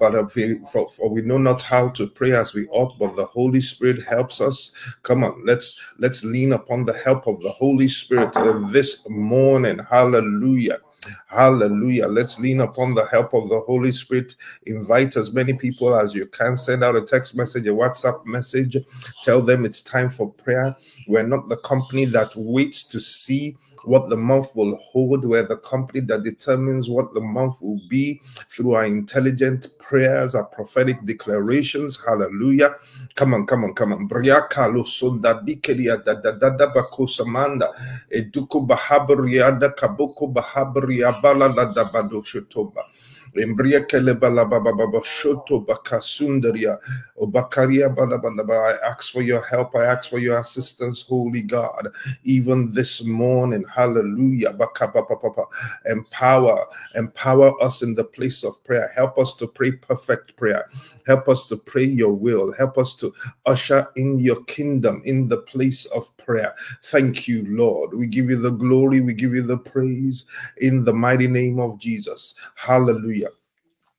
But 0.00 0.32
for, 0.32 0.88
for 0.88 1.10
we 1.10 1.20
know 1.20 1.38
not 1.38 1.60
how 1.60 1.90
to 1.90 2.06
pray 2.08 2.32
as 2.32 2.54
we 2.54 2.66
ought, 2.68 2.98
but 2.98 3.14
the 3.16 3.26
Holy 3.26 3.60
Spirit 3.60 4.02
helps 4.02 4.40
us. 4.40 4.72
Come 5.02 5.22
on, 5.22 5.44
let's 5.44 5.78
let's 5.98 6.24
lean 6.24 6.54
upon 6.54 6.86
the 6.86 6.94
help 6.94 7.26
of 7.26 7.40
the 7.42 7.50
Holy 7.50 7.86
Spirit 7.86 8.34
uh, 8.36 8.58
this 8.68 9.06
morning. 9.08 9.78
Hallelujah. 9.78 10.78
Hallelujah. 11.26 12.06
Let's 12.06 12.38
lean 12.38 12.60
upon 12.60 12.94
the 12.94 13.06
help 13.06 13.34
of 13.34 13.48
the 13.48 13.60
Holy 13.60 13.92
Spirit. 13.92 14.34
Invite 14.66 15.16
as 15.16 15.32
many 15.32 15.54
people 15.54 15.94
as 15.94 16.14
you 16.14 16.26
can. 16.26 16.56
Send 16.56 16.84
out 16.84 16.96
a 16.96 17.02
text 17.02 17.34
message, 17.34 17.66
a 17.66 17.70
WhatsApp 17.70 18.24
message. 18.26 18.76
Tell 19.24 19.40
them 19.40 19.64
it's 19.64 19.80
time 19.80 20.10
for 20.10 20.30
prayer. 20.32 20.76
We're 21.08 21.26
not 21.26 21.48
the 21.48 21.56
company 21.58 22.04
that 22.06 22.30
waits 22.36 22.84
to 22.84 23.00
see 23.00 23.56
what 23.84 24.10
the 24.10 24.16
month 24.16 24.54
will 24.56 24.76
hold. 24.76 25.24
We're 25.24 25.46
the 25.46 25.58
company 25.58 26.00
that 26.02 26.24
determines 26.24 26.90
what 26.90 27.14
the 27.14 27.20
month 27.20 27.60
will 27.62 27.80
be 27.88 28.20
through 28.48 28.74
our 28.74 28.86
intelligent 28.86 29.68
prayers, 29.78 30.34
our 30.34 30.46
prophetic 30.46 31.04
declarations. 31.06 31.98
Hallelujah. 32.06 32.76
Come 33.16 33.34
on, 33.34 33.46
come 33.46 33.64
on, 33.64 33.74
come 33.74 33.92
on. 33.92 34.08
Briaka 34.08 34.68
lo 34.74 34.84
sonda 34.84 35.42
dikeria 35.44 36.04
da 36.04 36.14
da 36.14 36.32
da 36.32 36.50
da 36.50 36.72
bako 36.72 37.06
samanda. 37.08 37.70
Eduko 38.14 38.66
bahabria 38.66 39.58
kaboko 39.76 40.32
bahabria 40.32 41.20
da 41.56 41.72
da 41.74 41.84
bado 41.92 42.22
bala 44.14 44.44
oh, 47.18 47.26
I 48.50 48.88
ask 48.88 49.12
for 49.12 49.22
your 49.22 49.42
help. 49.42 49.76
I 49.76 49.84
ask 49.84 50.10
for 50.10 50.18
your 50.18 50.38
assistance, 50.38 51.02
Holy 51.02 51.42
God. 51.42 51.88
Even 52.24 52.72
this 52.72 53.04
morning, 53.04 53.64
Hallelujah. 53.72 54.56
Empower, 55.86 56.66
empower 56.94 57.62
us 57.62 57.82
in 57.82 57.94
the 57.94 58.04
place 58.04 58.42
of 58.44 58.62
prayer. 58.64 58.90
Help 58.96 59.18
us 59.18 59.34
to 59.34 59.46
pray 59.46 59.72
perfect 59.72 60.36
prayer. 60.36 60.68
Help 61.10 61.28
us 61.28 61.44
to 61.46 61.56
pray 61.56 61.82
your 61.82 62.12
will. 62.12 62.52
Help 62.52 62.78
us 62.78 62.94
to 62.94 63.12
usher 63.44 63.88
in 63.96 64.20
your 64.20 64.44
kingdom 64.44 65.02
in 65.04 65.26
the 65.26 65.38
place 65.38 65.86
of 65.86 66.16
prayer. 66.18 66.54
Thank 66.84 67.26
you, 67.26 67.44
Lord. 67.48 67.92
We 67.94 68.06
give 68.06 68.30
you 68.30 68.40
the 68.40 68.52
glory. 68.52 69.00
We 69.00 69.12
give 69.12 69.34
you 69.34 69.42
the 69.42 69.58
praise 69.58 70.26
in 70.58 70.84
the 70.84 70.92
mighty 70.92 71.26
name 71.26 71.58
of 71.58 71.80
Jesus. 71.80 72.36
Hallelujah 72.54 73.30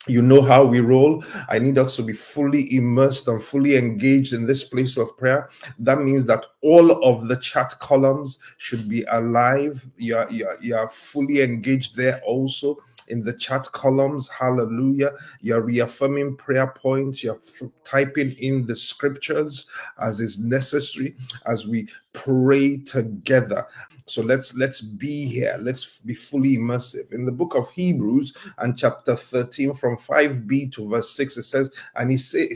you 0.08 0.22
know 0.22 0.42
how 0.42 0.66
we 0.66 0.80
roll. 0.80 1.24
I 1.48 1.60
need 1.60 1.78
us 1.78 1.96
to 1.98 2.02
be 2.02 2.14
fully 2.14 2.76
immersed 2.76 3.28
and 3.28 3.44
fully 3.44 3.78
engaged 3.78 4.34
in 4.34 4.48
this 4.48 4.64
place 4.64 4.98
of 4.98 5.16
prayer. 5.16 5.50
That 5.78 6.00
means 6.00 6.26
that 6.26 6.44
all 6.62 7.04
of 7.04 7.28
the 7.28 7.36
chat 7.36 7.78
columns 7.80 8.40
should 8.58 8.90
be 8.90 9.04
alive. 9.12 9.88
You're, 9.98 10.28
you're, 10.32 10.58
you're 10.60 10.90
fully 10.90 11.42
engaged 11.42 11.96
there 11.96 12.20
also 12.26 12.78
in 13.08 13.24
the 13.24 13.34
chat 13.34 13.72
columns. 13.72 14.30
Hallelujah. 14.30 15.14
You're 15.42 15.62
reaffirming 15.62 16.38
prayer 16.38 16.68
points. 16.68 17.24
You're 17.24 17.40
typing 17.84 18.32
in 18.34 18.66
the 18.66 18.76
scriptures 18.76 19.68
as 20.00 20.20
is 20.20 20.40
necessary 20.40 21.16
as 21.46 21.68
we 21.68 21.88
pray 22.14 22.78
together. 22.78 23.66
So 24.12 24.22
let's 24.22 24.54
let's 24.56 24.82
be 24.82 25.26
here. 25.26 25.56
Let's 25.62 26.00
be 26.00 26.14
fully 26.14 26.58
immersive. 26.58 27.14
In 27.14 27.26
the 27.26 27.32
book 27.32 27.56
of 27.56 27.70
Hebrews 27.70 28.36
and 28.58 28.78
chapter 28.78 29.16
13 29.16 29.74
from 29.74 29.96
5b 29.96 30.74
to 30.74 30.90
verse 30.90 31.12
6 31.12 31.38
it 31.38 31.44
says 31.44 31.72
and 31.96 32.12
he 32.12 32.18
say, 32.18 32.50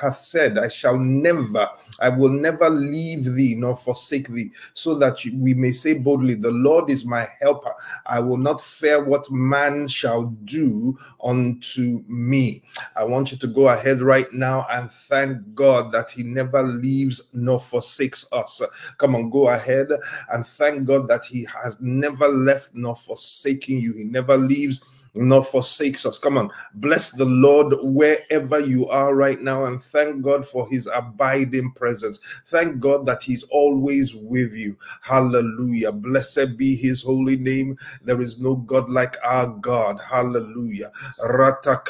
hath 0.00 0.18
said 0.18 0.56
I 0.58 0.68
shall 0.68 0.98
never 0.98 1.68
I 2.00 2.08
will 2.08 2.30
never 2.30 2.70
leave 2.70 3.34
thee 3.34 3.54
nor 3.54 3.76
forsake 3.76 4.28
thee 4.28 4.52
so 4.72 4.94
that 4.94 5.18
we 5.34 5.52
may 5.52 5.72
say 5.72 5.92
boldly 5.94 6.34
the 6.34 6.50
Lord 6.50 6.88
is 6.88 7.04
my 7.04 7.28
helper. 7.40 7.74
I 8.06 8.20
will 8.20 8.38
not 8.38 8.62
fear 8.62 9.04
what 9.04 9.30
man 9.30 9.88
shall 9.88 10.24
do 10.44 10.98
unto 11.22 12.02
me. 12.08 12.62
I 12.96 13.04
want 13.04 13.32
you 13.32 13.38
to 13.38 13.46
go 13.46 13.68
ahead 13.68 14.00
right 14.00 14.32
now 14.32 14.66
and 14.70 14.90
thank 14.90 15.54
God 15.54 15.92
that 15.92 16.10
he 16.10 16.22
never 16.22 16.62
leaves 16.62 17.28
nor 17.34 17.60
forsakes 17.60 18.24
us. 18.32 18.62
Come 19.02 19.16
on, 19.16 19.30
go 19.30 19.48
ahead 19.48 19.88
and 20.30 20.46
thank 20.46 20.84
God 20.84 21.08
that 21.08 21.24
He 21.24 21.44
has 21.60 21.76
never 21.80 22.28
left 22.28 22.68
nor 22.72 22.94
forsaken 22.94 23.80
you. 23.80 23.94
He 23.94 24.04
never 24.04 24.36
leaves 24.36 24.80
nor 25.14 25.44
forsakes 25.44 26.06
us. 26.06 26.18
Come 26.18 26.38
on, 26.38 26.50
bless 26.74 27.10
the 27.12 27.24
Lord 27.24 27.74
wherever 27.82 28.60
you 28.60 28.88
are 28.88 29.14
right 29.14 29.40
now 29.40 29.64
and 29.64 29.82
thank 29.82 30.22
God 30.22 30.46
for 30.46 30.68
his 30.70 30.88
abiding 30.94 31.72
presence. 31.72 32.20
Thank 32.46 32.80
God 32.80 33.06
that 33.06 33.22
he's 33.22 33.44
always 33.44 34.14
with 34.14 34.54
you. 34.54 34.76
Hallelujah. 35.02 35.92
Blessed 35.92 36.56
be 36.56 36.76
his 36.76 37.02
holy 37.02 37.36
name. 37.36 37.76
There 38.04 38.20
is 38.20 38.38
no 38.40 38.56
God 38.56 38.90
like 38.90 39.16
our 39.24 39.48
God. 39.48 40.00
Hallelujah. 40.00 40.90
Rata 41.24 41.82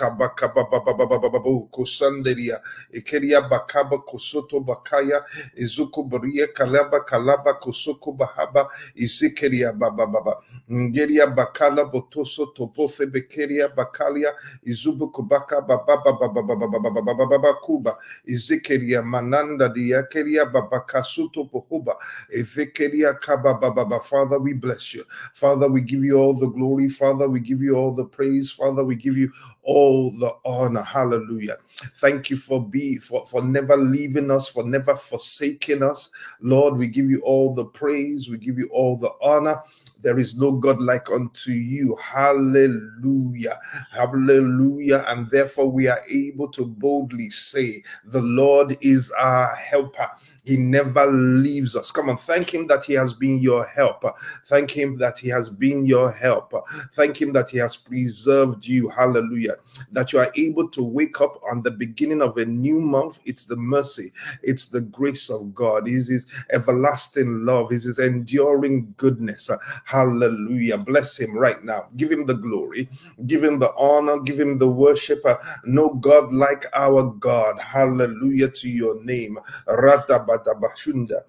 bakaya 4.62 5.20
kalaba 6.54 7.06
kalaba 7.06 7.58
bahaba 8.18 8.58
baba 9.78 10.06
baba 10.06 10.36
bekeria 13.12 13.68
bakalia 13.68 14.32
izubu 14.62 15.08
kubaka 15.08 15.60
baba 15.60 15.96
baba 15.96 17.54
kuba 17.62 17.98
izikeria 18.24 19.02
mananda 19.02 19.68
diakeria 19.68 20.44
baba 20.44 20.80
kasuto 20.80 21.44
pohuba 21.44 21.96
evekeria 22.30 23.14
kaba 23.20 23.54
baba 23.54 24.00
Father 24.00 24.38
we 24.38 24.54
bless 24.54 24.94
you 24.94 25.04
Father 25.34 25.68
we 25.68 25.80
give 25.80 26.04
you 26.04 26.18
all 26.18 26.34
the 26.34 26.46
glory 26.48 26.88
Father 26.88 27.28
we 27.28 27.40
give 27.40 27.60
you 27.60 27.76
all 27.76 27.94
the 27.94 28.04
praise 28.04 28.50
Father 28.50 28.84
we 28.84 28.94
give 28.96 29.16
you 29.16 29.30
all 29.62 30.10
the 30.18 30.32
honor 30.44 30.82
hallelujah 30.82 31.56
thank 31.96 32.30
you 32.30 32.36
for 32.36 32.60
be 32.66 32.96
for, 32.96 33.26
for 33.26 33.42
never 33.42 33.76
leaving 33.76 34.30
us 34.30 34.48
for 34.48 34.64
never 34.64 34.96
forsaking 34.96 35.82
us 35.82 36.10
Lord 36.40 36.76
we 36.76 36.86
give 36.86 37.10
you 37.10 37.20
all 37.22 37.54
the 37.54 37.66
praise 37.66 38.28
we 38.28 38.38
give 38.38 38.58
you 38.58 38.68
all 38.72 38.96
the 38.96 39.12
honor 39.22 39.62
there 40.02 40.18
is 40.18 40.36
no 40.36 40.52
God 40.52 40.80
like 40.80 41.10
unto 41.10 41.52
you. 41.52 41.94
Hallelujah. 41.96 43.58
Hallelujah. 43.90 45.04
And 45.06 45.30
therefore 45.30 45.70
we 45.70 45.86
are 45.88 46.02
able 46.08 46.48
to 46.48 46.66
boldly 46.66 47.30
say, 47.30 47.84
The 48.06 48.20
Lord 48.20 48.76
is 48.80 49.12
our 49.12 49.54
helper. 49.54 50.08
He 50.44 50.56
never 50.56 51.06
leaves 51.06 51.76
us. 51.76 51.92
Come 51.92 52.10
on, 52.10 52.16
thank 52.16 52.52
Him 52.52 52.66
that 52.66 52.84
He 52.84 52.94
has 52.94 53.14
been 53.14 53.40
your 53.40 53.64
helper. 53.64 54.12
Thank 54.46 54.72
Him 54.72 54.98
that 54.98 55.18
He 55.18 55.28
has 55.28 55.48
been 55.48 55.86
your 55.86 56.10
helper. 56.10 56.60
Thank 56.94 57.20
Him 57.20 57.32
that 57.34 57.50
He 57.50 57.58
has 57.58 57.76
preserved 57.76 58.66
you. 58.66 58.88
Hallelujah. 58.88 59.56
That 59.92 60.12
you 60.12 60.18
are 60.18 60.32
able 60.34 60.68
to 60.70 60.82
wake 60.82 61.20
up 61.20 61.40
on 61.48 61.62
the 61.62 61.70
beginning 61.70 62.22
of 62.22 62.36
a 62.38 62.44
new 62.44 62.80
month. 62.80 63.20
It's 63.24 63.44
the 63.44 63.56
mercy, 63.56 64.12
it's 64.42 64.66
the 64.66 64.80
grace 64.80 65.30
of 65.30 65.54
God. 65.54 65.88
It's 65.88 66.08
His 66.08 66.26
everlasting 66.52 67.44
love, 67.44 67.70
it's 67.70 67.84
His 67.84 68.00
enduring 68.00 68.94
goodness. 68.96 69.48
Hallelujah. 69.84 70.78
Bless 70.78 71.18
Him 71.18 71.38
right 71.38 71.62
now. 71.62 71.86
Give 71.96 72.10
Him 72.10 72.26
the 72.26 72.34
glory, 72.34 72.88
give 73.26 73.44
Him 73.44 73.60
the 73.60 73.72
honor, 73.76 74.18
give 74.18 74.40
Him 74.40 74.58
the 74.58 74.68
worship. 74.68 75.24
No 75.64 75.90
God 75.94 76.32
like 76.32 76.66
our 76.74 77.12
God. 77.12 77.60
Hallelujah 77.60 78.48
to 78.48 78.68
your 78.68 79.00
name. 79.04 79.38
Badabashunda. 80.32 81.24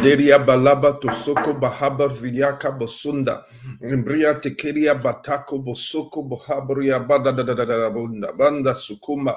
Nderia 0.00 0.38
balaba 0.38 0.92
tosoko 0.92 1.54
bahaba 1.54 2.08
viyaka 2.08 2.72
bosunda. 2.72 3.44
Mbria 3.82 4.34
tekeria 4.34 4.94
batako 4.94 5.58
bosoko 5.58 6.22
bohabria 6.22 7.00
bada 7.00 7.32
da 7.32 7.44
da 7.44 7.54
da 7.54 7.66
da 7.66 7.90
bunda 7.90 8.32
banda 8.32 8.74
sukuma. 8.74 9.36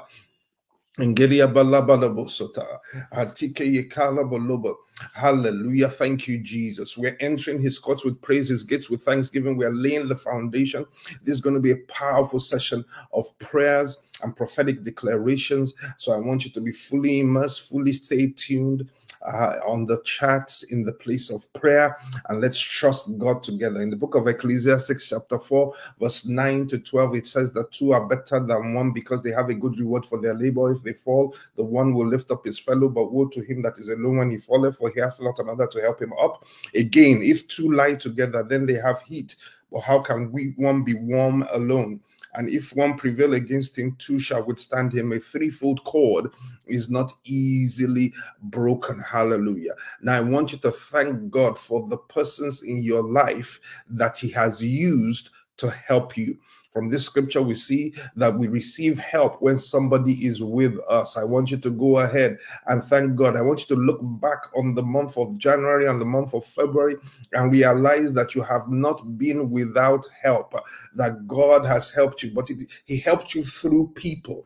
Hallelujah. 5.13 5.89
Thank 5.89 6.27
you, 6.27 6.37
Jesus. 6.37 6.97
We're 6.97 7.17
entering 7.19 7.61
his 7.61 7.77
courts 7.77 8.05
with 8.05 8.21
praise, 8.21 8.47
his 8.47 8.63
gates 8.63 8.89
with 8.89 9.03
thanksgiving. 9.03 9.57
We're 9.57 9.73
laying 9.73 10.07
the 10.07 10.15
foundation. 10.15 10.85
This 11.23 11.35
is 11.35 11.41
going 11.41 11.55
to 11.55 11.61
be 11.61 11.71
a 11.71 11.77
powerful 11.89 12.39
session 12.39 12.85
of 13.13 13.25
prayers 13.39 13.97
and 14.23 14.35
prophetic 14.35 14.83
declarations. 14.83 15.73
So 15.97 16.13
I 16.13 16.17
want 16.17 16.45
you 16.45 16.51
to 16.51 16.61
be 16.61 16.71
fully 16.71 17.19
immersed, 17.19 17.67
fully 17.67 17.91
stay 17.91 18.31
tuned. 18.31 18.89
Uh, 19.25 19.57
on 19.65 19.87
the 19.87 19.99
chats 20.03 20.63
in 20.63 20.83
the 20.83 20.93
place 20.93 21.31
of 21.31 21.51
prayer 21.53 21.97
and 22.29 22.41
let's 22.41 22.59
trust 22.59 23.17
God 23.17 23.41
together. 23.41 23.81
In 23.81 23.89
the 23.89 23.95
book 23.95 24.13
of 24.13 24.27
Ecclesiastes, 24.27 25.07
chapter 25.07 25.39
4, 25.39 25.73
verse 25.99 26.25
9 26.25 26.67
to 26.67 26.77
12, 26.77 27.15
it 27.15 27.25
says 27.25 27.51
that 27.53 27.71
two 27.71 27.91
are 27.91 28.07
better 28.07 28.39
than 28.39 28.75
one 28.75 28.91
because 28.91 29.23
they 29.23 29.31
have 29.31 29.49
a 29.49 29.55
good 29.55 29.79
reward 29.79 30.05
for 30.05 30.21
their 30.21 30.35
labor. 30.35 30.71
If 30.71 30.83
they 30.83 30.93
fall, 30.93 31.35
the 31.55 31.63
one 31.63 31.95
will 31.95 32.05
lift 32.05 32.29
up 32.29 32.45
his 32.45 32.59
fellow, 32.59 32.87
but 32.87 33.11
woe 33.11 33.27
to 33.29 33.41
him 33.41 33.63
that 33.63 33.79
is 33.79 33.89
alone 33.89 34.17
when 34.17 34.29
he 34.29 34.37
falleth, 34.37 34.77
for 34.77 34.91
he 34.93 34.99
hath 34.99 35.19
not 35.19 35.39
another 35.39 35.65
to 35.67 35.81
help 35.81 35.99
him 35.99 36.13
up. 36.21 36.45
Again, 36.75 37.21
if 37.23 37.47
two 37.47 37.71
lie 37.71 37.95
together, 37.95 38.43
then 38.43 38.67
they 38.67 38.75
have 38.75 39.01
heat. 39.01 39.35
But 39.71 39.81
how 39.81 40.01
can 40.01 40.31
we 40.31 40.53
one 40.57 40.83
be 40.83 40.93
warm 40.93 41.47
alone? 41.51 41.99
And 42.35 42.49
if 42.49 42.75
one 42.75 42.97
prevail 42.97 43.33
against 43.33 43.77
him, 43.77 43.95
two 43.97 44.19
shall 44.19 44.45
withstand 44.45 44.93
him. 44.93 45.11
A 45.13 45.19
threefold 45.19 45.83
cord 45.83 46.31
is 46.67 46.89
not 46.89 47.11
easily 47.23 48.13
broken. 48.43 48.99
Hallelujah. 48.99 49.73
Now, 50.01 50.17
I 50.17 50.21
want 50.21 50.51
you 50.51 50.57
to 50.59 50.71
thank 50.71 51.29
God 51.29 51.57
for 51.59 51.87
the 51.87 51.97
persons 51.97 52.63
in 52.63 52.83
your 52.83 53.03
life 53.03 53.59
that 53.89 54.17
he 54.17 54.29
has 54.29 54.63
used 54.63 55.29
to 55.57 55.69
help 55.69 56.17
you 56.17 56.37
From 56.75 56.89
this 56.89 57.05
scripture, 57.05 57.41
we 57.41 57.55
see 57.55 57.93
that 58.17 58.37
we 58.37 58.49
receive 58.49 58.99
help 58.99 59.41
when 59.41 59.57
somebody 59.57 60.25
is 60.25 60.43
with 60.43 60.77
us. 60.89 61.15
I 61.15 61.23
want 61.23 61.49
you 61.49 61.55
to 61.55 61.71
go 61.71 61.99
ahead 61.99 62.37
and 62.67 62.83
thank 62.83 63.15
God. 63.15 63.37
I 63.37 63.41
want 63.43 63.61
you 63.61 63.73
to 63.77 63.81
look 63.81 63.99
back 64.19 64.39
on 64.57 64.75
the 64.75 64.83
month 64.83 65.17
of 65.17 65.37
January 65.37 65.85
and 65.87 66.01
the 66.01 66.05
month 66.05 66.33
of 66.33 66.45
February 66.45 66.97
and 67.31 67.49
realize 67.49 68.13
that 68.15 68.35
you 68.35 68.41
have 68.41 68.67
not 68.67 69.17
been 69.17 69.49
without 69.49 70.05
help, 70.21 70.53
that 70.95 71.25
God 71.29 71.65
has 71.65 71.91
helped 71.91 72.23
you, 72.23 72.31
but 72.31 72.51
He 72.83 72.99
helped 72.99 73.33
you 73.33 73.45
through 73.45 73.93
people. 73.95 74.45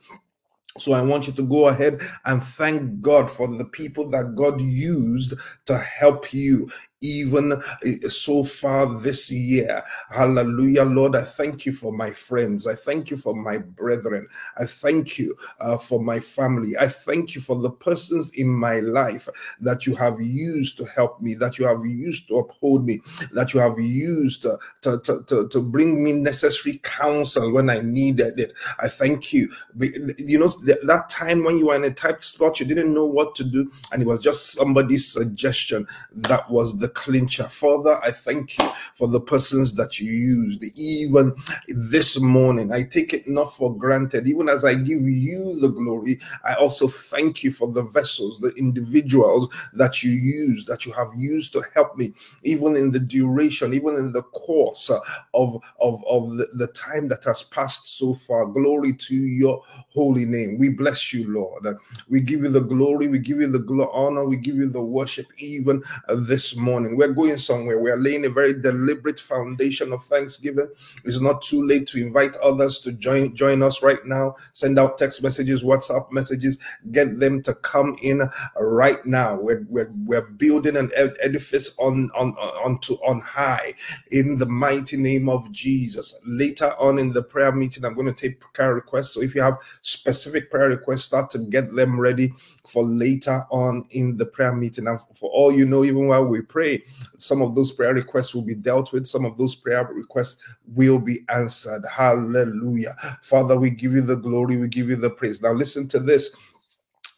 So 0.77 0.93
I 0.93 1.01
want 1.01 1.27
you 1.27 1.33
to 1.33 1.43
go 1.43 1.67
ahead 1.67 1.99
and 2.25 2.41
thank 2.41 3.01
God 3.01 3.29
for 3.29 3.47
the 3.47 3.65
people 3.65 4.09
that 4.09 4.35
God 4.35 4.61
used 4.61 5.33
to 5.65 5.77
help 5.77 6.31
you 6.33 6.69
even 7.01 7.61
eh, 7.85 8.09
so 8.09 8.43
far 8.43 8.99
this 8.99 9.31
year. 9.31 9.81
Hallelujah, 10.09 10.83
Lord. 10.83 11.15
I 11.15 11.23
thank 11.23 11.65
you 11.65 11.73
for 11.73 11.93
my 11.93 12.11
friends. 12.11 12.67
I 12.67 12.75
thank 12.75 13.09
you 13.09 13.17
for 13.17 13.33
my 13.33 13.57
brethren. 13.57 14.27
I 14.57 14.65
thank 14.65 15.17
you 15.17 15.35
uh, 15.59 15.77
for 15.77 16.01
my 16.01 16.19
family. 16.19 16.73
I 16.79 16.87
thank 16.87 17.35
you 17.35 17.41
for 17.41 17.55
the 17.55 17.71
persons 17.71 18.31
in 18.31 18.49
my 18.49 18.79
life 18.79 19.29
that 19.61 19.85
you 19.85 19.95
have 19.95 20.19
used 20.21 20.77
to 20.77 20.85
help 20.85 21.21
me, 21.21 21.35
that 21.35 21.57
you 21.57 21.65
have 21.65 21.85
used 21.85 22.27
to 22.29 22.35
uphold 22.35 22.85
me, 22.85 23.01
that 23.31 23.53
you 23.53 23.59
have 23.59 23.79
used 23.79 24.43
to, 24.43 24.57
to, 24.81 24.99
to, 25.01 25.23
to, 25.23 25.47
to 25.47 25.61
bring 25.61 26.03
me 26.03 26.13
necessary 26.13 26.79
counsel 26.83 27.51
when 27.51 27.69
I 27.69 27.79
needed 27.81 28.39
it. 28.39 28.53
I 28.79 28.87
thank 28.87 29.31
you. 29.31 29.51
You 29.79 30.39
know, 30.39 30.47
that 30.83 31.09
time 31.09 31.43
when 31.43 31.57
you 31.57 31.67
were 31.67 31.75
in 31.75 31.85
a 31.85 31.91
tight 31.91 32.23
spot, 32.23 32.59
you 32.59 32.65
didn't 32.65 32.93
know 32.93 33.05
what 33.05 33.35
to 33.35 33.43
do, 33.43 33.71
and 33.91 34.01
it 34.01 34.05
was 34.05 34.19
just 34.19 34.51
somebody's 34.51 35.07
suggestion 35.07 35.87
that 36.13 36.49
was 36.49 36.77
the 36.77 36.88
clincher. 36.89 37.47
Father, 37.47 37.99
I 38.03 38.11
thank 38.11 38.57
you 38.57 38.69
for 38.95 39.07
the 39.07 39.19
persons 39.21 39.73
that 39.75 39.99
you 39.99 40.11
used, 40.11 40.63
even 40.75 41.35
this 41.67 42.19
morning. 42.19 42.71
I 42.71 42.83
take 42.83 43.13
it 43.13 43.27
not 43.27 43.53
for 43.55 43.75
granted. 43.75 44.27
Even 44.27 44.49
as 44.49 44.63
I 44.63 44.75
give 44.75 45.01
you 45.01 45.59
the 45.59 45.69
glory, 45.69 46.19
I 46.45 46.55
also 46.55 46.87
thank 46.87 47.43
you 47.43 47.51
for 47.51 47.71
the 47.71 47.83
vessels, 47.83 48.39
the 48.39 48.53
individuals 48.55 49.47
that 49.73 50.03
you 50.03 50.11
use, 50.11 50.65
that 50.65 50.85
you 50.85 50.91
have 50.93 51.11
used 51.17 51.53
to 51.53 51.63
help 51.73 51.97
me, 51.97 52.13
even 52.43 52.75
in 52.75 52.91
the 52.91 52.99
duration, 52.99 53.73
even 53.73 53.95
in 53.95 54.11
the 54.11 54.23
course 54.23 54.89
of, 54.89 55.63
of, 55.79 56.03
of 56.05 56.37
the, 56.37 56.47
the 56.53 56.67
time 56.67 57.07
that 57.09 57.23
has 57.23 57.43
passed 57.43 57.97
so 57.97 58.13
far. 58.13 58.45
Glory 58.45 58.93
to 58.93 59.15
your 59.15 59.63
holy 59.89 60.25
name. 60.25 60.57
We 60.57 60.69
bless 60.69 61.13
you, 61.13 61.31
Lord. 61.31 61.65
We 62.09 62.21
give 62.21 62.41
you 62.41 62.49
the 62.49 62.61
glory, 62.61 63.07
we 63.07 63.19
give 63.19 63.39
you 63.39 63.47
the 63.47 63.89
honor, 63.91 64.25
we 64.25 64.37
give 64.37 64.55
you 64.55 64.69
the 64.69 64.81
worship, 64.81 65.27
even 65.37 65.83
this 66.09 66.55
morning 66.55 66.78
morning. 66.79 66.97
We're 66.97 67.13
going 67.13 67.37
somewhere. 67.37 67.79
We 67.79 67.91
are 67.91 67.97
laying 67.97 68.25
a 68.25 68.29
very 68.29 68.53
deliberate 68.53 69.19
foundation 69.19 69.91
of 69.91 70.03
thanksgiving. 70.05 70.69
It's 71.03 71.19
not 71.19 71.41
too 71.41 71.65
late 71.65 71.87
to 71.87 72.01
invite 72.01 72.35
others 72.37 72.79
to 72.79 72.93
join 72.93 73.35
join 73.35 73.61
us 73.61 73.83
right 73.83 74.03
now. 74.05 74.35
Send 74.53 74.79
out 74.79 74.97
text 74.97 75.21
messages, 75.21 75.63
WhatsApp 75.63 76.11
messages, 76.11 76.57
get 76.91 77.19
them 77.19 77.41
to 77.43 77.53
come 77.55 77.97
in 78.01 78.29
right 78.59 79.05
now. 79.05 79.39
We're, 79.39 79.65
we're, 79.69 79.91
we're 80.05 80.29
building 80.29 80.77
an 80.77 80.89
edifice 81.21 81.71
on 81.77 82.09
on 82.17 82.31
onto 82.63 82.93
on 82.95 83.19
high 83.19 83.73
in 84.11 84.37
the 84.37 84.45
mighty 84.45 84.95
name 84.95 85.27
of 85.27 85.51
Jesus. 85.51 86.17
Later 86.25 86.73
on 86.79 86.97
in 86.97 87.11
the 87.11 87.23
prayer 87.23 87.51
meeting, 87.51 87.83
I'm 87.83 87.95
going 87.95 88.07
to 88.07 88.13
take 88.13 88.39
prayer 88.53 88.73
requests. 88.73 89.13
So 89.13 89.21
if 89.21 89.35
you 89.35 89.41
have 89.41 89.57
specific 89.81 90.49
prayer 90.49 90.69
requests, 90.69 91.05
start 91.05 91.29
to 91.31 91.39
get 91.39 91.71
them 91.75 91.99
ready 91.99 92.31
for 92.69 92.83
later 92.83 93.45
on 93.49 93.85
in 93.91 94.15
the 94.17 94.25
prayer 94.25 94.53
meeting. 94.53 94.87
And 94.87 94.99
for 95.15 95.29
all 95.31 95.51
you 95.51 95.65
know, 95.65 95.83
even 95.83 96.07
while 96.07 96.25
we 96.25 96.41
pray, 96.41 96.83
some 97.17 97.41
of 97.41 97.55
those 97.55 97.71
prayer 97.71 97.93
requests 97.93 98.35
will 98.35 98.43
be 98.43 98.55
dealt 98.55 98.93
with, 98.93 99.07
some 99.07 99.25
of 99.25 99.37
those 99.37 99.55
prayer 99.55 99.85
requests 99.91 100.43
will 100.67 100.99
be 100.99 101.19
answered. 101.29 101.83
Hallelujah. 101.91 102.95
Father, 103.21 103.57
we 103.57 103.69
give 103.71 103.93
you 103.93 104.01
the 104.01 104.15
glory, 104.15 104.57
we 104.57 104.67
give 104.67 104.89
you 104.89 104.95
the 104.95 105.09
praise. 105.09 105.41
Now, 105.41 105.51
listen 105.51 105.87
to 105.89 105.99
this 105.99 106.35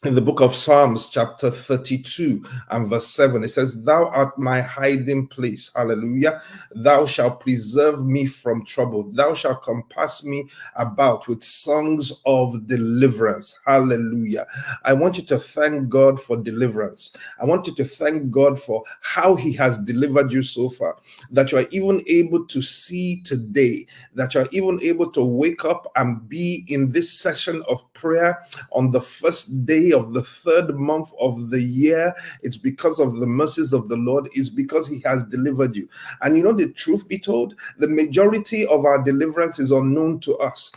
in 0.04 0.16
the 0.16 0.20
book 0.20 0.40
of 0.40 0.52
Psalms, 0.52 1.06
chapter 1.06 1.48
32 1.48 2.44
and 2.70 2.90
verse 2.90 3.06
7, 3.06 3.44
it 3.44 3.50
says, 3.50 3.84
Thou 3.84 4.08
art 4.08 4.36
my 4.36 4.60
hiding 4.60 5.28
place. 5.28 5.70
Hallelujah. 5.76 6.42
Thou 6.74 7.06
shalt 7.06 7.38
preserve 7.38 8.04
me 8.04 8.26
from 8.26 8.64
trouble. 8.64 9.04
Thou 9.12 9.34
shalt 9.34 9.62
compass 9.62 10.24
me 10.24 10.48
about 10.74 11.28
with 11.28 11.44
songs 11.44 12.20
of 12.26 12.66
deliverance. 12.66 13.56
Hallelujah. 13.64 14.44
I 14.84 14.92
want 14.92 15.18
you 15.18 15.22
to 15.26 15.38
thank 15.38 15.88
God 15.88 16.20
for 16.20 16.36
deliverance. 16.36 17.16
I 17.40 17.44
want 17.44 17.68
you 17.68 17.74
to 17.76 17.84
thank 17.84 18.28
God 18.32 18.60
for 18.60 18.82
how 19.02 19.36
He 19.36 19.52
has 19.52 19.78
delivered 19.78 20.32
you 20.32 20.42
so 20.42 20.68
far, 20.68 20.96
that 21.30 21.52
you 21.52 21.58
are 21.58 21.68
even 21.70 22.02
able 22.08 22.44
to 22.46 22.60
see 22.60 23.22
today, 23.22 23.86
that 24.14 24.34
you 24.34 24.40
are 24.40 24.48
even 24.50 24.82
able 24.82 25.12
to 25.12 25.24
wake 25.24 25.64
up 25.64 25.92
and 25.94 26.28
be 26.28 26.64
in 26.66 26.90
this 26.90 27.12
session 27.12 27.62
of 27.68 27.90
prayer 27.92 28.44
on 28.72 28.90
the 28.90 29.00
first 29.00 29.64
day 29.64 29.91
of 29.92 30.12
the 30.12 30.22
third 30.22 30.76
month 30.78 31.10
of 31.20 31.50
the 31.50 31.60
year, 31.60 32.14
it's 32.42 32.56
because 32.56 33.00
of 33.00 33.16
the 33.16 33.26
mercies 33.26 33.72
of 33.72 33.88
the 33.88 33.96
Lord, 33.96 34.28
it's 34.32 34.50
because 34.50 34.88
He 34.88 35.00
has 35.00 35.24
delivered 35.24 35.76
you. 35.76 35.88
And 36.20 36.36
you 36.36 36.42
know, 36.42 36.52
the 36.52 36.70
truth 36.72 37.08
be 37.08 37.18
told, 37.18 37.54
the 37.78 37.88
majority 37.88 38.66
of 38.66 38.84
our 38.84 39.02
deliverance 39.02 39.58
is 39.58 39.70
unknown 39.70 40.20
to 40.20 40.36
us 40.38 40.72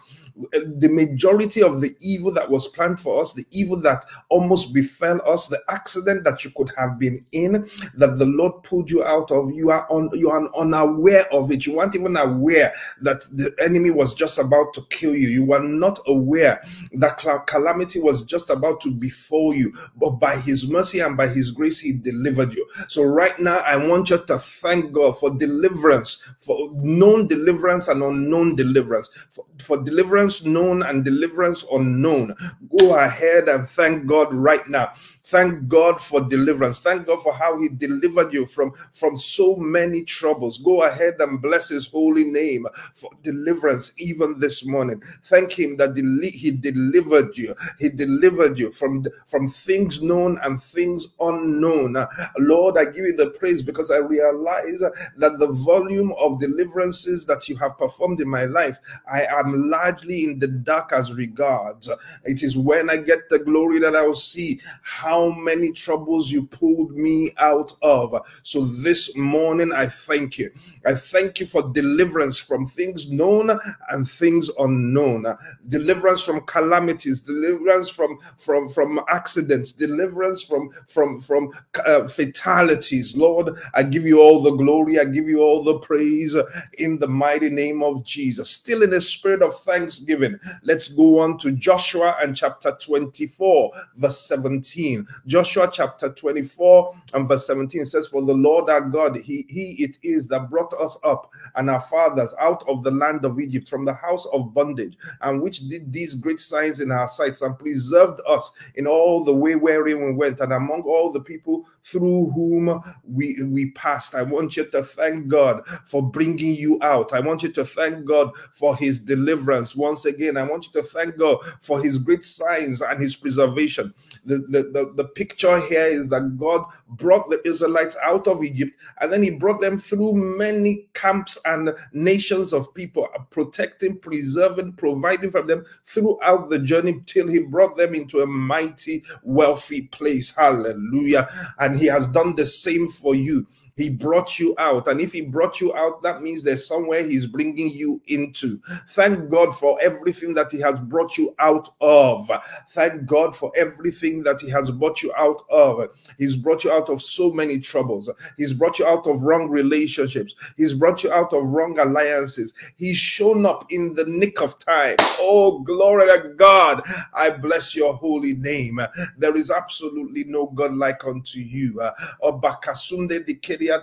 the 0.52 0.90
majority 0.90 1.64
of 1.64 1.82
the 1.82 1.96
evil 2.00 2.32
that 2.32 2.50
was 2.50 2.68
planned 2.68 3.00
for 3.00 3.22
us, 3.22 3.34
the 3.34 3.46
evil 3.52 3.80
that 3.82 4.06
almost 4.30 4.74
befell 4.74 5.22
us, 5.28 5.48
the 5.48 5.62
accident 5.70 6.24
that 6.26 6.44
you 6.44 6.52
could 6.58 6.72
have 6.78 7.00
been 7.00 7.26
in, 7.32 7.70
that 7.96 8.18
the 8.18 8.26
Lord 8.26 8.64
pulled 8.64 8.92
you 8.92 9.04
out 9.04 9.32
of, 9.32 9.52
you 9.52 9.72
are 9.72 9.88
on 9.90 10.10
you 10.14 10.30
are 10.30 10.50
unaware 10.58 11.32
of 11.34 11.52
it. 11.52 11.66
You 11.66 11.76
weren't 11.76 11.96
even 11.96 12.18
aware 12.18 12.74
that 13.02 13.22
the 13.32 13.56
enemy 13.62 13.92
was 13.92 14.14
just 14.14 14.38
about 14.38 14.74
to 14.74 14.82
kill 14.90 15.16
you. 15.16 15.30
You 15.30 15.46
were 15.46 15.64
not 15.64 16.00
aware 16.08 16.62
that 16.94 17.18
calamity 17.48 18.00
was 18.00 18.24
just 18.24 18.50
about 18.50 18.82
to 18.82 18.92
befall 18.92 19.54
you, 19.54 19.74
but 19.96 20.12
by 20.12 20.36
his 20.38 20.68
mercy 20.68 21.00
and 21.00 21.16
by 21.16 21.28
his 21.28 21.52
grace, 21.52 21.80
he 21.80 21.94
delivered 21.94 22.54
you. 22.54 22.68
So 22.90 23.04
right 23.04 23.38
now, 23.40 23.60
I 23.60 23.78
want 23.78 24.10
you 24.10 24.18
to 24.18 24.38
thank 24.38 24.92
God 24.92 25.18
for 25.18 25.30
deliverance, 25.30 26.22
for 26.40 26.72
known 26.74 27.28
deliverance 27.28 27.88
and 27.88 28.04
unknown 28.04 28.56
deliverance, 28.56 29.10
for, 29.32 29.46
for 29.60 29.82
deliverance 29.82 30.25
deliverance 30.26 30.46
known 30.46 30.82
and 30.84 31.06
deliverance 31.06 31.64
unknown. 31.72 32.36
Go 32.80 32.96
ahead 32.96 33.48
and 33.48 33.68
thank 33.70 34.08
God 34.08 34.34
right 34.34 34.68
now. 34.68 34.94
Thank 35.26 35.68
God 35.68 36.00
for 36.00 36.22
deliverance. 36.22 36.80
Thank 36.80 37.08
God 37.08 37.24
for 37.24 37.34
how 37.34 37.60
He 37.60 37.68
delivered 37.68 38.32
you 38.32 38.46
from, 38.46 38.74
from 38.92 39.18
so 39.18 39.56
many 39.56 40.04
troubles. 40.04 40.60
Go 40.60 40.84
ahead 40.84 41.16
and 41.20 41.42
bless 41.42 41.70
His 41.70 41.88
holy 41.88 42.26
name 42.26 42.68
for 42.94 43.10
deliverance 43.24 43.92
even 43.98 44.40
this 44.40 44.64
morning. 44.66 45.02
Thank 45.24 45.54
Him 45.54 45.78
that 45.78 45.98
He 45.98 46.52
delivered 46.52 47.36
you. 47.38 47.56
He 47.80 47.90
delivered 47.90 48.60
you 48.60 48.72
from, 48.72 49.08
from 49.26 49.48
things 49.50 50.02
known 50.02 50.38
and 50.44 50.62
things 50.62 51.08
unknown. 51.20 51.98
Lord, 52.38 52.78
I 52.78 52.86
give 52.86 53.06
you 53.06 53.16
the 53.16 53.32
praise 53.32 53.64
because 53.64 53.90
I 53.90 53.98
realize 53.98 54.82
that 55.18 55.40
the 55.40 55.48
volume 55.52 56.14
of 56.20 56.40
deliverances 56.40 57.26
that 57.26 57.50
you 57.50 57.56
have 57.58 57.78
performed 57.80 58.22
in 58.22 58.30
my 58.30 58.46
life, 58.46 58.78
I 59.12 59.26
am 59.26 59.70
largely 59.70 60.26
in 60.26 60.40
the 60.40 60.48
dark 60.48 60.94
as 60.94 61.14
regards. 61.14 61.90
It 62.26 62.44
is 62.44 62.58
when 62.58 62.92
I 62.92 62.98
get 62.98 63.30
the 63.30 63.40
glory 63.40 63.80
that 63.80 63.96
I 63.96 64.06
will 64.06 64.14
see 64.16 64.62
how 64.84 65.15
how 65.16 65.30
many 65.32 65.72
troubles 65.72 66.30
you 66.30 66.46
pulled 66.46 66.92
me 66.92 67.32
out 67.38 67.72
of. 67.82 68.14
So 68.44 68.66
this 68.66 69.16
morning, 69.16 69.72
I 69.72 69.88
thank 69.88 70.38
you. 70.38 70.52
I 70.86 70.94
thank 70.94 71.40
you 71.40 71.46
for 71.46 71.72
deliverance 71.74 72.38
from 72.38 72.68
things 72.68 73.10
known 73.10 73.58
and 73.90 74.10
things 74.10 74.50
unknown, 74.60 75.26
deliverance 75.70 76.22
from 76.24 76.42
calamities, 76.42 77.22
deliverance 77.22 77.90
from 77.90 78.20
from 78.38 78.68
from 78.70 79.00
accidents, 79.10 79.72
deliverance 79.72 80.44
from 80.44 80.70
from 80.88 81.20
from 81.22 81.52
uh, 81.86 82.08
fatalities. 82.08 83.16
Lord, 83.16 83.58
I 83.74 83.84
give 83.84 84.04
you 84.04 84.22
all 84.22 84.42
the 84.42 84.52
glory. 84.52 85.00
I 85.00 85.06
give 85.06 85.30
you 85.30 85.40
all 85.42 85.64
the 85.64 85.80
praise 85.80 86.36
in 86.78 87.00
the 87.00 87.08
mighty 87.08 87.50
name 87.50 87.82
of 87.82 88.04
Jesus. 88.04 88.50
Still 88.50 88.84
in 88.84 88.94
a 88.94 89.02
spirit 89.02 89.42
of 89.42 89.58
thanksgiving, 89.62 90.38
let's 90.64 90.90
go 90.90 91.20
on 91.20 91.38
to 91.40 91.54
Joshua 91.54 92.18
and 92.22 92.36
chapter 92.36 92.78
24, 92.82 93.72
verse 93.96 94.20
17. 94.20 95.05
Joshua 95.26 95.70
chapter 95.72 96.12
24 96.12 96.96
and 97.14 97.28
verse 97.28 97.48
17 97.48 97.86
says, 97.86 98.08
For 98.08 98.22
the 98.22 98.34
Lord 98.34 98.70
our 98.70 98.82
God, 98.82 99.18
He, 99.18 99.46
he 99.50 99.72
it 99.84 99.98
is 100.04 100.28
that 100.30 100.50
brought 100.50 100.74
us 100.74 100.98
up 101.04 101.30
and 101.56 101.70
our 101.70 101.82
fathers 101.82 102.34
out 102.40 102.64
of 102.68 102.84
the 102.84 102.92
land 102.92 103.26
of 103.26 103.40
Egypt 103.40 103.68
from 103.68 103.86
the 103.86 103.94
house 103.94 104.26
of 104.34 104.54
bondage, 104.54 104.98
and 105.22 105.42
which 105.42 105.68
did 105.70 105.92
these 105.92 106.16
great 106.16 106.42
signs 106.42 106.80
in 106.80 106.92
our 106.92 107.08
sights 107.08 107.42
and 107.42 107.58
preserved 107.58 108.22
us 108.28 108.52
in 108.76 108.88
all 108.88 109.24
the 109.24 109.34
way 109.34 109.56
wherein 109.56 110.04
we 110.04 110.12
went, 110.14 110.40
and 110.40 110.54
among 110.54 110.82
all 110.84 111.12
the 111.12 111.22
people 111.22 111.66
through 111.84 112.32
whom 112.32 112.82
we, 113.04 113.38
we 113.44 113.72
passed. 113.72 114.16
I 114.16 114.24
want 114.24 114.58
you 114.58 114.66
to 114.66 114.84
thank 114.84 115.28
God 115.28 115.64
for 115.86 116.02
bringing 116.02 116.56
you 116.56 116.80
out. 116.82 117.14
I 117.14 117.20
want 117.20 117.44
you 117.44 117.50
to 117.50 117.64
thank 117.64 118.06
God 118.06 118.32
for 118.54 118.76
his 118.76 119.00
deliverance. 119.00 119.76
Once 119.76 120.06
again, 120.06 120.36
I 120.36 120.44
want 120.44 120.66
you 120.66 120.82
to 120.82 120.88
thank 120.88 121.18
God 121.18 121.38
for 121.62 121.82
his 121.82 122.00
great 122.00 122.26
signs 122.26 122.82
and 122.82 123.00
his 123.00 123.16
preservation. 123.16 123.94
The, 124.26 124.38
the, 124.38 124.64
the, 124.64 124.95
the 124.96 125.06
picture 125.06 125.60
here 125.62 125.86
is 125.86 126.10
that 126.10 126.38
God 126.38 126.66
brought 126.90 127.30
the 127.30 127.42
Israelites 127.48 127.96
out 128.04 128.28
of 128.28 128.44
Egypt 128.44 128.72
and 129.02 129.12
then 129.12 129.24
he 129.24 129.30
brought 129.30 129.62
them 129.62 129.78
through 129.78 130.14
many 130.14 130.88
camps 130.94 131.38
and 131.46 131.74
nations 131.94 132.54
of 132.54 132.74
people, 132.74 133.08
uh, 133.16 133.20
protecting, 133.30 133.98
preserving, 133.98 134.74
providing 134.74 135.30
for 135.30 135.42
them 135.42 135.66
throughout 135.84 136.50
the 136.50 136.60
journey 136.60 137.02
till 137.06 137.28
he 137.28 137.40
brought 137.40 137.78
them 137.78 137.96
into 137.96 138.22
a 138.22 138.28
mighty, 138.28 139.04
wealthy 139.24 139.88
place. 139.88 140.34
Hallelujah. 140.36 141.30
And 141.60 141.78
he 141.78 141.86
has 141.88 142.08
done 142.08 142.36
the 142.36 142.46
same 142.46 142.88
for 142.88 143.16
you. 143.16 143.46
He 143.76 143.90
brought 143.90 144.40
you 144.40 144.56
out. 144.58 144.88
And 144.88 145.02
if 145.02 145.12
he 145.12 145.22
brought 145.22 145.60
you 145.60 145.76
out, 145.76 146.02
that 146.02 146.22
means 146.22 146.44
there's 146.44 146.66
somewhere 146.66 147.04
he's 147.04 147.26
bringing 147.26 147.70
you 147.72 148.02
into. 148.08 148.60
Thank 148.92 149.30
God 149.30 149.54
for 149.54 149.78
everything 149.82 150.34
that 150.36 150.52
he 150.52 150.62
has 150.62 150.80
brought 150.80 151.18
you 151.18 151.36
out 151.40 151.70
of. 151.82 152.32
Thank 152.70 153.06
God 153.06 153.36
for 153.36 153.52
everything 153.56 154.24
that 154.24 154.40
he 154.40 154.50
has 154.50 154.72
brought 154.72 155.04
you 155.04 155.14
out 155.18 155.42
of. 155.50 155.90
He's 156.18 156.38
brought 156.38 156.64
you 156.64 156.72
out 156.72 156.90
of 156.90 157.02
so 157.02 157.32
many 157.32 157.60
troubles. 157.60 158.10
He's 158.38 158.54
brought 158.54 158.80
you 158.80 158.86
out 158.86 159.08
of 159.08 159.24
wrong 159.24 159.50
relationships. 159.50 160.36
He's 160.56 160.74
brought 160.74 161.04
you 161.04 161.12
out 161.12 161.34
of 161.34 161.44
wrong 161.44 161.78
alliances. 161.78 162.54
He's 162.78 162.98
shown 162.98 163.46
up 163.46 163.66
in 163.72 163.94
the 163.94 164.06
nick 164.06 164.42
of 164.42 164.58
time. 164.58 164.96
Oh, 165.20 165.60
glory 165.60 166.08
to 166.08 166.30
God. 166.30 166.82
I 167.14 167.30
bless 167.30 167.76
your 167.76 167.94
holy 167.94 168.36
name. 168.36 168.80
There 169.18 169.36
is 169.36 169.52
absolutely 169.52 170.24
no 170.24 170.48
God 170.48 170.78
like 170.78 171.04
unto 171.04 171.40
you. 171.40 171.82
Obakasunde 172.24 173.26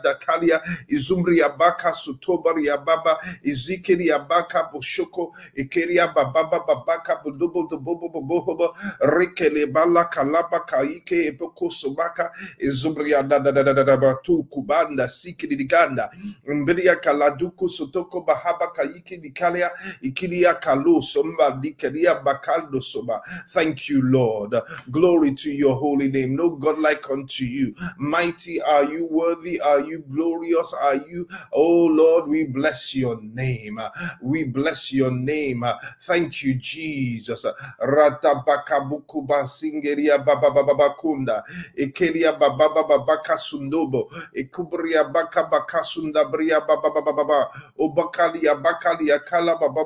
Dakalia, 0.03 0.61
Izumbria 0.91 1.57
Baka 1.57 1.93
Sutobaria 1.93 2.85
Baba, 2.85 3.19
Baka 4.29 4.71
Boshoko, 4.73 5.33
Ikeria 5.59 6.13
Bababa 6.15 6.67
Babaka 6.67 7.23
Budubo 7.25 7.69
the 7.69 7.77
Bobo 7.77 8.09
Boboba, 8.09 8.75
Rikele 9.03 9.73
Bala 9.73 10.09
Kalaba 10.13 10.67
Kaike 10.67 11.31
Eboko 11.37 11.71
Sobaka, 11.71 12.31
Izumbria 12.63 13.27
da 13.29 13.39
da 13.39 13.51
da 13.51 13.63
da 13.73 13.83
da 13.83 13.97
Batu 13.97 14.47
Kubanda 14.53 15.09
Kaladuku 17.01 17.69
Sotoko 17.69 18.25
Bahaba 18.27 18.73
Kaike 18.75 19.21
Kalu 20.61 21.03
Somba 21.03 21.61
Dikeria 21.63 22.23
Bakaldo 22.23 22.83
Soba. 22.83 23.21
Thank 23.49 23.89
you, 23.89 24.03
Lord. 24.03 24.55
Glory 24.91 25.35
to 25.35 25.51
your 25.51 25.75
holy 25.75 26.09
name. 26.09 26.37
No 26.37 26.51
God 26.57 26.79
like 26.79 27.09
unto 27.11 27.45
you. 27.45 27.75
Mighty 27.99 28.61
are 28.63 28.85
you, 28.85 29.07
worthy 29.11 29.61
are 29.61 29.72
you, 29.81 30.05
glorious 30.11 30.73
are 30.75 30.97
you. 30.97 31.29
Oh 31.53 31.87
Lord, 31.87 32.29
we 32.29 32.45
bless 32.45 32.95
your 32.95 33.21
name. 33.23 33.81
We 34.23 34.45
bless 34.45 34.93
your 34.93 35.11
name. 35.11 35.65
Thank 36.03 36.43
you, 36.43 36.55
Jesus. 36.55 37.45
Ratabakabukuba 37.81 39.49
singeria 39.49 40.19
baba 40.19 40.51
baba 40.51 40.95
kunda. 41.01 41.43
Ekeria 41.77 42.39
baba 42.39 42.69
baba 42.75 42.99
baka 43.05 43.37
sundobo. 43.39 44.11
Ekubria 44.37 45.05
baka 45.13 45.49
baka 45.51 45.83
sundabria 45.85 46.61
baba 46.67 46.91
baba 46.91 47.13
baba. 47.13 47.49
Obakalia 47.79 48.55
bakalia 48.55 49.19
kala 49.25 49.59
baba 49.59 49.85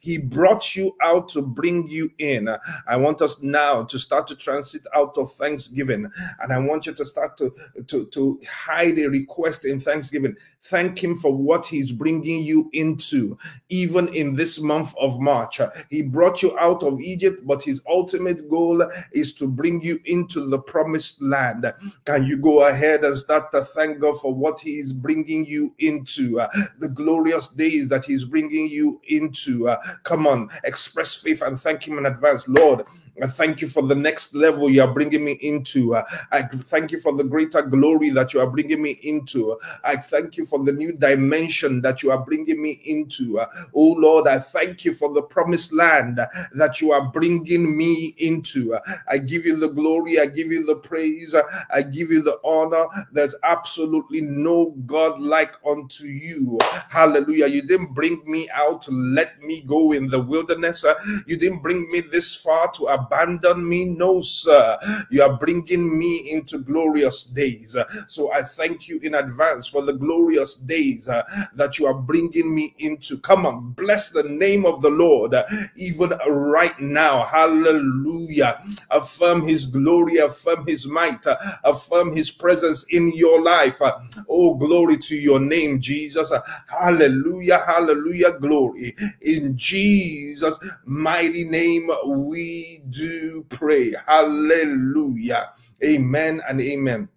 He 0.00 0.18
brought 0.18 0.74
you 0.74 0.96
out 1.02 1.28
to 1.30 1.42
bring 1.42 1.88
you 1.88 2.10
in. 2.18 2.48
I 2.88 2.96
want 2.96 3.22
us 3.22 3.40
now 3.40 3.84
to 3.84 3.98
start 3.98 4.26
to 4.28 4.36
transit 4.36 4.86
out 4.94 5.16
of 5.18 5.32
thanksgiving. 5.34 6.10
And 6.40 6.52
I 6.52 6.58
want 6.58 6.86
you 6.86 6.94
to 6.94 7.04
start 7.04 7.36
to, 7.36 7.54
to, 7.86 8.06
to 8.06 8.40
hide 8.50 8.98
a 8.98 9.08
request 9.08 9.64
in 9.64 9.78
thanksgiving. 9.78 10.36
Thank 10.64 11.02
Him 11.02 11.16
for 11.16 11.34
what 11.34 11.66
He's 11.66 11.90
bringing 11.90 12.44
you 12.44 12.68
into, 12.72 13.36
even 13.70 14.08
in 14.14 14.36
this 14.36 14.60
month 14.60 14.94
of 15.00 15.18
March. 15.18 15.60
He 15.88 16.02
brought 16.02 16.42
you 16.42 16.56
out 16.58 16.82
of 16.82 17.00
Egypt, 17.00 17.46
but 17.46 17.62
His 17.62 17.80
ultimate 17.88 18.48
goal 18.48 18.86
is 19.12 19.34
to 19.36 19.48
bring 19.48 19.80
you 19.82 19.98
into 20.04 20.48
the 20.48 20.58
promised 20.58 21.22
land. 21.22 21.72
Can 22.04 22.24
you 22.24 22.36
go 22.36 22.66
ahead 22.66 23.04
and 23.04 23.16
start 23.16 23.50
to 23.52 23.64
thank 23.64 24.00
God 24.00 24.20
for 24.20 24.34
what 24.34 24.60
He 24.60 24.78
is 24.78 24.92
bringing 24.92 25.46
you 25.46 25.74
into, 25.78 26.38
uh, 26.38 26.48
the 26.78 26.88
glorious 26.88 27.48
days 27.48 27.88
that 27.88 28.04
He's 28.04 28.24
bringing 28.24 28.68
you 28.68 29.00
into? 29.08 29.68
Uh, 29.68 29.78
come 30.04 30.26
on, 30.26 30.50
express 30.64 31.16
faith 31.16 31.42
and 31.42 31.60
thank 31.60 31.88
Him 31.88 31.98
in 31.98 32.06
advance, 32.06 32.46
Lord. 32.46 32.84
I 33.22 33.26
thank 33.26 33.60
you 33.60 33.68
for 33.68 33.82
the 33.82 33.94
next 33.94 34.34
level 34.34 34.70
you 34.70 34.82
are 34.82 34.92
bringing 34.92 35.24
me 35.24 35.32
into. 35.42 35.94
I 35.94 36.42
thank 36.42 36.90
you 36.90 36.98
for 36.98 37.12
the 37.12 37.24
greater 37.24 37.60
glory 37.60 38.10
that 38.10 38.32
you 38.32 38.40
are 38.40 38.46
bringing 38.46 38.80
me 38.80 38.98
into. 39.02 39.58
I 39.84 39.96
thank 39.96 40.36
you 40.36 40.46
for 40.50 40.62
the 40.64 40.72
new 40.72 40.92
dimension 40.92 41.80
that 41.82 42.02
you 42.02 42.10
are 42.10 42.24
bringing 42.24 42.60
me 42.60 42.82
into. 42.84 43.38
Oh 43.74 43.92
Lord, 43.92 44.26
I 44.26 44.40
thank 44.40 44.84
you 44.84 44.92
for 44.92 45.14
the 45.14 45.22
promised 45.22 45.72
land 45.72 46.20
that 46.54 46.80
you 46.80 46.90
are 46.92 47.08
bringing 47.10 47.76
me 47.76 48.14
into. 48.18 48.76
I 49.08 49.18
give 49.18 49.46
you 49.46 49.56
the 49.56 49.68
glory, 49.68 50.18
I 50.18 50.26
give 50.26 50.48
you 50.48 50.66
the 50.66 50.76
praise, 50.76 51.34
I 51.72 51.82
give 51.82 52.10
you 52.10 52.22
the 52.22 52.40
honor. 52.44 52.86
There's 53.12 53.36
absolutely 53.44 54.20
no 54.20 54.74
God 54.86 55.20
like 55.20 55.52
unto 55.64 56.06
you. 56.06 56.58
Hallelujah. 56.88 57.46
You 57.46 57.62
didn't 57.62 57.94
bring 57.94 58.22
me 58.26 58.48
out 58.52 58.82
to 58.82 58.90
let 58.90 59.40
me 59.40 59.60
go 59.62 59.92
in 59.92 60.08
the 60.08 60.20
wilderness. 60.20 60.84
You 61.26 61.36
didn't 61.36 61.62
bring 61.62 61.90
me 61.90 62.00
this 62.00 62.34
far 62.34 62.72
to 62.72 62.86
abandon 62.86 63.68
me. 63.68 63.84
No, 63.84 64.20
sir. 64.20 64.78
You 65.10 65.22
are 65.22 65.36
bringing 65.38 65.96
me 65.96 66.32
into 66.32 66.58
glorious 66.58 67.22
days. 67.24 67.76
So 68.08 68.32
I 68.32 68.42
thank 68.42 68.88
you 68.88 68.98
in 69.02 69.14
advance 69.14 69.68
for 69.68 69.82
the 69.82 69.92
glorious 69.92 70.39
days 70.66 71.08
uh, 71.08 71.22
that 71.54 71.78
you 71.78 71.86
are 71.86 71.94
bringing 71.94 72.54
me 72.54 72.74
into. 72.78 73.18
Come 73.18 73.46
on, 73.46 73.70
bless 73.72 74.10
the 74.10 74.22
name 74.24 74.66
of 74.66 74.82
the 74.82 74.90
Lord 74.90 75.34
uh, 75.34 75.44
even 75.76 76.10
right 76.28 76.78
now. 76.80 77.22
Hallelujah. 77.24 78.62
Affirm 78.90 79.46
his 79.46 79.66
glory, 79.66 80.18
affirm 80.18 80.66
his 80.66 80.86
might, 80.86 81.26
uh, 81.26 81.36
affirm 81.64 82.14
his 82.14 82.30
presence 82.30 82.84
in 82.90 83.12
your 83.14 83.42
life. 83.42 83.80
Oh, 84.28 84.54
glory 84.54 84.96
to 84.98 85.16
your 85.16 85.40
name, 85.40 85.80
Jesus. 85.80 86.32
Hallelujah, 86.66 87.58
hallelujah, 87.66 88.38
glory. 88.38 88.96
In 89.22 89.56
Jesus' 89.56 90.58
mighty 90.84 91.44
name, 91.44 91.88
we 92.06 92.82
do 92.90 93.44
pray. 93.48 93.92
Hallelujah. 94.06 95.50
Amen 95.82 96.42
and 96.48 96.60
amen. 96.60 97.08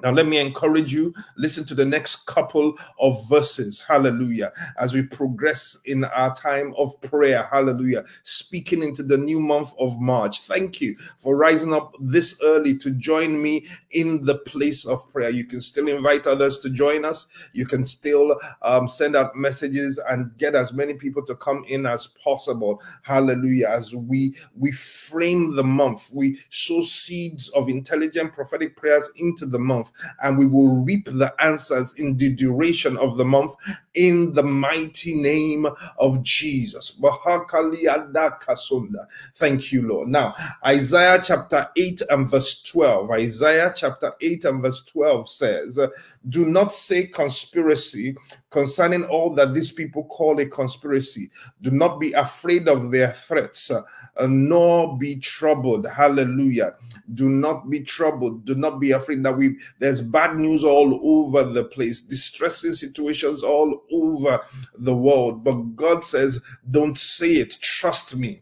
Now, 0.00 0.12
let 0.12 0.28
me 0.28 0.38
encourage 0.38 0.94
you. 0.94 1.12
Listen 1.36 1.64
to 1.64 1.74
the 1.74 1.84
next 1.84 2.26
couple 2.26 2.78
of 3.00 3.28
verses. 3.28 3.80
Hallelujah. 3.80 4.52
As 4.78 4.94
we 4.94 5.02
progress 5.02 5.76
in 5.86 6.04
our 6.04 6.36
time 6.36 6.72
of 6.78 7.00
prayer. 7.00 7.48
Hallelujah. 7.50 8.04
Speaking 8.22 8.84
into 8.84 9.02
the 9.02 9.18
new 9.18 9.40
month 9.40 9.72
of 9.76 9.98
March. 9.98 10.42
Thank 10.42 10.80
you 10.80 10.96
for 11.18 11.36
rising 11.36 11.74
up 11.74 11.96
this 11.98 12.38
early 12.44 12.78
to 12.78 12.92
join 12.92 13.42
me 13.42 13.66
in 13.90 14.24
the 14.24 14.36
place 14.36 14.86
of 14.86 15.12
prayer. 15.12 15.30
You 15.30 15.44
can 15.44 15.60
still 15.60 15.88
invite 15.88 16.28
others 16.28 16.60
to 16.60 16.70
join 16.70 17.04
us. 17.04 17.26
You 17.52 17.66
can 17.66 17.84
still 17.84 18.38
um, 18.62 18.86
send 18.86 19.16
out 19.16 19.34
messages 19.34 19.98
and 20.08 20.30
get 20.38 20.54
as 20.54 20.72
many 20.72 20.94
people 20.94 21.24
to 21.26 21.34
come 21.34 21.64
in 21.66 21.86
as 21.86 22.06
possible. 22.22 22.80
Hallelujah. 23.02 23.66
As 23.70 23.96
we 23.96 24.36
we 24.54 24.70
frame 24.70 25.56
the 25.56 25.64
month, 25.64 26.08
we 26.12 26.38
sow 26.50 26.82
seeds 26.82 27.48
of 27.48 27.68
intelligent 27.68 28.32
prophetic 28.32 28.76
prayers 28.76 29.10
into 29.16 29.44
the 29.44 29.58
month 29.58 29.87
and 30.22 30.38
we 30.38 30.46
will 30.46 30.76
reap 30.76 31.06
the 31.06 31.34
answers 31.40 31.92
in 31.94 32.16
the 32.16 32.34
duration 32.34 32.96
of 32.96 33.16
the 33.16 33.24
month 33.24 33.54
in 33.94 34.32
the 34.32 34.42
mighty 34.42 35.20
name 35.20 35.66
of 35.98 36.22
Jesus. 36.22 36.98
Thank 39.34 39.72
you, 39.72 39.88
Lord. 39.88 40.08
Now, 40.08 40.34
Isaiah 40.64 41.20
chapter 41.22 41.68
8 41.76 42.02
and 42.10 42.28
verse 42.28 42.62
12. 42.62 43.10
Isaiah 43.10 43.72
chapter 43.74 44.12
8 44.20 44.44
and 44.44 44.62
verse 44.62 44.82
12 44.84 45.28
says, 45.28 45.78
Do 46.28 46.46
not 46.46 46.72
say 46.72 47.06
conspiracy 47.06 48.16
concerning 48.50 49.04
all 49.04 49.34
that 49.34 49.52
these 49.52 49.72
people 49.72 50.04
call 50.04 50.38
a 50.40 50.46
conspiracy. 50.46 51.30
Do 51.60 51.70
not 51.70 52.00
be 52.00 52.12
afraid 52.12 52.68
of 52.68 52.90
their 52.90 53.12
threats 53.12 53.70
uh, 54.18 54.26
nor 54.26 54.98
be 54.98 55.16
troubled. 55.18 55.86
Hallelujah. 55.86 56.74
Do 57.14 57.28
not 57.28 57.70
be 57.70 57.80
troubled. 57.80 58.44
Do 58.44 58.54
not 58.54 58.80
be 58.80 58.90
afraid 58.90 59.22
that 59.22 59.36
we 59.36 59.58
there's 59.78 60.00
bad 60.00 60.36
news 60.36 60.64
all 60.64 60.98
over 61.02 61.44
the 61.44 61.64
place, 61.64 62.00
distressing 62.00 62.72
situations 62.72 63.42
all 63.42 63.84
over 63.92 64.40
the 64.78 64.94
world. 64.94 65.44
But 65.44 65.76
God 65.76 66.04
says, 66.04 66.40
don't 66.70 66.98
say 66.98 67.34
it. 67.34 67.56
Trust 67.60 68.16
me. 68.16 68.40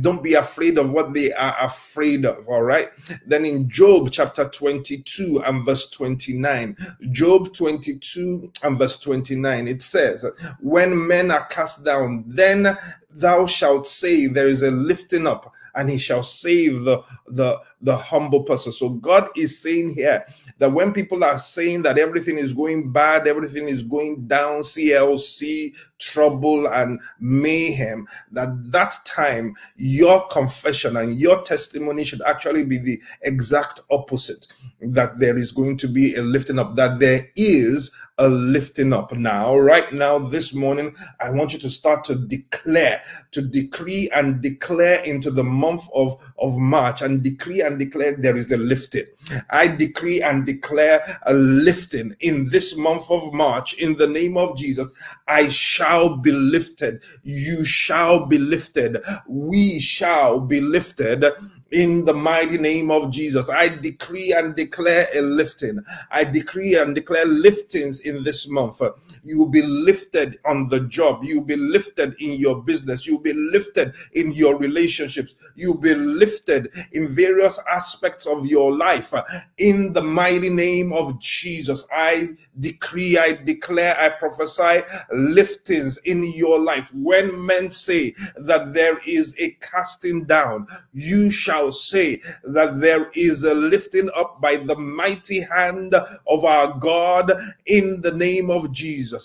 Don't 0.00 0.22
be 0.22 0.34
afraid 0.34 0.78
of 0.78 0.92
what 0.92 1.12
they 1.12 1.32
are 1.32 1.56
afraid 1.60 2.24
of. 2.24 2.46
All 2.48 2.62
right. 2.62 2.90
Then 3.26 3.44
in 3.44 3.68
Job 3.68 4.10
chapter 4.10 4.48
22 4.48 5.42
and 5.44 5.64
verse 5.64 5.88
29, 5.90 6.76
Job 7.10 7.52
22 7.52 8.52
and 8.62 8.78
verse 8.78 8.98
29, 8.98 9.45
it 9.46 9.82
says, 9.82 10.24
When 10.60 11.06
men 11.06 11.30
are 11.30 11.46
cast 11.46 11.84
down, 11.84 12.24
then 12.26 12.76
thou 13.10 13.46
shalt 13.46 13.88
say 13.88 14.26
there 14.26 14.48
is 14.48 14.62
a 14.62 14.70
lifting 14.70 15.26
up 15.26 15.52
and 15.74 15.90
he 15.90 15.98
shall 15.98 16.22
save 16.22 16.84
the 16.84 17.02
the 17.28 17.58
the 17.80 17.96
humble 17.96 18.42
person. 18.42 18.72
So 18.72 18.90
God 18.90 19.28
is 19.36 19.60
saying 19.60 19.94
here 19.94 20.24
that 20.58 20.72
when 20.72 20.92
people 20.92 21.22
are 21.22 21.38
saying 21.38 21.82
that 21.82 21.98
everything 21.98 22.38
is 22.38 22.52
going 22.52 22.90
bad, 22.90 23.28
everything 23.28 23.68
is 23.68 23.82
going 23.82 24.26
down, 24.26 24.62
CLC, 24.62 25.74
trouble, 25.98 26.66
and 26.68 27.00
mayhem, 27.20 28.06
that 28.32 28.48
that 28.72 28.96
time 29.04 29.54
your 29.76 30.26
confession 30.28 30.96
and 30.96 31.18
your 31.18 31.42
testimony 31.42 32.04
should 32.04 32.22
actually 32.22 32.64
be 32.64 32.78
the 32.78 33.00
exact 33.22 33.80
opposite. 33.90 34.46
That 34.80 35.18
there 35.18 35.36
is 35.36 35.52
going 35.52 35.76
to 35.78 35.88
be 35.88 36.14
a 36.14 36.22
lifting 36.22 36.58
up, 36.58 36.76
that 36.76 36.98
there 36.98 37.28
is 37.36 37.92
a 38.18 38.28
lifting 38.28 38.92
up 38.92 39.12
now. 39.12 39.58
Right 39.58 39.92
now, 39.92 40.18
this 40.18 40.54
morning, 40.54 40.94
I 41.20 41.30
want 41.30 41.52
you 41.52 41.58
to 41.60 41.70
start 41.70 42.04
to 42.04 42.14
declare, 42.14 43.02
to 43.32 43.42
decree 43.42 44.10
and 44.14 44.40
declare 44.40 45.04
into 45.04 45.30
the 45.30 45.44
month 45.44 45.86
of, 45.94 46.18
of 46.38 46.56
March 46.56 47.02
and 47.02 47.22
decree 47.22 47.60
and 47.60 47.75
declare 47.76 48.16
there 48.16 48.36
is 48.36 48.50
a 48.52 48.56
lifting. 48.56 49.04
I 49.50 49.68
decree 49.68 50.22
and 50.22 50.46
declare 50.46 51.20
a 51.26 51.34
lifting 51.34 52.14
in 52.20 52.48
this 52.48 52.76
month 52.76 53.10
of 53.10 53.32
March 53.32 53.74
in 53.74 53.96
the 53.96 54.06
name 54.06 54.36
of 54.36 54.56
Jesus. 54.56 54.90
I 55.28 55.48
shall 55.48 56.16
be 56.16 56.32
lifted. 56.32 57.02
You 57.22 57.64
shall 57.64 58.26
be 58.26 58.38
lifted. 58.38 58.98
We 59.28 59.80
shall 59.80 60.40
be 60.40 60.60
lifted 60.60 61.24
in 61.72 62.04
the 62.04 62.14
mighty 62.14 62.58
name 62.58 62.90
of 62.90 63.10
Jesus. 63.10 63.48
I 63.48 63.68
decree 63.68 64.32
and 64.32 64.54
declare 64.54 65.08
a 65.14 65.20
lifting. 65.20 65.80
I 66.10 66.24
decree 66.24 66.76
and 66.76 66.94
declare 66.94 67.26
liftings 67.26 68.00
in 68.00 68.22
this 68.22 68.48
month. 68.48 68.80
You 69.26 69.38
will 69.38 69.48
be 69.48 69.62
lifted 69.62 70.38
on 70.46 70.68
the 70.68 70.80
job. 70.80 71.24
You'll 71.24 71.42
be 71.42 71.56
lifted 71.56 72.14
in 72.20 72.38
your 72.38 72.62
business. 72.62 73.06
You'll 73.06 73.20
be 73.20 73.32
lifted 73.32 73.92
in 74.12 74.30
your 74.32 74.56
relationships. 74.56 75.34
You'll 75.56 75.78
be 75.78 75.94
lifted 75.94 76.70
in 76.92 77.08
various 77.08 77.58
aspects 77.70 78.26
of 78.26 78.46
your 78.46 78.72
life. 78.76 79.12
In 79.58 79.92
the 79.92 80.02
mighty 80.02 80.48
name 80.48 80.92
of 80.92 81.18
Jesus, 81.20 81.84
I 81.92 82.36
decree, 82.60 83.18
I 83.18 83.32
declare, 83.32 83.96
I 83.98 84.10
prophesy 84.10 84.82
liftings 85.12 85.98
in 86.04 86.22
your 86.32 86.60
life. 86.60 86.92
When 86.94 87.44
men 87.44 87.70
say 87.70 88.14
that 88.36 88.72
there 88.72 88.98
is 89.06 89.34
a 89.38 89.50
casting 89.60 90.24
down, 90.24 90.68
you 90.92 91.30
shall 91.30 91.72
say 91.72 92.22
that 92.44 92.80
there 92.80 93.10
is 93.14 93.42
a 93.42 93.54
lifting 93.54 94.08
up 94.16 94.40
by 94.40 94.56
the 94.56 94.76
mighty 94.76 95.40
hand 95.40 95.94
of 95.94 96.44
our 96.44 96.78
God 96.78 97.32
in 97.66 98.00
the 98.02 98.12
name 98.12 98.50
of 98.50 98.70
Jesus. 98.72 99.15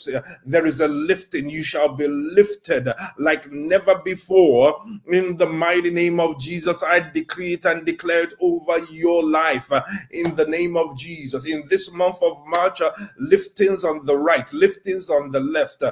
There 0.45 0.65
is 0.65 0.79
a 0.79 0.87
lifting. 0.87 1.49
You 1.49 1.63
shall 1.63 1.89
be 1.95 2.07
lifted 2.07 2.91
like 3.17 3.51
never 3.51 3.99
before 3.99 4.83
in 5.11 5.37
the 5.37 5.47
mighty 5.47 5.91
name 5.91 6.19
of 6.19 6.39
Jesus. 6.39 6.83
I 6.83 6.99
decree 7.11 7.53
it 7.53 7.65
and 7.65 7.85
declare 7.85 8.23
it 8.23 8.33
over 8.39 8.79
your 8.91 9.23
life 9.23 9.71
in 10.11 10.35
the 10.35 10.45
name 10.45 10.77
of 10.77 10.97
Jesus. 10.97 11.45
In 11.45 11.67
this 11.69 11.91
month 11.91 12.17
of 12.21 12.41
March, 12.47 12.81
liftings 13.21 13.83
on 13.83 14.05
the 14.05 14.17
right, 14.17 14.47
liftings 14.49 15.09
on 15.09 15.31
the 15.31 15.39
left. 15.39 15.83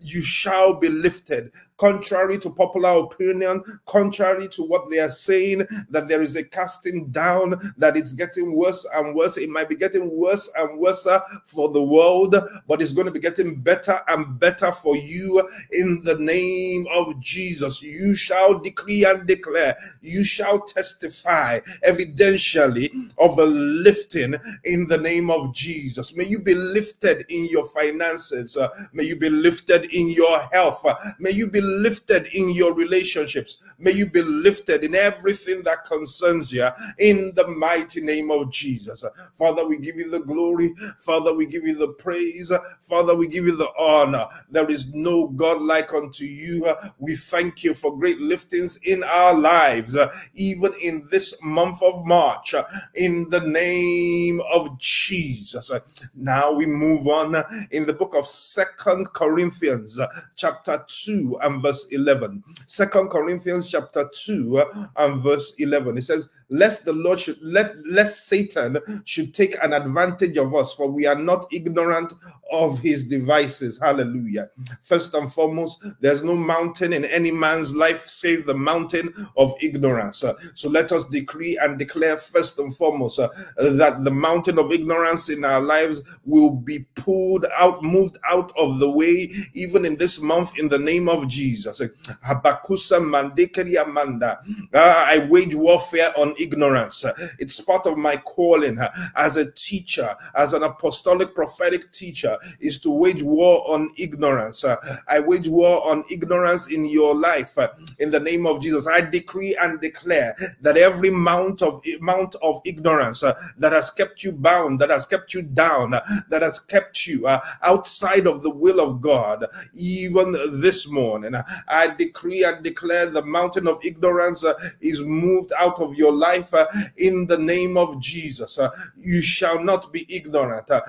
You 0.00 0.22
shall 0.22 0.74
be 0.74 0.88
lifted 0.88 1.52
contrary 1.78 2.38
to 2.38 2.50
popular 2.50 2.90
opinion, 3.04 3.62
contrary 3.86 4.48
to 4.48 4.62
what 4.62 4.88
they 4.90 4.98
are 4.98 5.10
saying, 5.10 5.66
that 5.90 6.08
there 6.08 6.22
is 6.22 6.36
a 6.36 6.44
casting 6.44 7.06
down, 7.10 7.74
that 7.76 7.96
it's 7.96 8.12
getting 8.12 8.54
worse 8.54 8.86
and 8.94 9.14
worse. 9.14 9.36
It 9.36 9.50
might 9.50 9.68
be 9.68 9.76
getting 9.76 10.16
worse 10.16 10.50
and 10.56 10.78
worse 10.78 11.06
for 11.44 11.68
the 11.70 11.82
world, 11.82 12.34
but 12.66 12.80
it's 12.80 12.92
going 12.92 13.06
to 13.06 13.12
be 13.12 13.20
getting 13.20 13.60
better 13.60 14.00
and 14.08 14.38
better 14.38 14.72
for 14.72 14.96
you 14.96 15.46
in 15.72 16.02
the 16.04 16.16
name 16.18 16.86
of 16.92 17.20
Jesus. 17.20 17.82
You 17.82 18.14
shall 18.14 18.58
decree 18.58 19.04
and 19.04 19.26
declare, 19.26 19.76
you 20.00 20.24
shall 20.24 20.60
testify 20.60 21.60
evidentially 21.86 23.12
of 23.18 23.38
a 23.38 23.44
lifting 23.44 24.34
in 24.64 24.86
the 24.86 24.98
name 24.98 25.30
of 25.30 25.54
Jesus. 25.54 26.14
May 26.16 26.24
you 26.24 26.38
be 26.38 26.54
lifted 26.54 27.26
in 27.28 27.46
your 27.46 27.66
finances, 27.66 28.56
may 28.92 29.04
you 29.04 29.16
be 29.16 29.30
lifted 29.30 29.86
in 29.86 30.10
your 30.10 30.38
health, 30.52 30.84
may 31.18 31.30
you 31.30 31.50
be 31.50 31.60
lifted 31.66 32.26
in 32.32 32.50
your 32.50 32.72
relationships. 32.74 33.58
May 33.78 33.92
you 33.92 34.06
be 34.06 34.22
lifted 34.22 34.84
in 34.84 34.94
everything 34.94 35.62
that 35.64 35.84
concerns 35.84 36.52
you 36.52 36.68
in 36.98 37.32
the 37.36 37.46
mighty 37.48 38.00
name 38.00 38.30
of 38.30 38.50
Jesus. 38.50 39.04
Father, 39.34 39.66
we 39.66 39.76
give 39.78 39.96
you 39.96 40.10
the 40.10 40.20
glory. 40.20 40.74
Father, 40.98 41.34
we 41.34 41.46
give 41.46 41.64
you 41.64 41.74
the 41.74 41.88
praise. 41.88 42.50
Father, 42.80 43.14
we 43.14 43.26
give 43.28 43.44
you 43.44 43.56
the 43.56 43.70
honor. 43.78 44.26
There 44.50 44.70
is 44.70 44.86
no 44.94 45.28
God 45.28 45.60
like 45.60 45.92
unto 45.92 46.24
you. 46.24 46.74
We 46.98 47.16
thank 47.16 47.64
you 47.64 47.74
for 47.74 47.96
great 47.96 48.18
liftings 48.18 48.78
in 48.82 49.02
our 49.04 49.34
lives, 49.34 49.96
even 50.34 50.72
in 50.80 51.06
this 51.10 51.34
month 51.42 51.82
of 51.82 52.06
March, 52.06 52.54
in 52.94 53.28
the 53.30 53.40
name 53.40 54.40
of 54.52 54.78
Jesus. 54.78 55.70
Now 56.14 56.52
we 56.52 56.64
move 56.66 57.08
on 57.08 57.68
in 57.70 57.84
the 57.84 57.92
book 57.92 58.14
of 58.14 58.26
Second 58.26 59.12
Corinthians, 59.12 59.98
chapter 60.34 60.84
2 60.86 61.38
and 61.42 61.62
verse 61.62 61.86
11. 61.90 62.42
Second 62.66 63.10
Corinthians 63.10 63.65
chapter 63.70 64.08
2 64.12 64.90
and 64.96 65.22
verse 65.22 65.54
11. 65.58 65.98
It 65.98 66.02
says, 66.02 66.28
lest 66.48 66.84
the 66.84 66.92
Lord 66.92 67.18
should 67.18 67.38
let 67.42 67.74
lest 67.86 68.28
Satan 68.28 69.02
should 69.04 69.34
take 69.34 69.56
an 69.62 69.72
advantage 69.72 70.36
of 70.36 70.54
us, 70.54 70.72
for 70.74 70.88
we 70.88 71.06
are 71.06 71.18
not 71.18 71.46
ignorant 71.52 72.12
of 72.52 72.78
his 72.78 73.06
devices. 73.06 73.78
Hallelujah. 73.80 74.48
First 74.82 75.14
and 75.14 75.32
foremost, 75.32 75.84
there's 76.00 76.22
no 76.22 76.36
mountain 76.36 76.92
in 76.92 77.04
any 77.06 77.30
man's 77.30 77.74
life 77.74 78.06
save 78.06 78.46
the 78.46 78.54
mountain 78.54 79.28
of 79.36 79.54
ignorance. 79.60 80.24
So 80.54 80.68
let 80.68 80.92
us 80.92 81.04
decree 81.04 81.58
and 81.60 81.78
declare 81.78 82.16
first 82.16 82.58
and 82.58 82.74
foremost 82.74 83.18
uh, 83.18 83.28
that 83.56 84.04
the 84.04 84.10
mountain 84.10 84.58
of 84.58 84.72
ignorance 84.72 85.28
in 85.28 85.44
our 85.44 85.60
lives 85.60 86.02
will 86.24 86.50
be 86.50 86.86
pulled 86.94 87.46
out, 87.58 87.82
moved 87.82 88.18
out 88.28 88.52
of 88.56 88.78
the 88.78 88.90
way, 88.90 89.32
even 89.54 89.84
in 89.84 89.96
this 89.96 90.20
month, 90.20 90.56
in 90.58 90.68
the 90.68 90.78
name 90.78 91.08
of 91.08 91.26
Jesus. 91.26 91.80
Habakusa 92.24 93.00
mandekeri 93.00 93.55
amanda. 93.58 94.40
Uh, 94.72 95.04
I 95.06 95.26
wage 95.30 95.54
warfare 95.54 96.10
on 96.16 96.34
ignorance. 96.38 97.04
It's 97.38 97.60
part 97.60 97.86
of 97.86 97.96
my 97.96 98.16
calling 98.16 98.78
as 99.14 99.36
a 99.36 99.50
teacher, 99.52 100.14
as 100.34 100.52
an 100.52 100.62
apostolic 100.62 101.34
prophetic 101.34 101.92
teacher, 101.92 102.38
is 102.60 102.78
to 102.78 102.90
wage 102.90 103.22
war 103.22 103.68
on 103.70 103.92
ignorance. 103.96 104.64
I 105.08 105.20
wage 105.20 105.48
war 105.48 105.88
on 105.90 106.04
ignorance 106.10 106.68
in 106.68 106.86
your 106.86 107.14
life. 107.14 107.58
In 107.98 108.10
the 108.10 108.20
name 108.20 108.46
of 108.46 108.60
Jesus, 108.60 108.86
I 108.86 109.00
decree 109.00 109.56
and 109.56 109.80
declare 109.80 110.36
that 110.60 110.76
every 110.76 111.10
mount 111.10 111.62
of 111.62 111.82
mount 112.00 112.34
of 112.42 112.60
ignorance 112.64 113.22
uh, 113.22 113.34
that 113.58 113.72
has 113.72 113.90
kept 113.90 114.22
you 114.22 114.32
bound, 114.32 114.80
that 114.80 114.90
has 114.90 115.06
kept 115.06 115.34
you 115.34 115.42
down, 115.42 115.94
uh, 115.94 116.00
that 116.28 116.42
has 116.42 116.58
kept 116.60 117.06
you 117.06 117.26
uh, 117.26 117.40
outside 117.62 118.26
of 118.26 118.42
the 118.42 118.50
will 118.50 118.80
of 118.80 119.00
God, 119.00 119.46
even 119.74 120.32
this 120.60 120.88
morning, 120.88 121.34
I 121.68 121.88
decree 121.88 122.44
and 122.44 122.62
declare 122.62 123.06
the 123.06 123.22
mountain 123.46 123.68
of 123.68 123.78
ignorance 123.84 124.44
is 124.80 125.02
moved 125.02 125.52
out 125.56 125.78
of 125.78 125.94
your 125.94 126.12
life 126.12 126.52
uh, 126.52 126.66
in 126.96 127.26
the 127.28 127.38
name 127.38 127.76
of 127.76 128.00
Jesus. 128.00 128.58
Uh, 128.58 128.70
you 128.96 129.22
shall 129.22 129.62
not 129.62 129.92
be 129.92 130.04
ignorant. 130.08 130.68
Uh, 130.68 130.80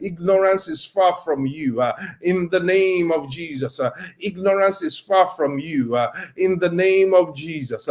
ignorance 0.00 0.68
is 0.68 0.84
far 0.84 1.14
from 1.24 1.46
you 1.46 1.82
in 2.20 2.48
the 2.50 2.60
name 2.60 3.10
of 3.10 3.28
Jesus. 3.28 3.80
Ignorance 4.20 4.82
is 4.82 4.96
far 4.96 5.26
from 5.26 5.58
you 5.58 5.98
in 6.36 6.60
the 6.60 6.70
name 6.70 7.12
of 7.12 7.34
Jesus. 7.34 7.88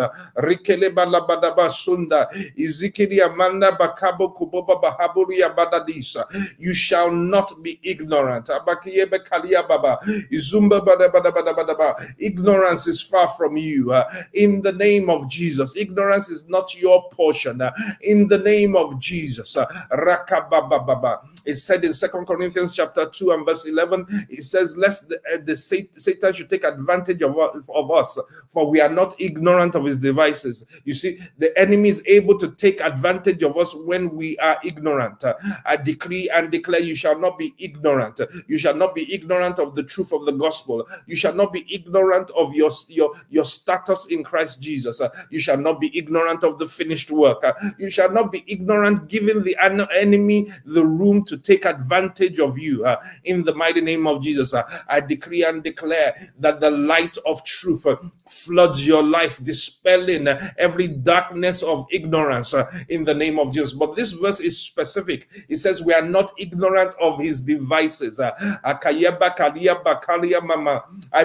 You 6.57 6.73
shall 6.73 7.11
not 7.11 7.63
be 7.63 7.79
ignorant. 7.83 8.49
Ignorance 12.19 12.60
is 12.87 13.01
far 13.01 13.29
from 13.29 13.57
you 13.57 13.93
in 14.33 14.61
the 14.61 14.71
name 14.71 15.09
of 15.09 15.27
Jesus. 15.29 15.41
Jesus. 15.41 15.75
Ignorance 15.75 16.29
is 16.29 16.47
not 16.47 16.73
your 16.79 17.09
portion. 17.09 17.61
Uh, 17.61 17.71
in 18.01 18.27
the 18.27 18.37
name 18.37 18.75
of 18.75 18.99
Jesus. 18.99 19.57
Uh, 19.57 19.65
it 21.45 21.55
said 21.55 21.83
in 21.83 21.93
Second 21.93 22.25
Corinthians 22.25 22.75
chapter 22.75 23.05
2 23.07 23.31
and 23.31 23.45
verse 23.45 23.65
11, 23.65 24.27
it 24.29 24.43
says, 24.43 24.77
Lest 24.77 25.09
the, 25.09 25.17
uh, 25.33 25.37
the 25.43 25.57
Satan 25.57 26.33
should 26.33 26.49
take 26.49 26.63
advantage 26.63 27.21
of, 27.21 27.35
of 27.37 27.91
us, 27.91 28.17
for 28.51 28.69
we 28.69 28.81
are 28.81 28.89
not 28.89 29.15
ignorant 29.19 29.75
of 29.75 29.85
his 29.85 29.97
devices. 29.97 30.65
You 30.83 30.93
see, 30.93 31.19
the 31.37 31.57
enemy 31.57 31.89
is 31.89 32.03
able 32.05 32.37
to 32.39 32.51
take 32.51 32.81
advantage 32.81 33.43
of 33.43 33.57
us 33.57 33.73
when 33.73 34.15
we 34.15 34.37
are 34.39 34.59
ignorant. 34.63 35.23
I 35.65 35.77
decree 35.77 36.29
and 36.29 36.51
declare 36.51 36.81
you 36.81 36.95
shall 36.95 37.17
not 37.17 37.39
be 37.39 37.53
ignorant. 37.57 38.19
You 38.47 38.57
shall 38.57 38.75
not 38.75 38.93
be 38.93 39.13
ignorant 39.13 39.57
of 39.57 39.75
the 39.75 39.83
truth 39.83 40.11
of 40.11 40.25
the 40.25 40.33
gospel. 40.33 40.87
You 41.05 41.15
shall 41.15 41.33
not 41.33 41.53
be 41.53 41.65
ignorant 41.73 42.29
of 42.31 42.53
your, 42.53 42.71
your, 42.89 43.13
your 43.29 43.45
status 43.45 44.07
in 44.07 44.23
Christ 44.23 44.61
Jesus. 44.61 45.01
You 45.29 45.39
shall 45.39 45.57
not 45.57 45.79
be 45.79 45.97
ignorant 45.97 46.43
of 46.43 46.59
the 46.59 46.67
finished 46.67 47.09
work. 47.09 47.43
You 47.77 47.89
shall 47.89 48.11
not 48.11 48.31
be 48.31 48.43
ignorant, 48.47 49.07
giving 49.07 49.43
the 49.43 49.57
enemy 49.61 50.51
the 50.65 50.85
room 50.85 51.23
to 51.25 51.37
take 51.37 51.65
advantage 51.65 52.39
of 52.39 52.57
you. 52.57 52.85
Uh, 52.85 52.97
in 53.23 53.43
the 53.43 53.53
mighty 53.55 53.81
name 53.81 54.07
of 54.07 54.21
Jesus, 54.21 54.53
I 54.53 54.99
decree 54.99 55.45
and 55.45 55.63
declare 55.63 56.33
that 56.39 56.59
the 56.59 56.71
light 56.71 57.17
of 57.25 57.43
truth 57.43 57.85
uh, 57.85 57.95
floods 58.41 58.85
your 58.85 59.03
life, 59.03 59.43
dispelling 59.43 60.27
every 60.57 60.87
darkness 60.87 61.63
of 61.63 61.85
ignorance 61.91 62.53
in 62.89 63.03
the 63.03 63.13
name 63.13 63.39
of 63.39 63.53
Jesus. 63.53 63.73
But 63.73 63.95
this 63.95 64.11
verse 64.13 64.39
is 64.39 64.57
specific. 64.57 65.27
It 65.49 65.57
says, 65.57 65.81
We 65.81 65.93
are 65.93 66.01
not 66.01 66.33
ignorant 66.37 66.93
of 66.99 67.19
his 67.19 67.41
devices. 67.41 68.19
I 68.19 68.33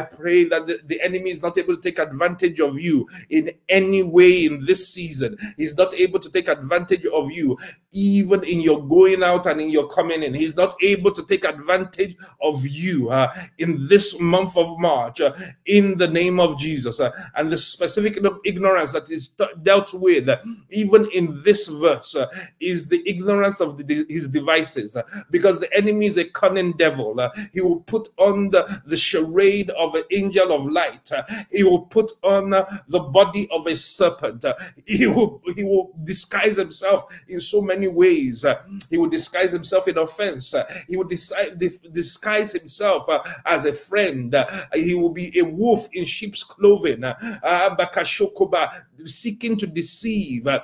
pray 0.00 0.44
that 0.44 0.66
the, 0.66 0.80
the 0.86 1.00
enemy 1.00 1.30
is 1.30 1.42
not 1.42 1.58
able 1.58 1.76
to 1.76 1.82
take 1.82 1.98
advantage 1.98 2.60
of 2.60 2.78
you 2.78 3.08
in 3.30 3.50
any 3.68 4.02
way 4.02 4.46
in 4.46 4.64
this 4.64 4.88
season. 4.88 5.36
He's 5.56 5.76
not 5.76 5.94
able 5.94 6.18
to 6.20 6.30
take 6.30 6.48
advantage 6.48 7.06
of 7.06 7.30
you 7.30 7.58
even 7.92 8.44
in 8.44 8.60
your 8.60 8.86
going 8.86 9.22
out 9.22 9.46
and 9.46 9.60
in 9.60 9.70
your 9.70 9.88
coming 9.88 10.22
in. 10.22 10.34
He's 10.34 10.54
not 10.54 10.74
able 10.82 11.12
to 11.12 11.24
take 11.24 11.44
advantage 11.44 12.16
of 12.42 12.66
you 12.66 13.08
uh, 13.08 13.32
in 13.58 13.86
this 13.88 14.18
month 14.20 14.56
of 14.56 14.78
March 14.78 15.20
uh, 15.20 15.32
in 15.64 15.96
the 15.96 16.08
name 16.08 16.38
of 16.38 16.58
Jesus. 16.58 17.00
Uh, 17.00 17.05
and 17.34 17.50
the 17.50 17.58
specific 17.58 18.18
ignorance 18.44 18.92
that 18.92 19.10
is 19.10 19.28
dealt 19.62 19.94
with, 19.94 20.28
even 20.70 21.08
in 21.12 21.42
this 21.42 21.68
verse, 21.68 22.16
is 22.60 22.88
the 22.88 23.02
ignorance 23.08 23.60
of 23.60 23.76
the, 23.78 24.06
his 24.08 24.28
devices. 24.28 24.96
Because 25.30 25.60
the 25.60 25.72
enemy 25.74 26.06
is 26.06 26.16
a 26.16 26.24
cunning 26.24 26.72
devil. 26.72 27.18
he 27.52 27.60
will 27.60 27.80
put 27.80 28.08
on 28.18 28.50
the, 28.50 28.82
the 28.86 28.96
charade 28.96 29.70
of 29.70 29.94
an 29.94 30.04
angel 30.10 30.52
of 30.52 30.70
light, 30.70 31.10
he 31.50 31.64
will 31.64 31.82
put 31.82 32.12
on 32.22 32.50
the 32.50 33.00
body 33.00 33.48
of 33.50 33.66
a 33.66 33.76
serpent, 33.76 34.44
he, 34.86 35.06
will, 35.06 35.42
he 35.54 35.64
will 35.64 35.92
disguise 36.04 36.56
himself 36.56 37.04
in 37.28 37.40
so 37.40 37.60
many 37.60 37.88
ways. 37.88 38.44
he 38.90 38.98
will 38.98 39.08
disguise 39.08 39.52
himself 39.52 39.88
in 39.88 39.98
offense, 39.98 40.54
he 40.88 40.96
will 40.96 41.08
disguise 41.08 42.52
himself 42.52 43.08
as 43.44 43.64
a 43.64 43.72
friend, 43.72 44.34
he 44.74 44.94
will 44.94 45.10
be 45.10 45.38
a 45.38 45.44
wolf 45.44 45.88
in 45.92 46.04
sheep's 46.04 46.42
clothing. 46.42 46.95
Ambakashokoba 47.42 48.72
Seeking 49.04 49.56
to 49.56 49.66
deceive. 49.66 50.46
Uh, 50.46 50.60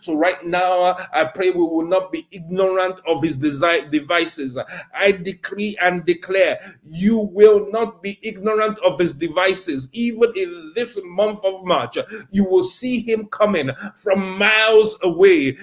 so, 0.00 0.16
right 0.16 0.44
now, 0.44 0.82
uh, 0.82 1.06
I 1.12 1.24
pray 1.24 1.50
we 1.50 1.62
will 1.62 1.86
not 1.86 2.12
be 2.12 2.26
ignorant 2.30 3.00
of 3.06 3.22
his 3.22 3.36
devices. 3.36 4.58
I 4.94 5.12
decree 5.12 5.76
and 5.80 6.04
declare 6.04 6.76
you 6.84 7.18
will 7.32 7.70
not 7.70 8.02
be 8.02 8.18
ignorant 8.22 8.78
of 8.80 8.98
his 8.98 9.14
devices. 9.14 9.88
Even 9.92 10.32
in 10.36 10.72
this 10.74 10.98
month 11.04 11.44
of 11.44 11.64
March, 11.64 11.98
you 12.30 12.44
will 12.44 12.64
see 12.64 13.00
him 13.00 13.26
coming 13.26 13.70
from 13.96 14.38
miles 14.38 14.98
away, 15.02 15.56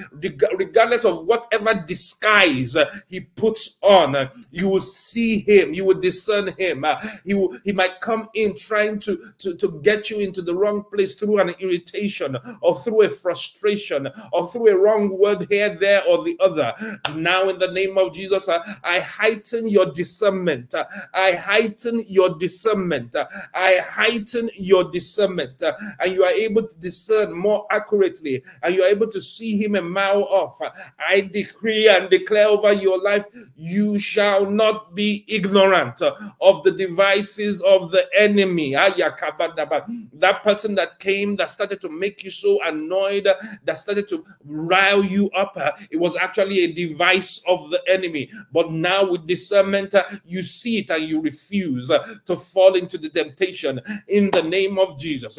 regardless 0.57 1.05
of 1.05 1.25
whatever 1.25 1.73
disguise 1.73 2.75
uh, 2.75 2.85
he 3.07 3.21
puts 3.21 3.77
on. 3.81 4.29
You 4.51 4.69
will 4.69 4.79
see 4.79 5.39
him, 5.39 5.73
you 5.73 5.85
will 5.85 5.99
discern 5.99 6.53
him. 6.57 6.85
He 7.25 7.33
will, 7.33 7.57
he 7.63 7.71
might 7.71 8.01
come 8.01 8.29
in 8.33 8.55
trying 8.57 8.99
to, 9.01 9.31
to, 9.39 9.55
to 9.55 9.79
get 9.83 10.09
you 10.09 10.19
into 10.19 10.40
the 10.41 10.56
wrong 10.56 10.84
place 10.84 11.13
through 11.13 11.39
an 11.39 11.49
irritation 11.60 12.38
or 12.62 12.75
through 12.75 13.04
a 13.04 13.10
frustration 13.10 14.10
or 14.32 14.47
through 14.47 14.69
a 14.69 14.77
wrong 14.77 15.17
word 15.17 15.47
here, 15.49 15.77
there, 15.80 16.04
or 16.06 16.23
the 16.23 16.38
other. 16.39 16.73
Now, 17.15 17.49
in 17.49 17.60
the 17.60 17.71
name 17.71 17.97
of 17.97 18.13
Jesus, 18.13 18.47
uh, 18.47 18.60
I 18.84 18.99
heighten 18.99 19.67
your 19.67 19.88
discernment. 19.88 20.73
Uh, 20.73 20.86
I 21.13 21.34
heighten 21.34 22.01
your 22.08 22.38
discernment. 22.38 23.15
Uh, 23.15 23.25
I 23.54 23.77
heighten 23.77 24.49
your 24.56 24.91
discernment. 24.91 25.62
And 25.99 26.12
you 26.13 26.23
are 26.23 26.32
able 26.32 26.67
to 26.67 26.80
discern 26.80 27.34
more 27.34 27.65
accurately 27.71 28.43
and 28.63 28.75
you 28.75 28.84
are 28.84 28.88
able 28.89 29.08
to 29.08 29.21
see 29.21 29.58
him 29.62 29.75
a 29.75 29.82
mile 29.82 30.23
off. 30.23 30.60
I 30.99 31.21
decree 31.21 31.88
and 31.89 32.10
declare 32.10 32.47
over 32.47 32.73
your 32.73 33.01
life, 33.01 33.25
you 33.56 33.99
shall 33.99 34.45
not 34.49 34.95
be 34.95 35.25
ignorant 35.27 36.01
of 36.01 36.63
the 36.63 36.71
devices 36.71 37.62
of 37.62 37.91
the 37.91 38.08
enemy. 38.15 38.73
That 38.73 40.30
person 40.35 40.75
that 40.75 40.99
came 40.99 41.35
that 41.35 41.51
started 41.51 41.81
to 41.81 41.89
make 41.89 42.23
you 42.23 42.29
so 42.29 42.59
annoyed, 42.63 43.27
that 43.63 43.77
started 43.77 44.07
to 44.09 44.23
rile 44.45 45.03
you 45.03 45.29
up, 45.31 45.57
it 45.89 45.97
was 45.97 46.15
actually 46.15 46.63
a 46.63 46.71
device 46.71 47.41
of 47.47 47.69
the 47.69 47.81
enemy. 47.87 48.29
But 48.51 48.71
now 48.71 49.09
with 49.09 49.27
discernment, 49.27 49.93
you 50.25 50.41
see 50.43 50.79
it 50.79 50.89
and 50.89 51.03
you 51.03 51.21
refuse 51.21 51.91
to 52.25 52.35
fall 52.35 52.75
into 52.75 52.97
the 52.97 53.09
temptation 53.09 53.81
in 54.07 54.31
the 54.31 54.43
name 54.43 54.79
of 54.79 54.97
Jesus. 54.97 55.37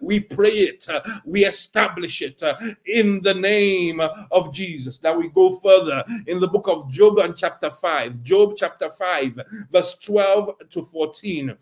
We 0.00 0.20
pray 0.20 0.50
it, 0.50 0.88
we 1.24 1.44
establish 1.44 2.22
it 2.22 2.42
in 2.86 3.22
the 3.22 3.34
name 3.34 4.00
of 4.30 4.52
Jesus. 4.52 5.02
Now 5.02 5.14
we 5.14 5.28
go 5.28 5.56
further 5.56 6.04
in 6.26 6.40
the 6.40 6.48
book 6.48 6.68
of 6.68 6.90
Job 6.90 7.18
and 7.18 7.36
chapter 7.36 7.70
5. 7.70 8.22
Job 8.22 8.54
chapter 8.56 8.90
5, 8.90 9.40
verse 9.70 9.94
12 9.94 10.50
to 10.70 10.82
14 10.82 11.29
speaking 11.30 11.56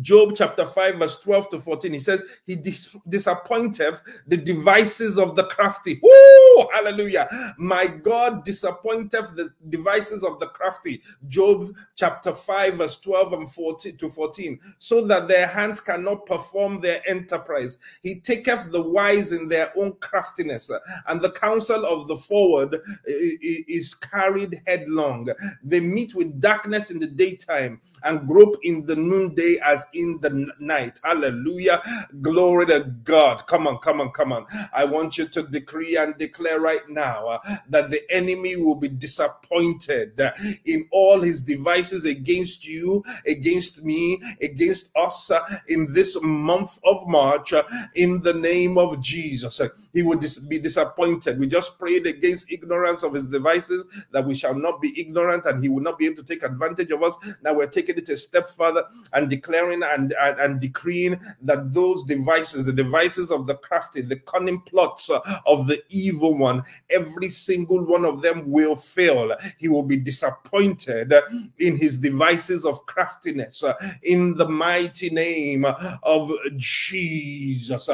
Job 0.00 0.34
chapter 0.36 0.66
5, 0.66 0.96
verse 0.96 1.20
12 1.20 1.50
to 1.50 1.60
14, 1.60 1.92
he 1.92 2.00
says, 2.00 2.22
He 2.46 2.56
dis- 2.56 2.96
disappointeth 3.08 4.02
the 4.26 4.36
devices 4.36 5.18
of 5.18 5.36
the 5.36 5.44
crafty. 5.44 6.00
Woo! 6.02 6.68
Hallelujah. 6.72 7.54
My 7.58 7.86
God 7.86 8.44
disappointeth 8.44 9.34
the 9.34 9.50
devices 9.68 10.22
of 10.22 10.40
the 10.40 10.46
crafty. 10.46 11.02
Job 11.28 11.74
chapter 11.96 12.32
5, 12.32 12.74
verse 12.74 12.96
12 12.98 13.32
and 13.32 13.50
14 13.50 13.96
to 13.96 14.08
14, 14.08 14.60
so 14.78 15.06
that 15.06 15.28
their 15.28 15.46
hands 15.46 15.80
cannot 15.80 16.26
perform 16.26 16.80
their 16.80 17.02
enterprise. 17.08 17.78
He 18.02 18.20
taketh 18.20 18.70
the 18.70 18.82
wise 18.82 19.32
in 19.32 19.48
their 19.48 19.72
own 19.76 19.94
craftiness, 20.00 20.70
and 21.08 21.20
the 21.20 21.32
counsel 21.32 21.84
of 21.84 22.08
the 22.08 22.16
forward 22.16 22.80
is 23.04 23.94
carried 23.94 24.62
headlong. 24.66 25.28
They 25.62 25.80
meet 25.80 26.14
with 26.14 26.40
darkness 26.40 26.90
in 26.90 26.98
the 26.98 27.06
daytime 27.06 27.80
and 28.02 28.26
grope 28.26 28.56
in 28.62 28.86
the 28.86 28.96
noonday 28.96 29.56
as 29.64 29.83
in 29.92 30.18
the 30.20 30.52
night. 30.58 31.00
Hallelujah. 31.02 31.82
Glory 32.20 32.66
to 32.66 32.80
God. 33.04 33.46
Come 33.46 33.66
on, 33.66 33.78
come 33.78 34.00
on, 34.00 34.10
come 34.10 34.32
on. 34.32 34.46
I 34.72 34.84
want 34.84 35.18
you 35.18 35.28
to 35.28 35.42
decree 35.42 35.96
and 35.96 36.16
declare 36.18 36.60
right 36.60 36.88
now 36.88 37.26
uh, 37.26 37.56
that 37.68 37.90
the 37.90 38.02
enemy 38.10 38.56
will 38.56 38.76
be 38.76 38.88
disappointed 38.88 40.20
uh, 40.20 40.32
in 40.64 40.88
all 40.90 41.20
his 41.20 41.42
devices 41.42 42.04
against 42.04 42.66
you, 42.66 43.04
against 43.26 43.84
me, 43.84 44.22
against 44.40 44.90
us 44.96 45.30
uh, 45.30 45.60
in 45.68 45.92
this 45.92 46.16
month 46.22 46.78
of 46.84 47.06
March 47.06 47.52
uh, 47.52 47.62
in 47.94 48.22
the 48.22 48.34
name 48.34 48.78
of 48.78 49.00
Jesus 49.00 49.60
he 49.94 50.02
would 50.02 50.20
dis- 50.20 50.38
be 50.38 50.58
disappointed. 50.58 51.38
We 51.38 51.46
just 51.46 51.78
prayed 51.78 52.06
against 52.06 52.52
ignorance 52.52 53.02
of 53.02 53.14
his 53.14 53.28
devices 53.28 53.84
that 54.10 54.26
we 54.26 54.34
shall 54.34 54.54
not 54.54 54.82
be 54.82 55.00
ignorant 55.00 55.46
and 55.46 55.62
he 55.62 55.68
will 55.68 55.82
not 55.82 55.98
be 55.98 56.06
able 56.06 56.16
to 56.16 56.24
take 56.24 56.42
advantage 56.42 56.90
of 56.90 57.02
us. 57.02 57.14
Now 57.42 57.54
we're 57.54 57.68
taking 57.68 57.96
it 57.96 58.08
a 58.08 58.16
step 58.16 58.48
further 58.48 58.84
and 59.12 59.30
declaring 59.30 59.82
and, 59.82 60.12
and, 60.20 60.40
and 60.40 60.60
decreeing 60.60 61.18
that 61.42 61.72
those 61.72 62.04
devices, 62.04 62.64
the 62.64 62.72
devices 62.72 63.30
of 63.30 63.46
the 63.46 63.54
crafty, 63.54 64.02
the 64.02 64.16
cunning 64.16 64.60
plots 64.62 65.08
of 65.46 65.66
the 65.68 65.82
evil 65.88 66.36
one, 66.36 66.64
every 66.90 67.28
single 67.30 67.80
one 67.84 68.04
of 68.04 68.20
them 68.20 68.50
will 68.50 68.76
fail. 68.76 69.34
He 69.58 69.68
will 69.68 69.84
be 69.84 69.96
disappointed 69.96 71.14
in 71.58 71.76
his 71.76 71.98
devices 71.98 72.64
of 72.64 72.84
craftiness 72.86 73.62
in 74.02 74.36
the 74.36 74.48
mighty 74.48 75.10
name 75.10 75.64
of 76.02 76.32
Jesus. 76.56 77.88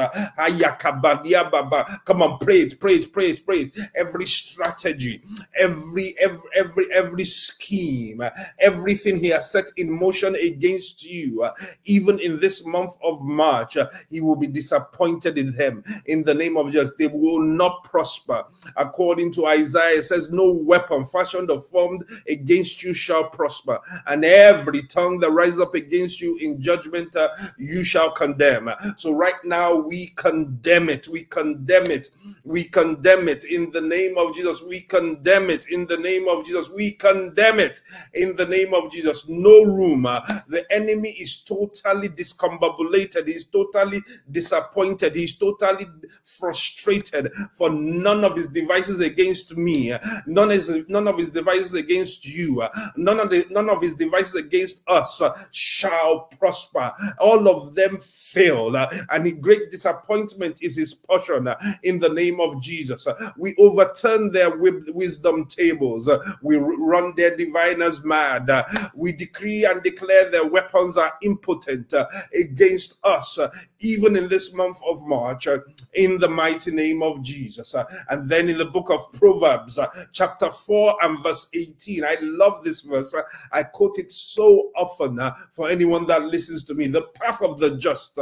Come 2.05 2.21
on, 2.21 2.37
pray 2.39 2.61
it, 2.61 2.79
pray 2.79 2.95
it, 2.95 3.13
pray 3.13 3.31
it, 3.31 3.45
pray 3.45 3.59
it. 3.61 3.77
Every 3.95 4.25
strategy, 4.25 5.21
every 5.55 6.15
every 6.19 6.39
every 6.55 6.91
every 6.93 7.25
scheme, 7.25 8.21
everything 8.59 9.19
he 9.19 9.29
has 9.29 9.51
set 9.51 9.65
in 9.77 9.91
motion 9.91 10.35
against 10.35 11.03
you, 11.05 11.47
even 11.85 12.19
in 12.19 12.39
this 12.39 12.65
month 12.65 12.93
of 13.03 13.21
March, 13.21 13.77
he 14.09 14.21
will 14.21 14.35
be 14.35 14.47
disappointed 14.47 15.37
in 15.37 15.55
them. 15.55 15.83
In 16.05 16.23
the 16.23 16.33
name 16.33 16.57
of 16.57 16.71
Jesus, 16.71 16.93
they 16.97 17.07
will 17.07 17.39
not 17.39 17.83
prosper. 17.83 18.45
According 18.77 19.33
to 19.33 19.45
Isaiah, 19.47 19.99
it 19.99 20.03
says, 20.03 20.29
"No 20.29 20.51
weapon 20.51 21.05
fashioned 21.05 21.51
or 21.51 21.61
formed 21.61 22.03
against 22.27 22.83
you 22.83 22.93
shall 22.93 23.29
prosper, 23.29 23.79
and 24.07 24.23
every 24.23 24.83
tongue 24.83 25.19
that 25.19 25.31
rises 25.31 25.59
up 25.59 25.75
against 25.75 26.21
you 26.21 26.37
in 26.37 26.61
judgment, 26.61 27.15
uh, 27.15 27.29
you 27.57 27.83
shall 27.83 28.11
condemn." 28.11 28.69
So 28.97 29.13
right 29.13 29.43
now, 29.43 29.75
we 29.75 30.13
condemn 30.15 30.89
it. 30.89 31.07
We 31.07 31.23
condemn 31.23 31.80
condemn 31.81 31.91
it. 31.99 32.09
We 32.43 32.63
condemn 32.65 33.27
it 33.27 33.43
in 33.45 33.71
the 33.71 33.81
name 33.81 34.17
of 34.17 34.35
Jesus. 34.35 34.61
We 34.61 34.81
condemn 34.81 35.49
it 35.49 35.67
in 35.69 35.85
the 35.87 35.97
name 35.97 36.27
of 36.27 36.45
Jesus. 36.45 36.69
We 36.69 36.91
condemn 36.91 37.59
it 37.59 37.81
in 38.13 38.35
the 38.35 38.45
name 38.45 38.73
of 38.73 38.91
Jesus. 38.91 39.27
No 39.27 39.63
room. 39.63 40.05
Uh, 40.05 40.21
the 40.47 40.65
enemy 40.71 41.09
is 41.11 41.41
totally 41.43 42.09
discombobulated. 42.09 43.27
He's 43.27 43.45
totally 43.45 44.01
disappointed. 44.31 45.15
He's 45.15 45.35
totally 45.35 45.87
frustrated 46.23 47.31
for 47.53 47.69
none 47.69 48.23
of 48.23 48.35
his 48.35 48.47
devices 48.47 48.99
against 48.99 49.55
me. 49.57 49.93
None 50.25 50.51
is 50.51 50.85
none 50.87 51.07
of 51.07 51.17
his 51.17 51.29
devices 51.29 51.73
against 51.73 52.27
you. 52.27 52.63
None 52.95 53.19
of 53.19 53.29
the 53.29 53.45
none 53.49 53.69
of 53.69 53.81
his 53.81 53.95
devices 53.95 54.35
against 54.35 54.81
us 54.87 55.21
shall 55.51 56.29
prosper. 56.39 56.93
All 57.19 57.47
of 57.47 57.75
them 57.75 57.99
fail, 57.99 58.75
and 58.75 59.41
great 59.41 59.71
disappointment 59.71 60.57
is 60.61 60.75
his 60.75 60.93
portion. 60.93 61.47
In 61.83 61.99
the 61.99 62.09
name 62.09 62.39
of 62.39 62.61
Jesus, 62.61 63.07
we 63.37 63.55
overturn 63.57 64.31
their 64.31 64.55
wisdom 64.57 65.45
tables. 65.45 66.09
We 66.41 66.57
run 66.57 67.13
their 67.15 67.35
diviners 67.35 68.03
mad. 68.03 68.49
We 68.93 69.11
decree 69.11 69.65
and 69.65 69.81
declare 69.83 70.29
their 70.29 70.47
weapons 70.47 70.97
are 70.97 71.13
impotent 71.21 71.93
against 72.33 72.95
us, 73.03 73.39
even 73.81 74.15
in 74.15 74.29
this 74.29 74.53
month 74.53 74.79
of 74.87 75.05
March, 75.05 75.47
uh, 75.47 75.59
in 75.93 76.17
the 76.19 76.27
mighty 76.27 76.71
name 76.71 77.03
of 77.03 77.21
Jesus. 77.21 77.75
Uh, 77.75 77.83
and 78.09 78.29
then 78.29 78.47
in 78.49 78.57
the 78.57 78.65
book 78.65 78.89
of 78.89 79.11
Proverbs, 79.13 79.77
uh, 79.77 79.87
chapter 80.11 80.51
4 80.51 80.97
and 81.03 81.21
verse 81.23 81.49
18, 81.53 82.03
I 82.03 82.17
love 82.21 82.63
this 82.63 82.81
verse. 82.81 83.13
I 83.51 83.63
quote 83.63 83.97
it 83.97 84.11
so 84.11 84.71
often 84.75 85.19
for 85.51 85.69
anyone 85.69 86.05
that 86.07 86.23
listens 86.23 86.63
to 86.65 86.73
me. 86.73 86.87
The 86.87 87.07
path 87.15 87.41
of 87.41 87.59
the 87.59 87.77
just 87.77 88.17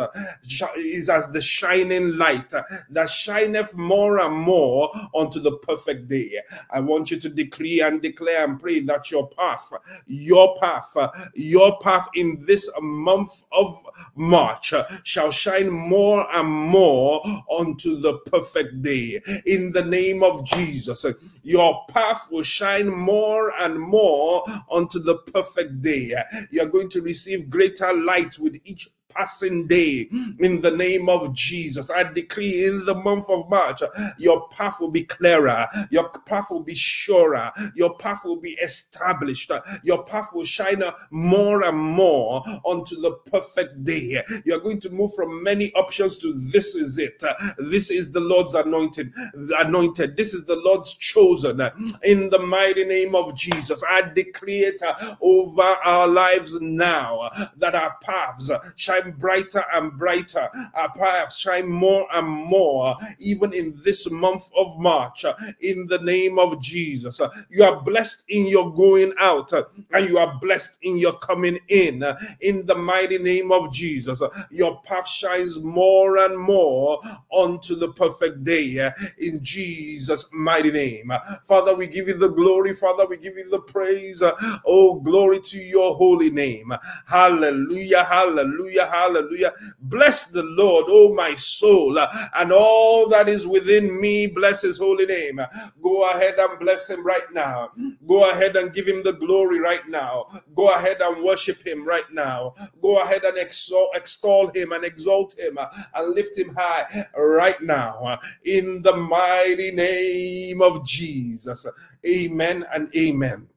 is 0.77 1.09
as 1.09 1.29
the 1.31 1.41
shining 1.41 2.17
light 2.17 2.53
that 2.89 3.09
shineth 3.09 3.75
more 3.75 4.19
and 4.19 4.35
more 4.35 4.91
unto 5.15 5.39
the 5.39 5.57
perfect 5.57 6.07
day. 6.07 6.31
I 6.71 6.79
want 6.79 7.11
you 7.11 7.19
to 7.19 7.29
decree 7.29 7.81
and 7.81 8.01
declare 8.01 8.45
and 8.45 8.59
pray 8.59 8.79
that 8.81 9.11
your 9.11 9.29
path, 9.29 9.71
your 10.07 10.57
path, 10.59 10.95
your 11.33 11.77
path 11.79 12.07
in 12.15 12.43
this 12.45 12.69
month 12.81 13.43
of 13.51 13.77
March 14.15 14.73
shall 15.03 15.31
shine 15.31 15.48
more 15.69 16.27
and 16.35 16.47
more 16.47 17.21
unto 17.57 17.99
the 17.99 18.19
perfect 18.19 18.81
day. 18.81 19.21
In 19.45 19.71
the 19.71 19.83
name 19.83 20.23
of 20.23 20.45
Jesus, 20.45 21.05
your 21.43 21.85
path 21.89 22.27
will 22.31 22.43
shine 22.43 22.87
more 22.87 23.53
and 23.59 23.79
more 23.79 24.43
unto 24.71 24.99
the 24.99 25.17
perfect 25.17 25.81
day. 25.81 26.13
You 26.51 26.61
are 26.61 26.69
going 26.69 26.89
to 26.89 27.01
receive 27.01 27.49
greater 27.49 27.93
light 27.93 28.37
with 28.39 28.59
each 28.65 28.89
passing 29.09 29.67
day 29.67 30.07
in 30.39 30.61
the 30.61 30.71
name 30.71 31.09
of 31.09 31.33
Jesus. 31.33 31.89
I 31.89 32.03
decree 32.03 32.65
in 32.65 32.85
the 32.85 32.95
month 32.95 33.29
of 33.29 33.49
March, 33.49 33.81
your 34.17 34.47
path 34.49 34.79
will 34.79 34.91
be 34.91 35.03
clearer, 35.03 35.67
your 35.89 36.09
path 36.09 36.47
will 36.51 36.63
be 36.63 36.75
surer, 36.75 37.51
your 37.75 37.95
path 37.97 38.23
will 38.25 38.39
be 38.39 38.51
established, 38.63 39.51
your 39.83 40.03
path 40.03 40.29
will 40.33 40.45
shine 40.45 40.83
more 41.11 41.63
and 41.63 41.77
more 41.77 42.43
onto 42.63 42.95
the 43.01 43.11
perfect 43.31 43.83
day. 43.83 44.21
You're 44.45 44.59
going 44.59 44.79
to 44.81 44.89
move 44.89 45.13
from 45.13 45.43
many 45.43 45.73
options 45.73 46.17
to 46.19 46.33
this 46.51 46.75
is 46.75 46.97
it. 46.97 47.21
This 47.57 47.91
is 47.91 48.11
the 48.11 48.19
Lord's 48.19 48.53
anointed, 48.53 49.11
anointed. 49.59 50.15
This 50.17 50.33
is 50.33 50.45
the 50.45 50.57
Lord's 50.57 50.93
chosen. 50.95 51.61
In 52.03 52.29
the 52.29 52.39
mighty 52.39 52.85
name 52.85 53.15
of 53.15 53.35
Jesus, 53.35 53.83
I 53.89 54.01
decree 54.01 54.59
it 54.59 54.81
over 55.21 55.61
our 55.61 56.07
lives 56.07 56.53
now 56.61 57.29
that 57.57 57.75
our 57.75 57.95
paths 58.01 58.51
shine 58.75 58.98
shine 58.99 59.11
brighter 59.11 59.63
and 59.73 59.97
brighter. 59.97 60.49
Our 60.75 60.91
paths 60.93 61.39
shine 61.39 61.67
more 61.67 62.07
and 62.13 62.27
more, 62.27 62.95
even 63.19 63.53
in 63.53 63.79
this 63.83 64.09
month 64.09 64.49
of 64.57 64.77
March, 64.79 65.25
in 65.61 65.87
the 65.87 65.99
name 65.99 66.39
of 66.39 66.61
Jesus. 66.61 67.21
You 67.49 67.63
are 67.63 67.81
blessed 67.81 68.23
in 68.29 68.47
your 68.47 68.73
going 68.73 69.13
out, 69.19 69.51
and 69.91 70.09
you 70.09 70.17
are 70.17 70.39
blessed 70.39 70.77
in 70.81 70.97
your 70.97 71.13
coming 71.19 71.59
in, 71.69 72.03
in 72.41 72.65
the 72.65 72.75
mighty 72.75 73.17
name 73.17 73.51
of 73.51 73.71
Jesus. 73.71 74.21
Your 74.51 74.81
path 74.81 75.07
shines 75.07 75.59
more 75.59 76.17
and 76.17 76.37
more 76.37 77.01
unto 77.35 77.75
the 77.75 77.93
perfect 77.93 78.43
day, 78.43 78.91
in 79.17 79.43
Jesus' 79.43 80.25
mighty 80.31 80.71
name. 80.71 81.11
Father, 81.45 81.75
we 81.75 81.87
give 81.87 82.07
you 82.07 82.17
the 82.17 82.29
glory. 82.29 82.73
Father, 82.73 83.05
we 83.05 83.17
give 83.17 83.35
you 83.35 83.49
the 83.49 83.59
praise. 83.59 84.21
Oh, 84.65 84.95
glory 84.99 85.39
to 85.39 85.57
your 85.57 85.95
holy 85.95 86.29
name. 86.29 86.73
Hallelujah, 87.05 88.03
hallelujah, 88.03 88.88
Hallelujah. 88.89 89.53
Bless 89.81 90.25
the 90.25 90.43
Lord, 90.43 90.85
oh 90.89 91.13
my 91.13 91.35
soul, 91.35 91.97
and 91.99 92.51
all 92.51 93.09
that 93.09 93.29
is 93.29 93.47
within 93.47 93.99
me. 93.99 94.27
Bless 94.27 94.61
his 94.61 94.77
holy 94.77 95.05
name. 95.05 95.39
Go 95.81 96.09
ahead 96.09 96.35
and 96.37 96.59
bless 96.59 96.89
him 96.89 97.05
right 97.05 97.31
now. 97.33 97.71
Go 98.07 98.29
ahead 98.29 98.55
and 98.55 98.73
give 98.73 98.87
him 98.87 99.03
the 99.03 99.13
glory 99.13 99.59
right 99.59 99.87
now. 99.87 100.41
Go 100.55 100.73
ahead 100.73 100.97
and 101.01 101.23
worship 101.23 101.65
him 101.65 101.85
right 101.87 102.09
now. 102.11 102.55
Go 102.81 103.01
ahead 103.01 103.23
and 103.23 103.37
exalt, 103.37 103.95
extol 103.95 104.51
him 104.53 104.71
and 104.71 104.83
exalt 104.83 105.37
him 105.37 105.57
and 105.95 106.15
lift 106.15 106.37
him 106.37 106.55
high 106.55 107.07
right 107.17 107.61
now. 107.61 108.19
In 108.45 108.81
the 108.81 108.95
mighty 108.95 109.71
name 109.71 110.61
of 110.61 110.85
Jesus. 110.85 111.65
Amen 112.05 112.65
and 112.73 112.89
amen. 112.95 113.47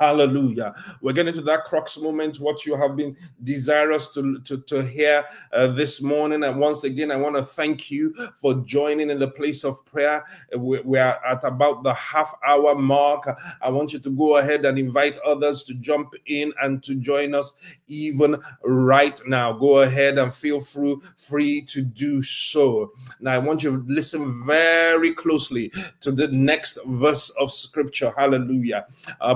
Hallelujah. 0.00 0.74
We're 1.02 1.12
getting 1.12 1.34
to 1.34 1.42
that 1.42 1.66
crux 1.66 1.98
moment, 1.98 2.40
what 2.40 2.64
you 2.64 2.74
have 2.74 2.96
been 2.96 3.14
desirous 3.44 4.08
to, 4.14 4.40
to, 4.46 4.56
to 4.62 4.82
hear 4.82 5.26
uh, 5.52 5.66
this 5.66 6.00
morning. 6.00 6.42
And 6.42 6.58
once 6.58 6.84
again, 6.84 7.10
I 7.10 7.16
want 7.16 7.36
to 7.36 7.42
thank 7.42 7.90
you 7.90 8.14
for 8.34 8.54
joining 8.64 9.10
in 9.10 9.18
the 9.18 9.28
place 9.28 9.62
of 9.62 9.84
prayer. 9.84 10.24
We, 10.56 10.80
we 10.80 10.98
are 10.98 11.20
at 11.26 11.44
about 11.44 11.82
the 11.82 11.92
half 11.92 12.32
hour 12.46 12.74
mark. 12.74 13.28
I 13.60 13.68
want 13.68 13.92
you 13.92 13.98
to 13.98 14.10
go 14.10 14.38
ahead 14.38 14.64
and 14.64 14.78
invite 14.78 15.18
others 15.18 15.64
to 15.64 15.74
jump 15.74 16.14
in 16.24 16.54
and 16.62 16.82
to 16.82 16.94
join 16.94 17.34
us 17.34 17.52
even 17.86 18.42
right 18.64 19.20
now. 19.26 19.52
Go 19.52 19.80
ahead 19.80 20.16
and 20.16 20.32
feel 20.32 20.62
free, 20.62 21.60
to 21.60 21.82
do 21.82 22.22
so. 22.22 22.92
Now, 23.20 23.32
I 23.32 23.38
want 23.38 23.62
you 23.62 23.72
to 23.72 23.84
listen 23.86 24.46
very 24.46 25.12
closely 25.12 25.70
to 26.00 26.10
the 26.10 26.28
next 26.28 26.78
verse 26.86 27.28
of 27.38 27.52
scripture. 27.52 28.14
Hallelujah. 28.16 28.86
Uh, 29.20 29.34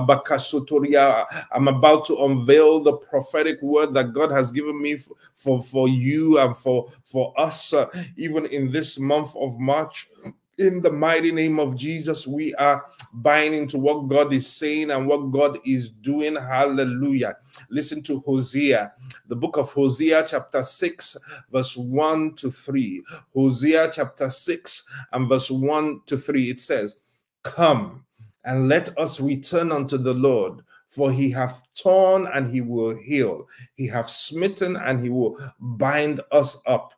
I'm 0.61 1.67
about 1.67 2.05
to 2.07 2.23
unveil 2.23 2.79
the 2.79 2.93
prophetic 2.93 3.61
word 3.61 3.93
that 3.93 4.13
God 4.13 4.31
has 4.31 4.51
given 4.51 4.81
me 4.81 4.97
for, 4.97 5.15
for, 5.35 5.63
for 5.63 5.87
you 5.87 6.39
and 6.39 6.55
for, 6.55 6.91
for 7.03 7.33
us, 7.39 7.73
uh, 7.73 7.87
even 8.17 8.45
in 8.47 8.71
this 8.71 8.99
month 8.99 9.35
of 9.35 9.59
March. 9.59 10.09
In 10.57 10.79
the 10.79 10.91
mighty 10.91 11.33
name 11.33 11.59
of 11.59 11.75
Jesus, 11.75 12.25
we 12.25 12.55
are 12.55 12.85
buying 13.11 13.53
into 13.53 13.77
what 13.77 14.07
God 14.07 14.31
is 14.31 14.47
saying 14.47 14.89
and 14.91 15.05
what 15.05 15.29
God 15.31 15.59
is 15.65 15.89
doing. 15.89 16.35
Hallelujah. 16.35 17.35
Listen 17.69 18.01
to 18.03 18.21
Hosea, 18.21 18.93
the 19.27 19.35
book 19.35 19.57
of 19.57 19.71
Hosea, 19.73 20.25
chapter 20.25 20.63
6, 20.63 21.17
verse 21.51 21.75
1 21.75 22.35
to 22.35 22.49
3. 22.49 23.03
Hosea, 23.33 23.91
chapter 23.93 24.29
6, 24.29 24.89
and 25.11 25.27
verse 25.27 25.51
1 25.51 26.01
to 26.05 26.17
3. 26.17 26.49
It 26.49 26.61
says, 26.61 26.97
Come 27.43 28.05
and 28.45 28.69
let 28.69 28.97
us 28.97 29.19
return 29.19 29.71
unto 29.71 29.97
the 29.97 30.13
Lord. 30.13 30.61
For 30.89 31.11
he 31.11 31.29
hath 31.29 31.67
torn 31.75 32.27
and 32.33 32.53
he 32.53 32.61
will 32.61 32.95
heal. 32.95 33.47
He 33.73 33.85
hath 33.87 34.09
smitten 34.09 34.77
and 34.77 35.03
he 35.03 35.09
will 35.09 35.37
bind 35.59 36.21
us 36.31 36.61
up. 36.65 36.93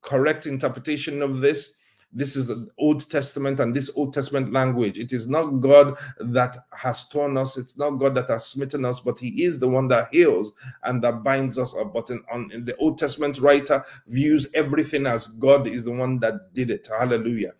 Correct 0.00 0.46
interpretation 0.46 1.22
of 1.22 1.40
this 1.40 1.72
this 2.12 2.36
is 2.36 2.46
the 2.46 2.68
Old 2.78 3.08
Testament 3.10 3.58
and 3.60 3.74
this 3.74 3.90
Old 3.96 4.12
Testament 4.12 4.52
language. 4.52 4.98
It 4.98 5.12
is 5.12 5.26
not 5.26 5.46
God 5.60 5.96
that 6.20 6.58
has 6.70 7.04
torn 7.08 7.36
us, 7.36 7.56
it's 7.56 7.78
not 7.78 7.92
God 7.92 8.14
that 8.16 8.28
has 8.28 8.46
smitten 8.46 8.84
us, 8.84 9.00
but 9.00 9.18
He 9.18 9.44
is 9.44 9.58
the 9.58 9.68
one 9.68 9.88
that 9.88 10.08
heals 10.12 10.52
and 10.84 11.02
that 11.02 11.22
binds 11.22 11.58
us 11.58 11.74
up. 11.74 11.94
But 11.94 12.10
in, 12.10 12.22
on, 12.30 12.50
in 12.52 12.64
the 12.64 12.76
Old 12.76 12.98
Testament 12.98 13.40
writer 13.40 13.84
views 14.06 14.46
everything 14.54 15.06
as 15.06 15.28
God 15.28 15.66
is 15.66 15.84
the 15.84 15.92
one 15.92 16.18
that 16.20 16.52
did 16.52 16.70
it. 16.70 16.86
Hallelujah. 16.86 17.54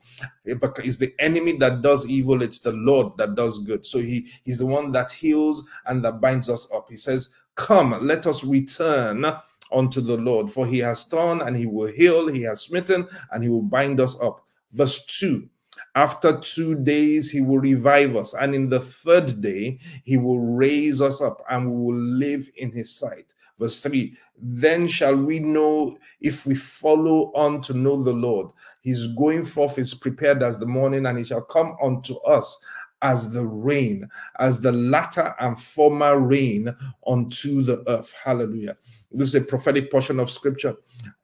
Eh, 0.46 0.54
it's 0.78 0.98
the 0.98 1.14
enemy 1.18 1.56
that 1.58 1.82
does 1.82 2.06
evil, 2.06 2.42
it's 2.42 2.58
the 2.58 2.72
Lord 2.72 3.16
that 3.16 3.34
does 3.34 3.58
good. 3.60 3.86
So 3.86 3.98
He 3.98 4.26
He's 4.42 4.58
the 4.58 4.66
one 4.66 4.92
that 4.92 5.10
heals 5.10 5.64
and 5.86 6.04
that 6.04 6.20
binds 6.20 6.50
us 6.50 6.66
up. 6.74 6.90
He 6.90 6.96
says, 6.96 7.30
Come, 7.54 7.98
let 8.06 8.26
us 8.26 8.44
return 8.44 9.26
unto 9.72 10.00
the 10.00 10.16
Lord, 10.16 10.52
for 10.52 10.66
he 10.66 10.78
has 10.78 11.04
torn 11.04 11.40
and 11.40 11.56
he 11.56 11.66
will 11.66 11.92
heal, 11.92 12.28
he 12.28 12.42
has 12.42 12.62
smitten 12.62 13.06
and 13.32 13.42
he 13.42 13.50
will 13.50 13.62
bind 13.62 14.00
us 14.00 14.16
up. 14.20 14.44
Verse 14.72 15.04
2 15.06 15.48
After 15.94 16.38
two 16.40 16.74
days, 16.76 17.30
he 17.30 17.40
will 17.40 17.58
revive 17.58 18.16
us, 18.16 18.34
and 18.34 18.54
in 18.54 18.68
the 18.68 18.80
third 18.80 19.40
day, 19.40 19.78
he 20.04 20.16
will 20.16 20.40
raise 20.40 21.00
us 21.00 21.20
up 21.20 21.42
and 21.50 21.70
we 21.70 21.76
will 21.76 22.00
live 22.00 22.48
in 22.56 22.72
his 22.72 22.94
sight. 22.94 23.34
Verse 23.58 23.78
3 23.78 24.16
Then 24.36 24.88
shall 24.88 25.16
we 25.16 25.38
know 25.38 25.96
if 26.20 26.46
we 26.46 26.54
follow 26.54 27.32
on 27.34 27.60
to 27.62 27.74
know 27.74 28.02
the 28.02 28.12
Lord. 28.12 28.48
His 28.80 29.06
going 29.08 29.44
forth 29.44 29.78
is 29.78 29.94
prepared 29.94 30.42
as 30.42 30.58
the 30.58 30.66
morning, 30.66 31.06
and 31.06 31.18
he 31.18 31.24
shall 31.24 31.42
come 31.42 31.76
unto 31.82 32.16
us 32.22 32.58
as 33.02 33.30
the 33.30 33.44
rain, 33.44 34.08
as 34.38 34.60
the 34.60 34.72
latter 34.72 35.34
and 35.40 35.60
former 35.60 36.18
rain 36.18 36.74
unto 37.06 37.62
the 37.62 37.82
earth. 37.88 38.14
Hallelujah. 38.24 38.76
This 39.14 39.28
is 39.28 39.34
a 39.34 39.40
prophetic 39.40 39.90
portion 39.90 40.18
of 40.20 40.30
scripture. 40.30 40.76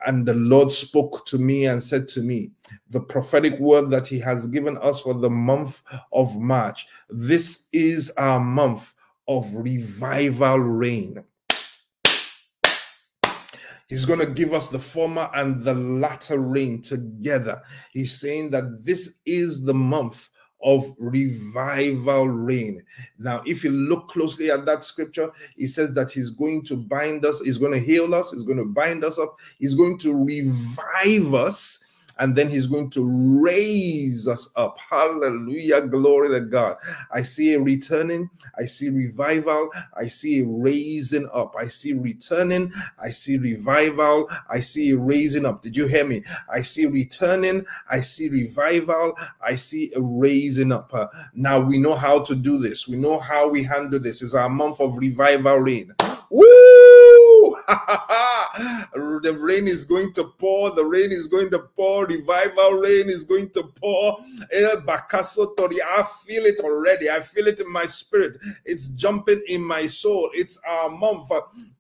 And 0.07 0.27
the 0.27 0.35
Lord 0.35 0.71
spoke 0.73 1.27
to 1.27 1.39
me 1.39 1.67
and 1.67 1.83
said 1.83 2.09
to 2.09 2.21
me, 2.21 2.51
the 2.91 3.01
prophetic 3.01 3.59
word 3.59 3.91
that 3.91 4.07
He 4.07 4.19
has 4.21 4.47
given 4.47 4.77
us 4.79 5.01
for 5.01 5.15
the 5.15 5.31
month 5.31 5.83
of 6.13 6.39
March. 6.39 6.87
This 7.09 7.67
is 7.73 8.11
our 8.17 8.41
month 8.41 8.95
of 9.27 9.53
revival 9.55 10.59
rain. 10.59 11.23
He's 13.89 14.05
going 14.05 14.21
to 14.21 14.27
give 14.27 14.53
us 14.53 14.69
the 14.69 14.79
former 14.79 15.31
and 15.35 15.65
the 15.65 15.75
latter 15.75 16.39
rain 16.39 16.83
together. 16.83 17.63
He's 17.93 18.21
saying 18.21 18.51
that 18.51 18.85
this 18.85 19.19
is 19.25 19.65
the 19.65 19.73
month 19.73 20.29
of 20.63 20.95
revival 20.99 22.29
rain. 22.29 22.83
Now, 23.19 23.43
if 23.47 23.63
you 23.63 23.71
look 23.71 24.09
closely 24.09 24.51
at 24.51 24.67
that 24.67 24.85
scripture, 24.85 25.31
it 25.57 25.69
says 25.69 25.95
that 25.95 26.11
he's 26.11 26.31
going 26.31 26.65
to 26.65 26.77
bind 26.77 27.25
us, 27.25 27.41
he's 27.41 27.59
going 27.59 27.73
to 27.73 27.81
heal 27.81 28.15
us, 28.15 28.33
he's 28.33 28.43
going 28.43 28.59
to 28.59 28.65
bind 28.65 29.05
us 29.05 29.19
up, 29.19 29.37
he's 29.59 29.75
going 29.75 29.99
to 29.99 30.15
revive 30.15 31.35
us 31.35 31.81
and 32.19 32.35
then 32.35 32.49
he's 32.49 32.67
going 32.67 32.91
to 32.91 33.09
raise 33.43 34.27
us 34.27 34.49
up. 34.57 34.79
Hallelujah. 34.91 35.83
Glory 35.83 36.39
to 36.39 36.41
God. 36.41 36.77
I 37.13 37.23
see 37.23 37.55
a 37.55 37.61
returning, 37.61 38.29
I 38.59 38.67
see 38.67 38.89
revival, 38.89 39.71
I 39.97 40.09
see 40.09 40.43
a 40.43 40.47
raising 40.47 41.29
up. 41.33 41.55
I 41.59 41.69
see 41.69 41.93
returning, 41.93 42.73
I 43.03 43.11
see 43.11 43.39
revival, 43.39 44.29
I 44.51 44.61
see 44.61 44.91
a 44.91 44.97
raising 44.97 45.47
up. 45.47 45.63
Did 45.63 45.77
you 45.77 45.87
hear 45.87 46.05
me? 46.05 46.25
I 46.53 46.63
see 46.63 46.87
returning, 46.87 47.65
I 47.91 48.01
see 48.01 48.29
revival, 48.29 49.17
I 49.41 49.57
see 49.57 49.93
a 49.95 50.01
raising 50.01 50.73
up. 50.73 50.91
Uh, 50.93 51.07
now 51.35 51.61
we 51.61 51.79
know 51.79 51.95
how 51.95 52.23
to 52.25 52.35
do 52.35 52.59
this, 52.59 52.89
we 52.89 52.97
know 52.97 53.19
how 53.19 53.49
we 53.49 53.63
handle 53.63 54.01
this. 54.01 54.23
It's 54.23 54.35
our 54.35 54.49
month 54.49 54.81
of 54.81 54.99
revival 54.99 55.59
rain. 55.59 55.95
Woo! 56.31 57.57
the 59.23 59.37
rain 59.39 59.67
is 59.69 59.85
going 59.85 60.13
to 60.15 60.25
pour, 60.39 60.71
the 60.71 60.85
rain 60.85 61.11
is 61.11 61.27
going 61.27 61.51
to 61.51 61.59
pour, 61.59 62.07
revival 62.07 62.73
rain 62.73 63.09
is 63.09 63.25
going 63.25 63.51
to 63.51 63.63
pour. 63.63 64.19
I 64.53 66.03
feel 66.25 66.45
it 66.45 66.61
already. 66.61 67.11
I 67.11 67.21
feel 67.21 67.47
it 67.47 67.61
in 67.61 67.71
my 67.71 67.87
spirit. 67.87 68.39
It's 68.65 68.89
jumping 68.89 69.43
in 69.49 69.65
my 69.65 69.87
soul. 69.87 70.31
It's 70.35 70.59
our 70.67 70.91
month 70.91 71.31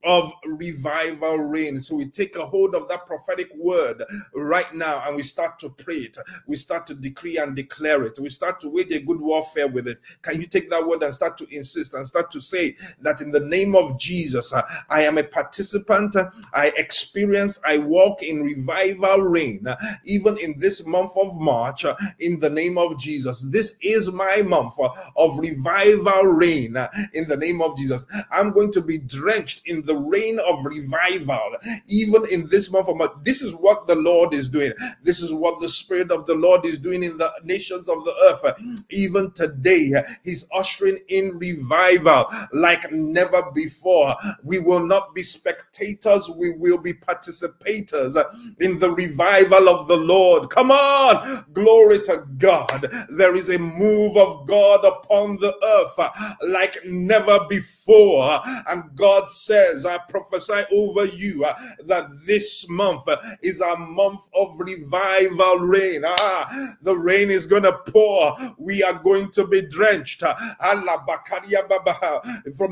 of 0.05 0.33
revival 0.45 1.39
rain. 1.39 1.81
So 1.81 1.97
we 1.97 2.07
take 2.07 2.37
a 2.37 2.47
hold 2.47 2.75
of 2.75 2.89
that 2.89 3.07
prophetic 3.07 3.51
word 3.55 4.03
right 4.35 4.73
now 4.75 5.03
and 5.07 5.17
we 5.17 5.23
start 5.23 5.59
to 5.61 5.71
pray 5.71 5.97
it. 5.97 6.17
We 6.47 6.57
start 6.57 6.87
to 6.89 6.95
decree 6.95 7.39
and 7.39 7.55
declare 7.57 8.05
it. 8.05 8.19
We 8.19 8.31
start 8.31 8.61
to 8.61 8.69
wage 8.69 8.93
a 8.93 9.01
good 9.01 9.21
warfare 9.21 9.69
with 9.69 9.89
it. 9.89 9.99
Can 10.23 10.41
you 10.41 10.47
take 10.47 10.71
that 10.71 10.87
word 10.87 11.03
and 11.03 11.13
start 11.13 11.37
to 11.39 11.55
insist 11.55 11.95
and 11.95 12.07
start 12.07 12.31
to 12.31 12.41
say 12.41 12.77
that 13.01 13.21
in 13.21 13.31
the 13.31 13.41
name 13.41 13.75
of 13.75 13.99
Jesus, 13.99 14.53
uh, 14.53 14.63
I 14.89 15.03
am 15.03 15.19
a 15.19 15.25
participant. 15.25 16.17
I 16.53 16.68
experience, 16.77 17.59
I 17.65 17.79
walk 17.79 18.23
in 18.23 18.43
revival 18.43 19.23
rain, 19.23 19.67
even 20.05 20.39
in 20.39 20.59
this 20.59 20.87
month 20.87 21.13
of 21.17 21.37
March, 21.37 21.85
in 22.19 22.41
the 22.41 22.51
name 22.51 22.79
of 22.79 22.99
Jesus. 22.99 23.41
This 23.41 23.75
is 23.81 24.11
my 24.11 24.43
month 24.43 24.75
of 25.17 25.39
revival 25.39 26.25
rain 26.25 26.77
in 27.15 27.29
the 27.29 27.37
name 27.37 27.63
of 27.63 27.77
Jesus. 27.77 28.05
I'm 28.31 28.53
going 28.53 28.73
to 28.73 28.83
be 28.83 28.99
drenched 28.99 29.63
in 29.67 29.83
the 29.83 29.97
rain 29.97 30.39
of 30.47 30.65
revival, 30.65 31.57
even 31.87 32.23
in 32.31 32.49
this 32.49 32.71
month 32.71 32.89
of 32.89 32.97
March. 32.97 33.13
This 33.23 33.43
is 33.43 33.55
what 33.55 33.87
the 33.87 33.97
Lord 33.97 34.35
is 34.35 34.49
doing. 34.49 34.73
This 35.03 35.21
is 35.21 35.33
what 35.33 35.61
the 35.61 35.69
Spirit 35.69 36.11
of 36.11 36.27
the 36.27 36.35
Lord 36.35 36.65
is 36.67 36.79
doing 36.79 37.03
in 37.03 37.19
the 37.19 37.33
nations 37.45 37.89
of 37.89 38.05
the 38.05 38.15
earth. 38.25 38.55
Even 38.91 39.31
today, 39.33 39.93
He's 40.25 40.47
ushering 40.55 40.99
in 41.09 41.39
revival 41.39 42.27
like 42.53 42.91
never 42.93 43.51
before. 43.55 44.15
We 44.43 44.59
will 44.59 44.87
not 44.87 45.15
be 45.15 45.23
spectators, 45.23 46.31
we 46.31 46.51
will 46.59 46.79
be 46.79 46.93
participators 46.93 48.17
in 48.61 48.79
the 48.79 48.91
revival 48.91 49.69
of 49.69 49.89
the 49.89 49.97
Lord. 49.97 50.51
Come 50.51 50.71
on, 50.71 51.45
glory 51.53 52.01
to 52.01 52.27
God. 52.39 52.91
There 53.11 53.35
is 53.35 53.51
a 53.51 53.59
move 53.59 54.17
of 54.17 54.47
God 54.47 54.85
upon 54.85 55.37
the 55.39 55.55
earth 55.65 55.99
like 56.43 56.79
never 56.85 57.45
before. 57.49 58.41
And 58.69 58.95
God 58.97 59.31
says, 59.31 59.87
I 59.87 59.99
prophesy 60.09 60.63
over 60.73 61.05
you 61.05 61.47
that 61.87 62.09
this 62.25 62.69
month 62.69 63.05
is 63.43 63.61
a 63.61 63.77
month 63.77 64.29
of 64.35 64.59
revival 64.59 65.59
rain. 65.59 66.03
Ah, 66.05 66.77
the 66.83 66.97
rain 66.97 67.31
is 67.31 67.47
going 67.47 67.63
to 67.63 67.73
pour. 67.89 68.37
We 68.59 68.83
are 68.83 68.95
going 68.95 69.31
to 69.33 69.47
be 69.47 69.63
drenched. 69.63 70.21
From 70.21 70.35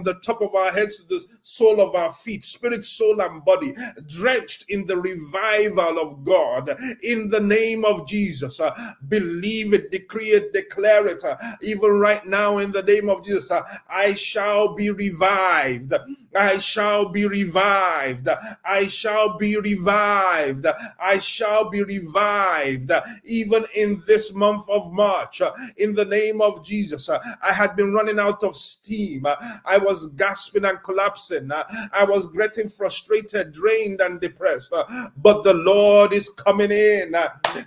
the 0.03 0.15
top 0.23 0.43
of 0.43 0.55
our 0.55 0.73
heads 0.73 0.97
to 0.97 1.05
the 1.09 1.25
sole 1.43 1.81
of 1.81 1.95
our 1.95 2.13
feet, 2.13 2.45
spirit, 2.45 2.85
soul, 2.85 3.21
and 3.21 3.45
body, 3.45 3.75
drenched 4.09 4.65
in 4.69 4.87
the 4.87 4.97
revival 4.97 5.99
of 5.99 6.25
God. 6.25 6.77
In 7.03 7.29
the 7.31 7.41
name 7.41 7.85
of 7.85 8.07
Jesus, 8.07 8.61
uh, 8.61 8.73
believe 9.09 9.75
it, 9.75 9.91
decree 9.91 10.31
it, 10.31 10.53
declare 10.53 11.07
it. 11.07 11.23
Uh, 11.25 11.37
even 11.63 11.99
right 11.99 12.25
now, 12.27 12.59
in 12.59 12.73
the 12.73 12.83
name 12.83 13.09
of 13.09 13.25
Jesus, 13.25 13.51
uh, 13.51 13.63
I 13.89 14.15
shall 14.15 14.75
be 14.75 14.91
revived. 14.91 15.95
I 16.37 16.59
shall 16.59 17.09
be 17.09 17.27
revived. 17.27 18.29
I 18.65 18.87
shall 18.89 19.37
be 19.39 19.57
revived. 19.57 20.67
I 21.01 21.19
shall 21.19 21.71
be 21.71 21.83
revived. 21.83 22.93
Even 23.25 23.65
in 23.75 24.03
this 24.07 24.33
month 24.33 24.69
of 24.69 24.93
March, 24.93 25.41
in 25.79 25.95
the 25.95 26.05
name 26.05 26.41
of 26.41 26.65
Jesus, 26.65 27.09
I 27.09 27.53
had 27.53 27.77
been 27.77 27.95
running 27.95 28.19
out 28.19 28.43
of 28.45 28.57
steam. 28.57 29.27
I 29.27 29.79
was 29.79 30.09
gasping 30.09 30.65
and 30.65 30.83
collapsing. 30.83 31.51
I 31.53 32.05
was 32.05 32.27
getting 32.27 32.69
frustrated, 32.69 33.53
drained, 33.53 34.01
and 34.01 34.21
depressed. 34.21 34.75
But 35.17 35.43
the 35.43 35.55
Lord 35.55 36.13
is 36.13 36.29
coming 36.29 36.71
in. 36.71 37.15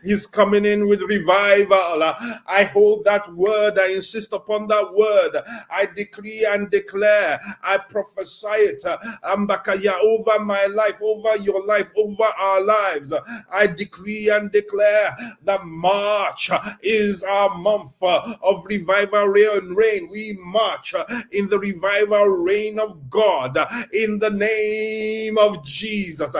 He's 0.03 0.27
coming 0.27 0.65
in 0.65 0.87
with 0.87 1.01
revival. 1.01 2.03
I 2.47 2.69
hold 2.71 3.05
that 3.05 3.33
word. 3.33 3.79
I 3.79 3.93
insist 3.93 4.33
upon 4.33 4.67
that 4.67 4.93
word. 4.93 5.41
I 5.71 5.87
decree 5.95 6.45
and 6.49 6.69
declare. 6.69 7.39
I 7.63 7.77
prophesy 7.77 8.58
it 8.59 8.83
Ambakaya 9.23 9.93
over 10.03 10.43
my 10.43 10.65
life, 10.65 10.99
over 11.01 11.37
your 11.37 11.65
life, 11.65 11.91
over 11.97 12.23
our 12.37 12.61
lives. 12.61 13.13
I 13.51 13.67
decree 13.67 14.29
and 14.29 14.51
declare 14.51 15.15
that 15.43 15.63
March 15.63 16.51
is 16.81 17.23
our 17.23 17.57
month 17.57 18.01
of 18.01 18.65
revival 18.65 19.27
rain. 19.27 19.75
rain. 19.75 20.09
We 20.11 20.37
march 20.45 20.93
in 21.31 21.49
the 21.49 21.59
revival 21.59 22.27
reign 22.27 22.79
of 22.79 23.09
God 23.09 23.57
in 23.93 24.19
the 24.19 24.29
name 24.29 25.37
of 25.37 25.63
Jesus. 25.65 26.35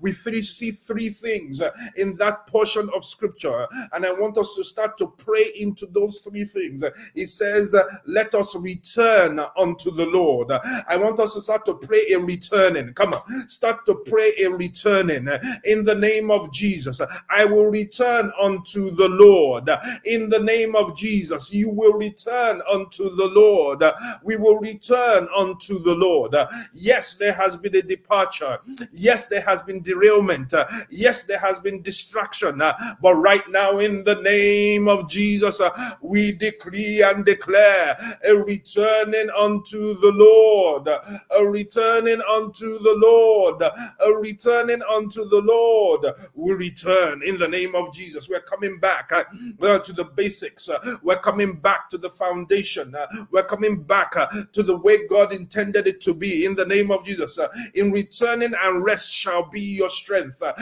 We 0.00 0.12
three 0.12 0.42
see 0.42 0.70
three 0.70 1.08
things 1.08 1.62
in 1.96 2.16
that 2.16 2.46
portion 2.46 2.90
of 2.94 3.04
scripture, 3.04 3.66
and 3.92 4.04
I 4.04 4.12
want 4.12 4.36
us 4.38 4.54
to 4.56 4.64
start 4.64 4.98
to 4.98 5.06
pray 5.08 5.46
into 5.56 5.86
those 5.86 6.20
three 6.20 6.44
things. 6.44 6.84
He 7.14 7.26
says, 7.26 7.74
uh, 7.74 7.84
Let 8.06 8.34
us 8.34 8.56
return 8.56 9.40
unto 9.56 9.90
the 9.90 10.06
Lord. 10.06 10.50
I 10.52 10.96
want 10.96 11.18
us 11.20 11.34
to 11.34 11.42
start 11.42 11.64
to 11.66 11.74
pray 11.74 12.02
a 12.12 12.18
returning. 12.18 12.92
Come 12.94 13.14
on, 13.14 13.48
start 13.48 13.86
to 13.86 13.96
pray 14.06 14.32
a 14.42 14.50
returning 14.50 15.28
in 15.64 15.84
the 15.84 15.94
name 15.94 16.30
of 16.30 16.52
Jesus. 16.52 17.00
I 17.28 17.44
will 17.44 17.66
return 17.66 18.32
unto 18.40 18.90
the 18.90 19.08
Lord 19.08 19.68
in 20.04 20.28
the 20.28 20.38
name 20.40 20.74
of 20.76 20.96
Jesus. 20.96 21.52
You 21.52 21.70
will 21.70 21.94
return 21.94 22.62
unto 22.72 23.14
the 23.16 23.28
Lord. 23.28 23.84
We 24.22 24.36
will 24.36 24.58
return 24.58 25.28
unto 25.36 25.78
the 25.78 25.94
Lord. 25.94 26.34
Yes, 26.74 27.14
there 27.14 27.32
has 27.32 27.56
been 27.56 27.76
a 27.76 27.82
departure. 27.82 28.58
Yes, 28.92 29.26
there 29.26 29.42
has 29.42 29.62
been 29.62 29.82
derailment. 29.82 30.54
Yes, 30.90 31.22
there 31.22 31.38
has 31.38 31.58
been 31.58 31.82
distraction. 31.82 32.58
But 32.58 33.14
right 33.14 33.48
now, 33.48 33.78
in 33.78 34.04
the 34.04 34.16
name 34.16 34.88
of 34.88 35.08
Jesus, 35.08 35.60
we 36.00 36.32
decree 36.32 36.79
and 37.02 37.24
declare 37.24 38.18
a 38.26 38.34
returning 38.34 39.28
unto 39.36 39.94
the 40.00 40.12
Lord, 40.12 40.88
a 40.88 41.46
returning 41.46 42.20
unto 42.30 42.78
the 42.78 42.94
Lord, 42.96 43.62
a 43.62 44.12
returning 44.18 44.80
unto 44.90 45.24
the 45.28 45.40
Lord. 45.40 46.06
We 46.34 46.54
return 46.54 47.22
in 47.24 47.38
the 47.38 47.48
name 47.48 47.74
of 47.74 47.92
Jesus. 47.92 48.28
We're 48.28 48.40
coming 48.40 48.78
back 48.78 49.10
uh, 49.12 49.24
to 49.78 49.92
the 49.92 50.04
basics. 50.04 50.68
Uh, 50.68 50.98
we're 51.02 51.20
coming 51.20 51.54
back 51.54 51.90
to 51.90 51.98
the 51.98 52.10
foundation. 52.10 52.94
Uh, 52.94 53.06
we're 53.30 53.44
coming 53.44 53.82
back 53.82 54.16
uh, 54.16 54.26
to 54.52 54.62
the 54.62 54.76
way 54.78 55.06
God 55.06 55.32
intended 55.32 55.86
it 55.86 56.00
to 56.02 56.14
be 56.14 56.44
in 56.44 56.54
the 56.56 56.66
name 56.66 56.90
of 56.90 57.04
Jesus. 57.04 57.38
Uh, 57.38 57.48
in 57.74 57.92
returning 57.92 58.52
and 58.62 58.84
rest 58.84 59.12
shall 59.12 59.44
be 59.48 59.60
your 59.60 59.90
strength. 59.90 60.42
Uh, 60.42 60.52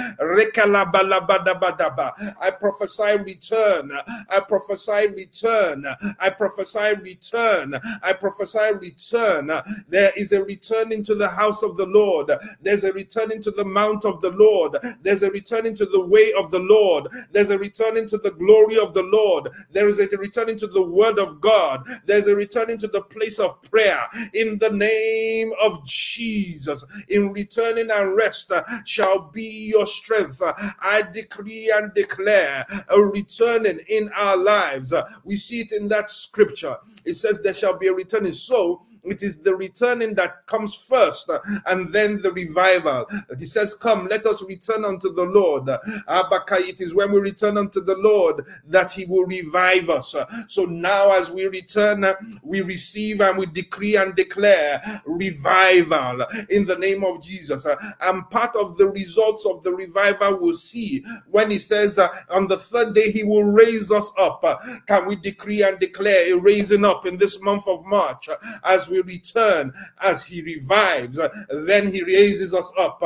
I 2.40 2.50
prophesy 2.58 3.18
return. 3.22 3.92
I 4.28 4.40
prophesy 4.40 5.08
return. 5.08 5.84
I 6.18 6.30
prophesy 6.30 6.94
return. 7.00 7.74
I 8.02 8.12
prophesy 8.12 8.74
return. 8.80 9.50
There 9.88 10.12
is 10.16 10.32
a 10.32 10.42
return 10.44 10.92
into 10.92 11.14
the 11.14 11.28
house 11.28 11.62
of 11.62 11.76
the 11.76 11.86
Lord. 11.86 12.30
There's 12.62 12.84
a 12.84 12.92
return 12.92 13.32
into 13.32 13.50
the 13.50 13.64
mount 13.64 14.04
of 14.04 14.20
the 14.20 14.30
Lord. 14.30 14.76
There's 15.02 15.22
a 15.22 15.30
return 15.30 15.66
into 15.66 15.86
the 15.86 16.04
way 16.04 16.32
of 16.38 16.50
the 16.50 16.60
Lord. 16.60 17.08
There's 17.32 17.50
a 17.50 17.58
return 17.58 17.96
into 17.96 18.18
the 18.18 18.30
glory 18.32 18.78
of 18.78 18.94
the 18.94 19.02
Lord. 19.02 19.50
There 19.72 19.88
is 19.88 19.98
a 19.98 20.16
return 20.16 20.48
into 20.48 20.66
the 20.66 20.82
word 20.82 21.18
of 21.18 21.40
God. 21.40 21.86
There's 22.06 22.26
a 22.26 22.34
return 22.36 22.70
into 22.70 22.88
the 22.88 23.02
place 23.02 23.38
of 23.38 23.60
prayer 23.62 24.00
in 24.34 24.58
the 24.58 24.70
name 24.70 25.52
of 25.62 25.84
Jesus. 25.84 26.84
In 27.08 27.32
returning 27.32 27.90
and 27.90 28.16
rest 28.16 28.52
uh, 28.52 28.62
shall 28.84 29.20
be 29.20 29.68
your 29.68 29.86
strength. 29.86 30.42
I 30.80 31.02
decree 31.02 31.72
and 31.74 31.92
declare 31.94 32.66
a 32.88 33.00
returning 33.00 33.80
in 33.88 34.10
our 34.14 34.36
lives. 34.36 34.92
We 35.24 35.36
see 35.36 35.60
it 35.60 35.72
in 35.72 35.88
that 35.88 35.97
scripture. 36.06 36.76
It 37.04 37.14
says 37.14 37.40
there 37.40 37.54
shall 37.54 37.78
be 37.78 37.88
a 37.88 37.92
returning. 37.92 38.32
So 38.32 38.82
It 39.10 39.22
is 39.22 39.38
the 39.38 39.54
returning 39.54 40.14
that 40.14 40.46
comes 40.46 40.74
first 40.74 41.30
uh, 41.30 41.38
and 41.66 41.92
then 41.92 42.20
the 42.22 42.32
revival. 42.32 43.06
He 43.38 43.46
says, 43.46 43.74
Come, 43.74 44.06
let 44.08 44.26
us 44.26 44.42
return 44.42 44.84
unto 44.84 45.12
the 45.12 45.24
Lord. 45.24 45.64
Abakai, 46.08 46.68
it 46.68 46.80
is 46.80 46.94
when 46.94 47.12
we 47.12 47.20
return 47.20 47.58
unto 47.58 47.80
the 47.80 47.96
Lord 47.96 48.44
that 48.68 48.92
He 48.92 49.04
will 49.04 49.26
revive 49.26 49.90
us. 49.90 50.14
So 50.48 50.64
now, 50.64 51.12
as 51.12 51.30
we 51.30 51.46
return, 51.46 52.04
we 52.42 52.60
receive 52.60 53.20
and 53.20 53.38
we 53.38 53.46
decree 53.46 53.96
and 53.96 54.14
declare 54.14 55.02
revival 55.04 56.24
in 56.50 56.66
the 56.66 56.76
name 56.78 57.04
of 57.04 57.22
Jesus. 57.22 57.66
And 58.00 58.28
part 58.30 58.54
of 58.56 58.78
the 58.78 58.88
results 58.88 59.46
of 59.46 59.62
the 59.62 59.74
revival 59.74 60.38
we'll 60.40 60.56
see 60.56 61.04
when 61.30 61.50
He 61.50 61.58
says, 61.58 61.98
On 62.30 62.46
the 62.48 62.58
third 62.58 62.94
day, 62.94 63.10
He 63.10 63.24
will 63.24 63.44
raise 63.44 63.90
us 63.90 64.10
up. 64.18 64.44
Can 64.86 65.06
we 65.06 65.16
decree 65.16 65.62
and 65.62 65.78
declare 65.78 66.34
a 66.34 66.38
raising 66.38 66.84
up 66.84 67.06
in 67.06 67.16
this 67.16 67.40
month 67.40 67.66
of 67.66 67.84
March 67.84 68.28
as 68.64 68.88
we 68.88 68.97
return, 69.02 69.72
as 70.00 70.24
He 70.24 70.42
revives? 70.42 71.18
Then 71.50 71.90
He 71.90 72.02
raises 72.02 72.54
us 72.54 72.70
up. 72.78 72.98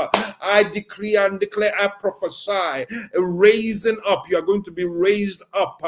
I 0.43 0.64
decree 0.64 1.16
and 1.16 1.38
declare, 1.40 1.72
I 1.78 1.88
prophesy, 1.88 2.86
raising 3.14 3.99
up. 4.07 4.24
You 4.28 4.38
are 4.38 4.43
going 4.43 4.62
to 4.64 4.70
be 4.70 4.84
raised 4.84 5.43
up, 5.53 5.80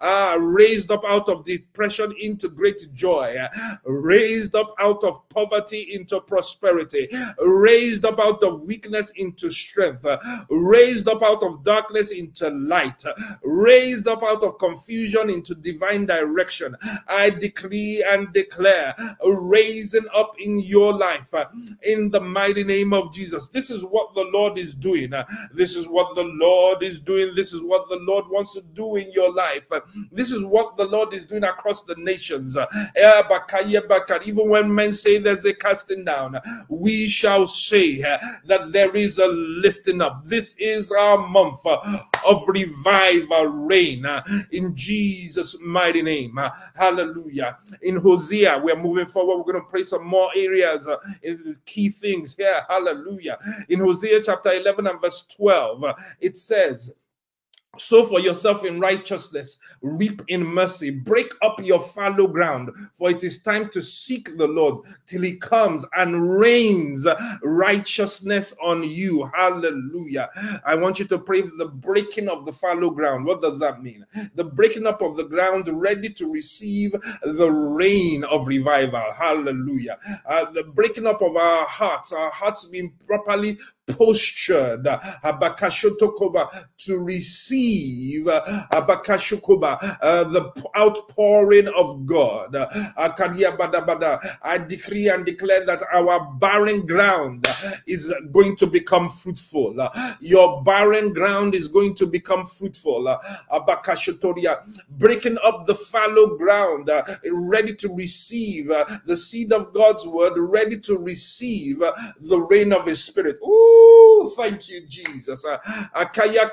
uh, 0.00 0.36
raised 0.40 0.90
up 0.90 1.02
out 1.06 1.28
of 1.28 1.44
depression 1.44 2.14
into 2.18 2.48
great 2.48 2.86
joy, 2.94 3.36
raised 3.84 4.54
up 4.54 4.74
out 4.78 5.04
of 5.04 5.28
poverty 5.28 5.94
into 5.94 6.20
prosperity, 6.20 7.08
raised 7.40 8.04
up 8.04 8.18
out 8.20 8.42
of 8.42 8.62
weakness 8.62 9.10
into 9.16 9.50
strength, 9.50 10.04
raised 10.50 11.08
up 11.08 11.22
out 11.22 11.42
of 11.42 11.62
darkness 11.64 12.10
into 12.10 12.50
light, 12.50 13.02
raised 13.42 14.08
up 14.08 14.22
out 14.22 14.42
of 14.42 14.58
confusion 14.58 15.30
into 15.30 15.54
divine 15.54 16.06
direction. 16.06 16.76
I 17.08 17.30
decree 17.30 18.04
and 18.06 18.32
declare 18.32 18.94
raising 19.52 20.06
up 20.14 20.32
in 20.38 20.60
your 20.60 20.92
life 20.92 21.32
uh, 21.34 21.44
in 21.84 22.10
the 22.10 22.20
mighty 22.20 22.64
name 22.64 22.92
of 22.92 23.12
Jesus. 23.12 23.48
This 23.48 23.70
is 23.70 23.84
what 23.84 24.14
the 24.14 24.24
Lord 24.32 24.58
is 24.58 24.74
doing. 24.74 25.12
Uh, 25.12 25.24
this 25.54 25.76
is 25.76 25.86
what 25.88 26.14
the 26.16 26.24
Lord 26.24 26.82
is 26.82 26.98
doing. 27.00 27.34
This 27.34 27.52
is 27.52 27.62
what 27.62 27.88
the 27.88 27.98
Lord 28.00 28.24
wants 28.30 28.54
to 28.54 28.62
do 28.74 28.96
in 28.96 29.10
your 29.12 29.32
life. 29.32 29.66
Uh, 29.70 29.80
this 30.10 30.32
is 30.32 30.44
what 30.44 30.76
the 30.76 30.86
Lord 30.86 31.12
is 31.14 31.26
doing 31.26 31.44
across 31.44 31.82
the 31.82 31.94
nations. 31.98 32.56
Eh, 32.56 33.22
Even 34.24 34.48
when 34.48 34.74
men 34.74 34.92
say 34.92 35.18
there's 35.18 35.44
a 35.44 35.54
casting 35.54 36.04
down, 36.04 36.38
we 36.68 37.08
shall 37.08 37.46
say 37.46 37.98
that 37.98 38.72
there 38.72 38.94
is 38.94 39.18
a 39.18 39.26
lifting 39.28 40.00
up. 40.00 40.24
This 40.24 40.54
is 40.58 40.90
our 40.92 41.18
month 41.18 41.60
of 41.66 42.48
revival 42.48 43.46
rain 43.46 44.06
in 44.50 44.74
Jesus' 44.76 45.56
mighty 45.60 46.02
name. 46.02 46.38
Hallelujah. 46.74 47.58
In 47.82 47.96
Hosea, 47.96 48.60
we're 48.62 48.76
moving 48.76 49.06
forward. 49.06 49.31
We're 49.36 49.52
going 49.52 49.64
to 49.64 49.70
pray 49.70 49.84
some 49.84 50.06
more 50.06 50.30
areas, 50.34 50.86
uh, 50.86 50.98
key 51.66 51.88
things 51.88 52.34
here. 52.36 52.62
Hallelujah. 52.68 53.38
In 53.68 53.80
Hosea 53.80 54.22
chapter 54.22 54.50
11 54.50 54.86
and 54.86 55.00
verse 55.00 55.22
12, 55.36 55.84
it 56.20 56.38
says, 56.38 56.94
sow 57.78 58.04
for 58.04 58.20
yourself 58.20 58.66
in 58.66 58.78
righteousness, 58.78 59.58
reap 59.80 60.20
in 60.28 60.44
mercy, 60.44 60.90
break 60.90 61.32
up 61.40 61.56
your 61.64 61.80
fallow 61.80 62.26
ground, 62.26 62.70
for 62.94 63.08
it 63.08 63.24
is 63.24 63.40
time 63.40 63.70
to 63.70 63.82
seek 63.82 64.36
the 64.36 64.46
Lord 64.46 64.84
till 65.06 65.22
he 65.22 65.36
comes 65.36 65.86
and 65.96 66.38
rains 66.38 67.06
righteousness 67.42 68.54
on 68.62 68.82
you. 68.82 69.24
Hallelujah. 69.34 70.28
I 70.66 70.74
want 70.74 70.98
you 70.98 71.06
to 71.06 71.18
pray 71.18 71.40
for 71.40 71.56
the 71.56 71.68
breaking 71.68 72.28
of 72.28 72.44
the 72.44 72.52
fallow 72.52 72.90
ground. 72.90 73.24
What 73.24 73.40
does 73.40 73.58
that 73.60 73.82
mean? 73.82 74.04
The 74.34 74.44
breaking 74.44 74.86
up 74.86 75.00
of 75.00 75.16
the 75.16 75.24
ground 75.24 75.66
ready 75.72 76.10
to 76.10 76.30
receive 76.30 76.92
the 77.22 77.50
rain 77.50 78.24
of 78.24 78.48
revival. 78.48 79.14
Hallelujah. 79.16 79.98
Uh, 80.26 80.50
the 80.50 80.64
breaking 80.64 81.06
up 81.06 81.22
of 81.22 81.36
our 81.36 81.64
hearts, 81.64 82.12
our 82.12 82.30
hearts 82.30 82.66
being 82.66 82.92
properly 83.06 83.58
postured 83.96 84.84
Abakashotokoba 84.84 86.66
to 86.78 86.98
receive 86.98 88.28
uh, 88.28 88.66
the 90.24 90.52
outpouring 90.76 91.68
of 91.68 92.06
God. 92.06 92.54
I 94.42 94.58
decree 94.58 95.08
and 95.08 95.24
declare 95.24 95.64
that 95.66 95.82
our 95.92 96.32
barren 96.34 96.86
ground 96.86 97.46
is 97.86 98.12
going 98.32 98.56
to 98.56 98.66
become 98.66 99.08
fruitful. 99.08 99.76
Your 100.20 100.62
barren 100.62 101.12
ground 101.12 101.54
is 101.54 101.68
going 101.68 101.94
to 101.96 102.06
become 102.06 102.46
fruitful. 102.46 103.16
Breaking 104.90 105.38
up 105.44 105.66
the 105.66 105.74
fallow 105.74 106.36
ground, 106.36 106.90
ready 107.30 107.74
to 107.76 107.94
receive 107.94 108.68
the 108.68 109.16
seed 109.16 109.52
of 109.52 109.72
God's 109.72 110.06
word, 110.06 110.34
ready 110.36 110.78
to 110.80 110.98
receive 110.98 111.78
the 112.20 112.40
rain 112.50 112.72
of 112.72 112.86
His 112.86 113.02
Spirit. 113.02 113.38
Ooh, 113.42 114.32
thank 114.36 114.68
you, 114.68 114.86
Jesus. 114.86 115.44
Akaya 115.44 116.50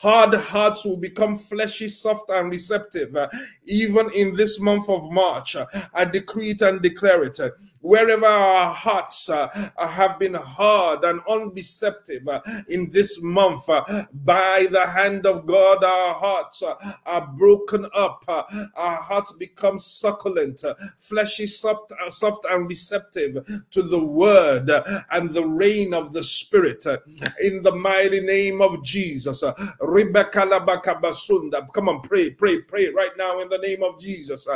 Hard 0.00 0.34
hearts 0.34 0.84
will 0.84 0.96
become 0.96 1.36
fleshy, 1.36 1.88
soft, 1.88 2.30
and 2.30 2.50
receptive. 2.50 3.16
Even 3.68 4.10
in 4.12 4.34
this 4.34 4.58
month 4.58 4.88
of 4.88 5.10
March, 5.10 5.56
I 5.94 6.04
decree 6.04 6.50
it 6.50 6.62
and 6.62 6.80
declare 6.80 7.22
it. 7.22 7.38
Wherever 7.80 8.26
our 8.26 8.74
hearts 8.74 9.28
uh, 9.28 9.48
have 9.78 10.18
been 10.18 10.34
hard 10.34 11.04
and 11.04 11.20
unreceptive 11.28 12.26
uh, 12.26 12.40
in 12.68 12.90
this 12.90 13.20
month, 13.22 13.68
uh, 13.68 14.06
by 14.24 14.66
the 14.70 14.86
hand 14.86 15.26
of 15.26 15.46
God, 15.46 15.84
our 15.84 16.14
hearts 16.14 16.62
uh, 16.62 16.74
are 17.06 17.26
broken 17.38 17.86
up. 17.94 18.24
Uh, 18.26 18.42
our 18.76 18.96
hearts 18.96 19.32
become 19.32 19.78
succulent, 19.78 20.64
uh, 20.64 20.74
fleshy, 20.98 21.46
soft, 21.46 21.92
soft, 22.10 22.44
and 22.50 22.68
receptive 22.68 23.46
to 23.70 23.82
the 23.82 24.04
word 24.04 24.70
and 25.12 25.30
the 25.30 25.46
rain 25.46 25.94
of 25.94 26.12
the 26.12 26.22
Spirit. 26.22 26.84
in 27.40 27.62
the 27.62 27.74
mighty 27.74 28.20
name 28.20 28.60
of 28.60 28.82
Jesus. 28.82 29.40
Come 29.40 29.72
on, 31.88 32.00
pray, 32.02 32.30
pray, 32.30 32.60
pray 32.62 32.88
right 32.90 33.16
now 33.16 33.40
in 33.40 33.48
the 33.48 33.57
name 33.58 33.82
of 33.82 34.00
Jesus. 34.00 34.46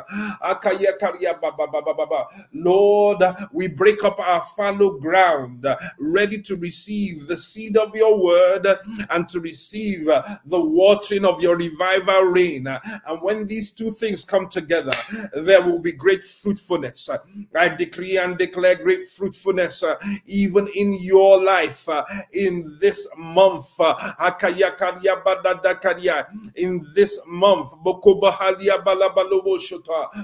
Lord, 2.53 3.23
we 3.53 3.69
break 3.69 4.05
up 4.05 4.19
our 4.19 4.43
fallow 4.57 4.99
ground, 4.99 5.67
ready 5.99 6.41
to 6.43 6.57
receive 6.57 7.27
the 7.27 7.37
seed 7.37 7.77
of 7.77 7.95
your 7.95 8.23
word 8.23 8.67
and 9.11 9.29
to 9.29 9.41
receive 9.41 10.07
the 10.07 10.61
watering 10.61 11.25
of 11.25 11.41
your 11.41 11.57
revival 11.57 12.23
rain. 12.23 12.67
And 12.67 13.23
when 13.23 13.47
these 13.47 13.71
two 13.71 13.91
things 13.91 14.25
come 14.25 14.49
together, 14.49 14.95
there 15.35 15.63
will 15.63 15.79
be 15.79 15.93
great 15.93 16.25
fruitfulness. 16.25 17.09
I 17.55 17.69
decree 17.69 18.19
and 18.19 18.39
declare 18.39 18.77
great 18.77 19.09
fruitfulness 19.09 19.85
even 20.27 20.69
in 20.75 20.95
your 20.95 21.43
life 21.43 21.89
in 22.33 22.77
this 22.81 23.09
month 23.17 23.81
in 26.57 26.87
this 26.95 27.21
month. 27.27 27.73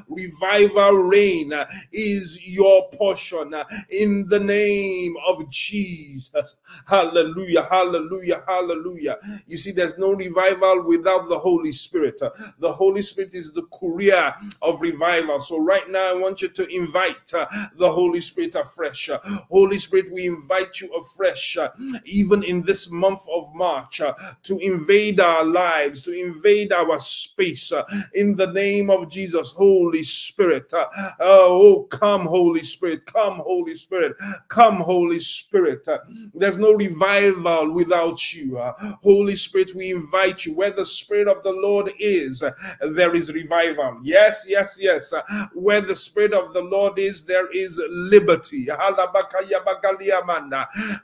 Revival 0.08 0.92
rain 0.92 1.52
is 1.92 2.46
your 2.46 2.88
portion 2.90 3.54
in 3.90 4.28
the 4.28 4.40
name 4.40 5.14
of 5.26 5.48
Jesus. 5.50 6.56
Hallelujah, 6.86 7.62
hallelujah, 7.64 8.42
hallelujah. 8.46 9.18
You 9.46 9.56
see, 9.56 9.72
there's 9.72 9.98
no 9.98 10.12
revival 10.12 10.82
without 10.82 11.28
the 11.28 11.38
Holy 11.38 11.72
Spirit. 11.72 12.20
The 12.58 12.72
Holy 12.72 13.02
Spirit 13.02 13.34
is 13.34 13.52
the 13.52 13.62
courier 13.64 14.34
of 14.62 14.80
revival. 14.80 15.40
So, 15.40 15.60
right 15.62 15.88
now, 15.88 16.10
I 16.10 16.14
want 16.14 16.42
you 16.42 16.48
to 16.48 16.66
invite 16.68 17.26
the 17.26 17.90
Holy 17.90 18.20
Spirit 18.20 18.54
afresh. 18.54 19.10
Holy 19.50 19.78
Spirit, 19.78 20.12
we 20.12 20.26
invite 20.26 20.80
you 20.80 20.92
afresh, 20.94 21.56
even 22.04 22.42
in 22.42 22.62
this 22.62 22.90
month 22.90 23.22
of 23.32 23.54
March, 23.54 24.00
to 24.42 24.58
invade 24.58 25.20
our 25.20 25.44
lives, 25.44 26.02
to 26.02 26.12
invade 26.12 26.72
our 26.72 26.98
space 26.98 27.72
in 28.14 28.36
the 28.36 28.46
name 28.59 28.90
of 28.90 29.09
Jesus, 29.09 29.52
Holy 29.52 30.02
Spirit. 30.02 30.72
Uh, 30.72 30.86
oh, 31.20 31.86
come, 31.90 32.26
Holy 32.26 32.64
Spirit, 32.64 33.06
come, 33.06 33.36
Holy 33.38 33.76
Spirit, 33.76 34.16
come, 34.48 34.76
Holy 34.76 35.20
Spirit. 35.20 35.86
Uh, 35.86 35.98
there's 36.34 36.59
no 36.59 36.72
revival 36.72 37.72
without 37.72 38.20
you. 38.34 38.59
Holy 39.02 39.36
Spirit, 39.36 39.74
we 39.76 39.92
invite 39.92 40.44
you. 40.44 40.54
Where 40.54 40.72
the 40.72 40.86
Spirit 40.86 41.28
of 41.28 41.42
the 41.44 41.52
Lord 41.52 41.92
is, 42.00 42.42
there 42.80 43.14
is 43.14 43.32
revival. 43.32 44.00
Yes, 44.02 44.44
yes, 44.48 44.76
yes. 44.80 45.14
Where 45.54 45.80
the 45.80 45.96
Spirit 45.96 46.32
of 46.32 46.52
the 46.52 46.62
Lord 46.62 46.98
is, 46.98 47.24
there 47.24 47.48
is 47.52 47.80
liberty. 47.88 48.66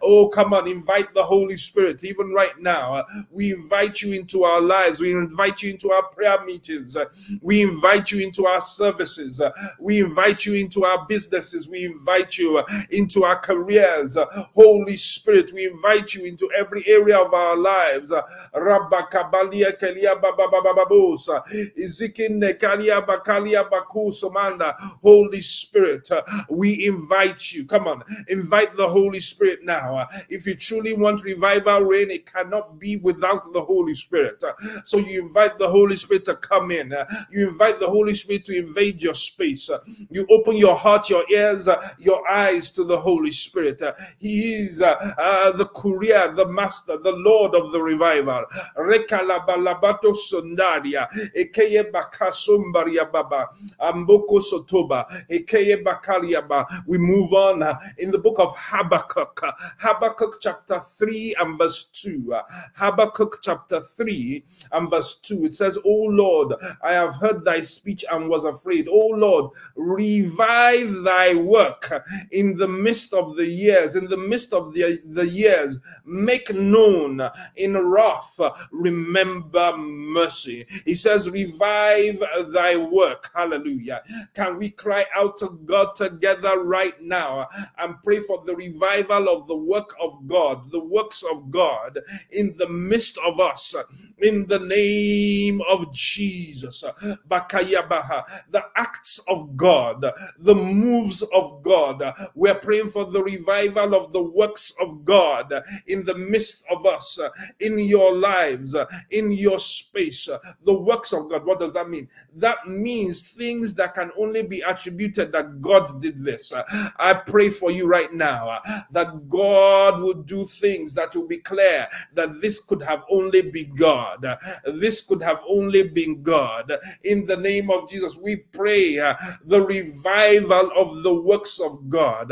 Oh, 0.02 0.28
come 0.34 0.54
on, 0.54 0.68
invite 0.68 1.14
the 1.14 1.22
Holy 1.22 1.56
Spirit 1.56 2.02
even 2.02 2.32
right 2.32 2.58
now. 2.58 3.04
We 3.30 3.52
invite 3.52 4.02
you 4.02 4.12
into 4.12 4.42
our 4.42 4.60
lives. 4.60 4.98
We 4.98 5.12
invite 5.12 5.62
you 5.62 5.70
into 5.70 5.92
our 5.92 6.04
prayer 6.08 6.42
meetings. 6.44 6.96
We 7.42 7.62
invite 7.62 8.10
you 8.12 8.20
into 8.24 8.46
our 8.46 8.60
services. 8.60 9.40
We 9.78 10.00
invite 10.00 10.46
you 10.46 10.54
into 10.54 10.84
our 10.84 11.06
businesses. 11.06 11.68
We 11.68 11.84
invite 11.84 12.38
you 12.38 12.62
into 12.90 13.24
our 13.24 13.38
careers. 13.38 14.16
Holy 14.54 14.96
Spirit, 14.96 15.52
we 15.52 15.66
invite 15.66 16.14
you 16.14 16.24
into 16.24 16.50
every 16.56 16.86
area 16.86 17.18
of 17.18 17.32
our 17.32 17.56
lives. 17.56 18.12
Rabakabalia 18.54 19.78
Kelia 19.80 20.20
Bababababosa. 20.20 21.44
Izikin 21.78 22.40
Nekalia 22.42 23.04
Bakalia 23.06 23.68
Bakusomanda. 23.68 24.74
Holy 25.02 25.40
Spirit, 25.40 26.08
we 26.48 26.86
invite 26.86 27.52
you. 27.52 27.66
Come 27.66 27.88
on, 27.88 28.02
invite 28.28 28.76
the 28.76 28.88
Holy 28.88 29.20
Spirit 29.20 29.60
now. 29.62 30.06
If 30.28 30.46
you 30.46 30.54
truly 30.54 30.94
want 30.94 31.22
revival 31.22 31.82
rain, 31.82 32.10
it 32.10 32.26
cannot 32.30 32.78
be 32.78 32.96
without 32.98 33.52
the 33.52 33.60
Holy 33.60 33.94
Spirit. 33.94 34.42
So 34.84 34.98
you 34.98 35.26
invite 35.26 35.58
the 35.58 35.68
Holy 35.68 35.96
Spirit 35.96 36.24
to 36.26 36.36
come 36.36 36.70
in. 36.70 36.94
You 37.30 37.48
invite 37.48 37.80
the 37.80 37.88
Holy 37.88 38.14
Spirit 38.14 38.44
to 38.46 38.56
invade 38.56 39.02
your 39.02 39.14
space. 39.14 39.70
You 40.10 40.26
open 40.30 40.56
your 40.56 40.76
heart, 40.76 41.10
your 41.10 41.24
ears, 41.30 41.68
your 41.98 42.28
eyes 42.30 42.70
to 42.72 42.84
the 42.84 42.98
Holy 42.98 43.30
Spirit. 43.30 43.82
He 44.18 44.54
is 44.54 44.80
uh, 44.82 45.52
the 45.56 45.66
courier, 45.66 46.32
the 46.34 46.48
master, 46.48 46.96
the 46.98 47.16
Lord 47.16 47.54
of 47.54 47.72
the 47.72 47.82
revival. 47.82 48.44
Rekalabalabato 48.76 50.14
sondaria, 50.14 51.08
ekeye 51.36 51.90
bakasumbaria 51.90 53.10
baba, 53.10 53.48
amboko 53.80 54.40
sotoba, 54.40 55.06
ekeye 55.30 55.82
bakaliaba. 55.82 56.84
We 56.86 56.98
move 56.98 57.32
on 57.32 57.62
in 57.98 58.10
the 58.10 58.18
book 58.18 58.36
of 58.38 58.54
Habakkuk, 58.56 59.40
Habakkuk 59.78 60.38
chapter 60.40 60.80
3 60.80 61.36
and 61.40 61.58
verse 61.58 61.84
2. 61.92 62.34
Habakkuk 62.74 63.38
chapter 63.42 63.80
3 63.80 64.44
and 64.72 64.90
verse 64.90 65.16
2. 65.22 65.44
It 65.44 65.56
says, 65.56 65.78
Oh 65.84 66.04
Lord, 66.10 66.54
I 66.82 66.92
have 66.92 67.13
heard 67.20 67.44
thy 67.44 67.60
speech 67.60 68.04
and 68.10 68.28
was 68.28 68.44
afraid. 68.44 68.88
Oh 68.88 69.08
Lord, 69.08 69.50
revive 69.76 71.02
thy 71.02 71.34
work 71.34 72.04
in 72.32 72.56
the 72.56 72.68
midst 72.68 73.12
of 73.12 73.36
the 73.36 73.46
years, 73.46 73.96
in 73.96 74.06
the 74.08 74.16
midst 74.16 74.52
of 74.52 74.72
the, 74.74 75.00
the 75.06 75.26
years. 75.26 75.78
Make 76.04 76.54
known 76.54 77.20
in 77.56 77.76
wrath, 77.76 78.38
remember 78.70 79.76
mercy. 79.76 80.66
He 80.84 80.94
says, 80.94 81.30
Revive 81.30 82.22
thy 82.48 82.76
work. 82.76 83.30
Hallelujah. 83.34 84.02
Can 84.34 84.58
we 84.58 84.70
cry 84.70 85.04
out 85.14 85.38
to 85.38 85.58
God 85.64 85.96
together 85.96 86.62
right 86.62 86.98
now 87.00 87.48
and 87.78 87.96
pray 88.02 88.20
for 88.20 88.42
the 88.44 88.54
revival 88.54 89.28
of 89.28 89.46
the 89.46 89.56
work 89.56 89.94
of 90.00 90.26
God, 90.26 90.70
the 90.70 90.84
works 90.84 91.22
of 91.30 91.50
God 91.50 91.98
in 92.30 92.54
the 92.58 92.68
midst 92.68 93.18
of 93.24 93.40
us, 93.40 93.74
in 94.18 94.46
the 94.46 94.58
name 94.60 95.60
of 95.68 95.92
Jesus? 95.92 96.84
The 97.28 98.64
acts 98.76 99.20
of 99.28 99.56
God, 99.56 100.04
the 100.38 100.54
moves 100.54 101.22
of 101.32 101.62
God. 101.62 102.02
We're 102.34 102.54
praying 102.54 102.90
for 102.90 103.04
the 103.04 103.22
revival 103.22 103.94
of 103.94 104.12
the 104.12 104.22
works 104.22 104.72
of 104.80 105.04
God 105.04 105.52
in 105.86 106.04
the 106.04 106.14
midst 106.16 106.64
of 106.70 106.86
us, 106.86 107.18
in 107.60 107.78
your 107.78 108.14
lives, 108.16 108.76
in 109.10 109.32
your 109.32 109.58
space. 109.58 110.28
The 110.64 110.74
works 110.74 111.12
of 111.12 111.30
God. 111.30 111.44
What 111.44 111.60
does 111.60 111.72
that 111.74 111.88
mean? 111.88 112.08
That 112.36 112.66
means 112.66 113.30
things 113.32 113.74
that 113.74 113.94
can 113.94 114.10
only 114.18 114.42
be 114.42 114.60
attributed 114.62 115.32
that 115.32 115.60
God 115.60 116.00
did 116.00 116.24
this. 116.24 116.52
I 116.96 117.14
pray 117.14 117.50
for 117.50 117.70
you 117.70 117.86
right 117.86 118.12
now 118.12 118.60
that 118.90 119.28
God 119.28 120.00
will 120.00 120.14
do 120.14 120.44
things 120.44 120.94
that 120.94 121.14
will 121.14 121.26
be 121.26 121.38
clear 121.38 121.86
that 122.14 122.40
this 122.40 122.60
could 122.60 122.82
have 122.82 123.04
only 123.10 123.42
been 123.50 123.74
God. 123.74 124.26
This 124.64 125.02
could 125.02 125.22
have 125.22 125.42
only 125.48 125.88
been 125.88 126.22
God. 126.22 126.78
In 127.02 127.26
the 127.26 127.36
name 127.36 127.70
of 127.70 127.88
Jesus, 127.88 128.16
we 128.16 128.36
pray 128.36 128.98
uh, 128.98 129.14
the 129.44 129.60
revival 129.62 130.70
of 130.76 131.02
the 131.02 131.14
works 131.14 131.58
of 131.60 131.88
God. 131.88 132.30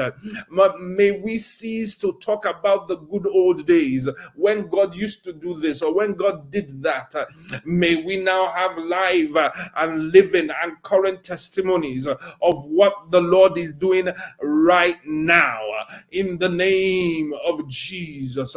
May 0.80 1.20
we 1.20 1.38
cease 1.38 1.94
to 1.98 2.12
talk 2.20 2.44
about 2.44 2.88
the 2.88 2.96
good 2.96 3.26
old 3.26 3.66
days 3.66 4.08
when 4.34 4.68
God 4.68 4.94
used 4.94 5.24
to 5.24 5.32
do 5.32 5.54
this 5.58 5.82
or 5.82 5.94
when 5.94 6.14
God 6.14 6.50
did 6.50 6.82
that. 6.82 7.14
May 7.64 8.02
we 8.02 8.16
now 8.16 8.50
have 8.52 8.76
live 8.78 9.36
and 9.76 10.10
living 10.12 10.50
and 10.62 10.82
current 10.82 11.24
testimonies 11.24 12.06
of 12.06 12.64
what 12.66 13.10
the 13.10 13.20
Lord 13.20 13.58
is 13.58 13.72
doing 13.72 14.08
right 14.42 14.98
now 15.06 15.60
in 16.10 16.38
the 16.38 16.48
name 16.48 17.32
of 17.46 17.68
Jesus. 17.68 18.56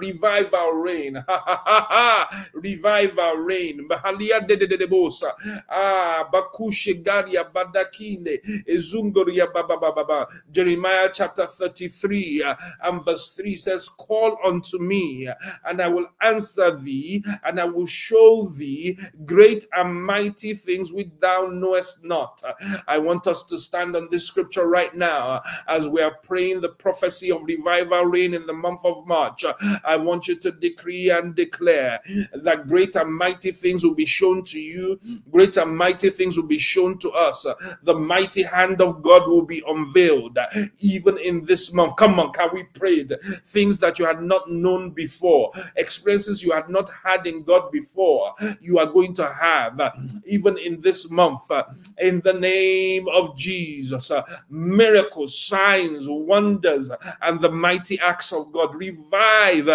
Revive 0.00 0.35
our 0.44 0.78
reign. 0.78 1.14
Revive 2.52 3.18
our 3.18 3.40
reign. 3.40 3.88
Bahalia 3.88 4.46
de 4.46 4.56
de 4.56 4.66
de 4.66 4.86
bosa. 4.86 5.32
Ah, 5.68 6.28
bakushe 6.32 7.02
garia 7.02 7.44
badakinde. 7.44 8.64
Ezungoria 8.68 9.52
baba 9.52 9.78
baba. 9.78 10.26
Jeremiah 10.50 11.08
chapter 11.12 11.46
33 11.46 12.42
uh, 12.42 12.54
and 12.84 13.04
verse 13.04 13.34
3 13.36 13.56
says, 13.56 13.88
Call 13.88 14.36
unto 14.44 14.78
me, 14.78 15.28
and 15.64 15.80
I 15.80 15.88
will 15.88 16.06
answer 16.20 16.76
thee, 16.76 17.24
and 17.44 17.60
I 17.60 17.64
will 17.64 17.86
show 17.86 18.46
thee 18.56 18.98
great 19.24 19.66
and 19.72 20.04
mighty 20.04 20.54
things 20.54 20.92
which 20.92 21.10
thou 21.20 21.48
knowest 21.52 22.04
not. 22.04 22.42
I 22.86 22.98
want 22.98 23.26
us 23.26 23.44
to 23.44 23.58
stand 23.58 23.96
on 23.96 24.08
this 24.10 24.26
scripture 24.26 24.68
right 24.68 24.94
now 24.94 25.42
as 25.68 25.88
we 25.88 26.02
are 26.02 26.14
praying 26.22 26.60
the 26.60 26.70
prophecy 26.70 27.30
of 27.30 27.42
revival 27.44 28.04
rain 28.04 28.34
in 28.34 28.46
the 28.46 28.52
month 28.52 28.84
of 28.84 29.06
March. 29.06 29.44
I 29.84 29.96
want 29.96 30.25
you 30.28 30.36
to 30.36 30.50
decree 30.52 31.10
and 31.10 31.34
declare 31.34 32.00
that 32.34 32.68
great 32.68 32.96
and 32.96 33.14
mighty 33.14 33.52
things 33.52 33.84
will 33.84 33.94
be 33.94 34.06
shown 34.06 34.44
to 34.44 34.60
you, 34.60 34.98
great 35.30 35.56
and 35.56 35.76
mighty 35.76 36.10
things 36.10 36.36
will 36.36 36.46
be 36.46 36.58
shown 36.58 36.98
to 36.98 37.10
us. 37.10 37.46
The 37.82 37.94
mighty 37.94 38.42
hand 38.42 38.80
of 38.80 39.02
God 39.02 39.28
will 39.28 39.44
be 39.44 39.62
unveiled 39.66 40.38
even 40.78 41.18
in 41.18 41.44
this 41.44 41.72
month. 41.72 41.96
Come 41.96 42.18
on, 42.20 42.32
can 42.32 42.50
we 42.52 42.64
pray? 42.74 43.06
Things 43.44 43.78
that 43.78 43.98
you 43.98 44.06
had 44.06 44.22
not 44.22 44.48
known 44.50 44.90
before, 44.90 45.52
experiences 45.76 46.42
you 46.42 46.52
had 46.52 46.68
not 46.68 46.90
had 47.04 47.26
in 47.26 47.42
God 47.42 47.70
before, 47.70 48.34
you 48.60 48.78
are 48.78 48.86
going 48.86 49.14
to 49.14 49.28
have 49.28 49.80
even 50.26 50.56
in 50.58 50.80
this 50.80 51.10
month. 51.10 51.50
In 51.98 52.20
the 52.20 52.32
name 52.32 53.06
of 53.08 53.36
Jesus, 53.36 54.10
miracles, 54.48 55.38
signs, 55.38 56.08
wonders, 56.08 56.90
and 57.22 57.40
the 57.40 57.50
mighty 57.50 57.98
acts 58.00 58.32
of 58.32 58.52
God. 58.52 58.74
Revive 58.74 59.68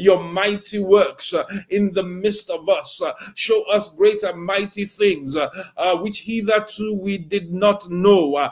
your 0.00 0.22
mighty 0.22 0.78
works 0.78 1.32
uh, 1.34 1.44
in 1.70 1.92
the 1.92 2.02
midst 2.02 2.50
of 2.50 2.68
us. 2.68 3.00
Uh, 3.02 3.12
show 3.34 3.62
us 3.70 3.88
great 3.88 4.22
and 4.22 4.42
mighty 4.42 4.84
things 4.84 5.36
uh, 5.36 5.48
uh 5.76 5.96
which 5.96 6.20
hitherto 6.20 6.94
we 6.94 7.18
did 7.18 7.52
not 7.52 7.88
know. 7.90 8.34
Uh, 8.36 8.50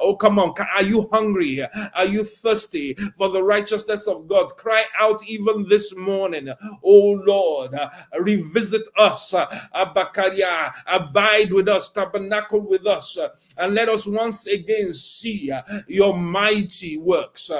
oh, 0.00 0.16
come 0.16 0.38
on. 0.38 0.54
Are 0.76 0.82
you 0.82 1.08
hungry? 1.12 1.66
Are 1.94 2.04
you 2.04 2.24
thirsty 2.24 2.94
for 3.16 3.28
the 3.28 3.42
righteousness 3.42 4.06
of 4.06 4.28
God? 4.28 4.56
Cry 4.56 4.84
out 4.98 5.22
even 5.26 5.68
this 5.68 5.94
morning. 5.96 6.48
Oh, 6.82 7.22
Lord, 7.26 7.74
uh, 7.74 7.90
revisit 8.20 8.82
us. 8.96 9.32
Abakaria, 9.32 10.72
abide 10.86 11.52
with 11.52 11.68
us, 11.68 11.88
tabernacle 11.88 12.60
with 12.60 12.86
us, 12.86 13.18
and 13.56 13.74
let 13.74 13.88
us 13.88 14.06
once 14.06 14.46
again 14.46 14.92
see 14.94 15.52
your 15.86 16.16
mighty 16.16 16.98
works, 16.98 17.50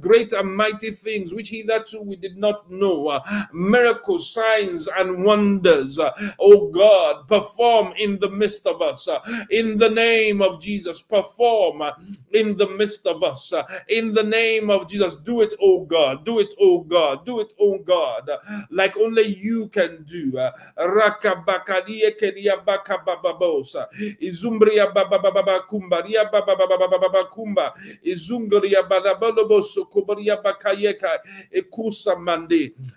great 0.00 0.32
and 0.32 0.56
mighty 0.56 0.89
things 0.90 1.34
which 1.34 1.50
hitherto 1.50 2.02
we 2.02 2.16
did 2.16 2.36
not 2.36 2.70
know, 2.70 3.08
uh, 3.08 3.20
miracles, 3.52 4.32
signs, 4.32 4.88
and 4.98 5.24
wonders, 5.24 5.98
uh, 5.98 6.10
oh 6.38 6.68
God, 6.68 7.26
perform 7.28 7.92
in 7.98 8.18
the 8.18 8.30
midst 8.30 8.66
of 8.66 8.82
us, 8.82 9.08
uh, 9.08 9.18
in 9.50 9.78
the 9.78 9.90
name 9.90 10.42
of 10.42 10.60
Jesus, 10.60 11.02
perform 11.02 11.82
uh, 11.82 11.92
in 12.32 12.56
the 12.56 12.68
midst 12.68 13.06
of 13.06 13.22
us, 13.22 13.52
uh, 13.52 13.62
in 13.88 14.14
the 14.14 14.22
name 14.22 14.70
of 14.70 14.88
Jesus. 14.88 15.14
Do 15.16 15.40
it, 15.42 15.54
oh 15.60 15.84
God, 15.84 16.24
do 16.24 16.38
it, 16.38 16.54
oh 16.60 16.80
God, 16.80 17.26
do 17.26 17.40
it, 17.40 17.52
oh 17.60 17.78
God, 17.78 18.30
like 18.70 18.96
only 18.96 19.22
you 19.36 19.68
can 19.68 20.04
do. 20.04 20.20
Izumbria. 24.20 24.90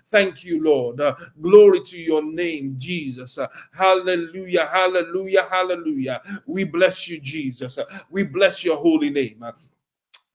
Thank 0.08 0.44
you, 0.44 0.62
Lord. 0.62 1.00
Uh, 1.00 1.14
glory 1.40 1.80
to 1.82 1.98
your 1.98 2.22
name, 2.22 2.76
Jesus. 2.78 3.38
Uh, 3.38 3.46
hallelujah, 3.72 4.66
hallelujah, 4.66 5.46
hallelujah. 5.50 6.22
We 6.46 6.64
bless 6.64 7.08
you, 7.08 7.20
Jesus. 7.20 7.78
Uh, 7.78 7.84
we 8.10 8.24
bless 8.24 8.64
your 8.64 8.76
holy 8.76 9.10
name. 9.10 9.44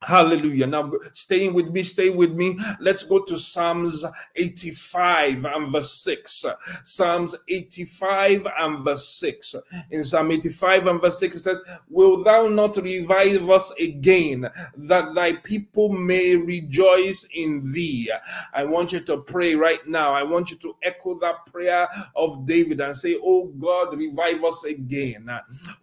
Hallelujah. 0.01 0.65
Now, 0.65 0.93
staying 1.11 1.53
with 1.53 1.71
me, 1.71 1.83
stay 1.83 2.09
with 2.09 2.33
me. 2.33 2.57
Let's 2.79 3.03
go 3.03 3.19
to 3.19 3.37
Psalms 3.37 4.05
85 4.37 5.43
and 5.43 5.69
verse 5.69 5.91
6. 5.91 6.45
Psalms 6.83 7.35
85 7.49 8.47
and 8.59 8.85
verse 8.85 9.05
6. 9.09 9.55
In 9.91 10.05
Psalm 10.05 10.31
85 10.31 10.87
and 10.87 11.01
verse 11.01 11.19
6, 11.19 11.35
it 11.35 11.39
says, 11.39 11.57
Will 11.89 12.23
thou 12.23 12.47
not 12.47 12.77
revive 12.77 13.49
us 13.49 13.71
again, 13.71 14.49
that 14.77 15.13
thy 15.13 15.33
people 15.33 15.89
may 15.89 16.37
rejoice 16.37 17.27
in 17.33 17.69
thee? 17.69 18.09
I 18.53 18.63
want 18.63 18.93
you 18.93 19.01
to 19.01 19.17
pray 19.17 19.55
right 19.55 19.85
now. 19.85 20.13
I 20.13 20.23
want 20.23 20.49
you 20.49 20.55
to 20.57 20.77
echo 20.81 21.19
that 21.19 21.45
prayer 21.45 21.89
of 22.15 22.45
David 22.45 22.79
and 22.79 22.95
say, 22.95 23.19
Oh 23.21 23.47
God, 23.47 23.97
revive 23.97 24.45
us 24.45 24.63
again. 24.63 25.29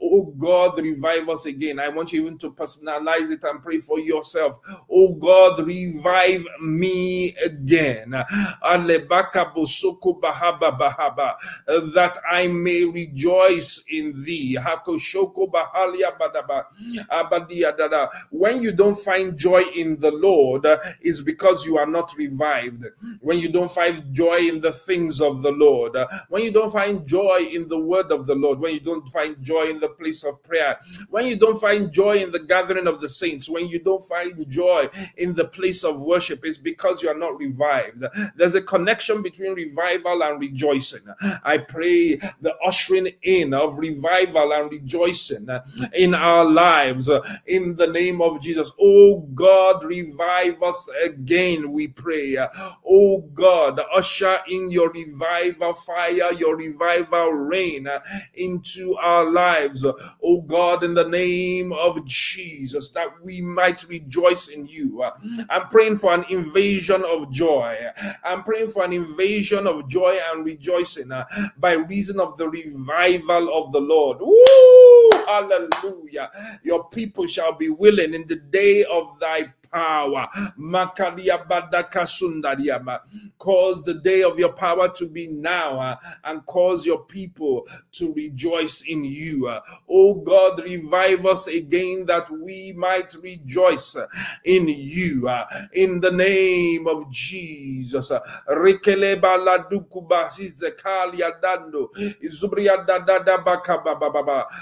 Oh 0.01 0.25
God, 0.39 0.81
revive 0.81 1.29
us 1.29 1.45
again. 1.45 1.79
I 1.79 1.91
want 1.91 2.14
you 2.14 2.23
even 2.23 2.39
to 2.39 2.51
personalize 2.51 3.31
it 3.31 3.45
and 3.45 3.62
pray 3.62 3.81
for 3.81 4.06
yourself. 4.07 4.59
Oh 4.91 5.15
God, 5.15 5.67
revive 5.67 6.47
me 6.61 7.35
again. 7.45 8.11
That 8.11 8.27
I 12.31 12.47
may 12.49 12.85
rejoice 12.85 13.83
in 13.91 14.25
thee. 14.25 14.59
When 18.31 18.63
you 18.63 18.73
don't 18.73 18.99
find 18.99 19.37
joy 19.37 19.63
in 19.75 20.01
the 20.01 20.13
Lord, 20.13 20.67
is 21.01 21.21
because 21.21 21.67
you 21.67 21.79
are 21.79 21.87
not 21.87 22.15
revived. 22.17 22.87
When 23.21 23.39
you 23.39 23.51
don't 23.51 23.71
find 23.71 24.15
joy 24.15 24.37
in 24.37 24.61
the 24.61 24.73
things 24.73 25.21
of 25.21 25.43
the 25.43 25.53
Lord, 25.53 25.97
when 26.29 26.43
you 26.43 26.53
don't 26.53 26.73
find 26.73 27.07
joy 27.07 27.47
in 27.51 27.69
the 27.69 27.79
word 27.79 28.13
of 28.13 28.27
the 28.27 28.35
Lord, 28.35 28.61
when 28.61 28.75
you 28.75 28.81
don't 28.81 29.07
find 29.09 29.41
joy 29.43 29.65
in 29.65 29.81
the 29.81 29.89
place 29.89 30.25
of 30.25 30.43
prayer, 30.43 30.79
when 31.11 31.27
you 31.27 31.37
don't 31.37 31.61
find 31.61 31.93
joy 31.93 32.19
in 32.19 32.33
the 32.33 32.39
gathering 32.39 32.87
of 32.87 33.01
the 33.01 33.09
saints, 33.09 33.49
when 33.49 33.69
you 33.69 33.79
don't 33.79 33.95
find 34.01 34.49
joy 34.51 34.88
in 35.16 35.34
the 35.34 35.47
place 35.47 35.84
of 35.84 36.01
worship 36.03 36.44
is 36.44 36.59
because 36.59 37.03
you 37.03 37.09
are 37.09 37.14
not 37.14 37.38
revived. 37.38 38.05
There's 38.36 38.55
a 38.55 38.62
connection 38.62 39.22
between 39.22 39.55
revival 39.55 40.22
and 40.22 40.40
rejoicing. 40.40 41.03
I 41.44 41.59
pray 41.59 42.16
the 42.40 42.57
ushering 42.64 43.09
in 43.22 43.55
of 43.55 43.78
revival 43.78 44.53
and 44.53 44.70
rejoicing 44.70 45.49
in 45.94 46.14
our 46.14 46.44
lives 46.44 47.09
in 47.47 47.76
the 47.76 47.86
name 47.86 48.20
of 48.20 48.40
Jesus. 48.40 48.70
Oh 48.80 49.20
God, 49.34 49.84
revive 49.84 50.62
us 50.62 50.88
again, 51.05 51.72
we 51.72 51.88
pray. 51.88 52.36
Oh 52.86 53.18
God, 53.34 53.80
usher 53.94 54.38
in 54.49 54.70
your 54.70 54.90
revival 54.90 55.74
fire, 55.74 56.32
your 56.32 56.57
revival 56.57 57.32
rain 57.32 57.88
into 58.34 58.97
our 58.97 59.24
lives. 59.24 59.84
Oh 59.84 60.40
God, 60.42 60.84
in 60.84 60.94
the 60.94 61.09
name 61.09 61.72
of 61.72 62.05
Jesus, 62.05 62.90
that 62.90 63.09
we 63.22 63.40
might 63.40 63.86
rejoice 63.89 64.49
in 64.49 64.66
you. 64.66 65.05
I'm 65.51 65.68
praying 65.68 65.99
for 65.99 66.14
an 66.14 66.24
invasion 66.30 67.05
of 67.05 67.30
joy. 67.30 67.78
I'm 68.24 68.43
praying 68.43 68.70
for 68.70 68.84
an 68.84 68.93
invasion 68.93 69.66
of 69.66 69.89
joy 69.89 70.18
and 70.32 70.45
rejoicing 70.45 71.12
uh, 71.12 71.24
by 71.59 71.72
reason 71.74 72.20
of 72.20 72.37
the 72.39 72.49
revival 72.49 73.53
of 73.55 73.72
the 73.72 73.80
Lord. 73.80 74.18
Woo! 74.20 75.11
Hallelujah. 75.26 76.30
Your 76.62 76.89
people 76.89 77.26
shall 77.26 77.53
be 77.53 77.68
willing 77.68 78.14
in 78.14 78.26
the 78.26 78.37
day 78.37 78.84
of 78.84 79.18
thy 79.20 79.53
power. 79.73 80.29
Cause 83.39 83.83
the 83.85 84.01
day 84.03 84.23
of 84.23 84.39
your 84.39 84.53
power 84.53 84.89
to 84.89 85.09
be 85.09 85.29
now 85.29 85.79
uh, 85.79 85.97
and 86.25 86.45
cause 86.47 86.87
your 86.87 87.05
people 87.05 87.67
to 87.93 88.12
rejoice 88.14 88.83
in 88.83 89.05
you. 89.05 89.53
Oh 89.89 90.14
God, 90.14 90.62
revive 90.62 91.25
us 91.27 91.47
again 91.47 92.07
that 92.07 92.31
we 92.31 92.73
might 92.77 93.14
rejoice 93.23 93.97
in 94.45 94.69
you. 94.69 95.29
Uh, 95.29 95.45
in 95.73 96.01
the 96.01 96.11
name 96.11 96.87
of 96.87 97.11
Jesus. 97.11 98.11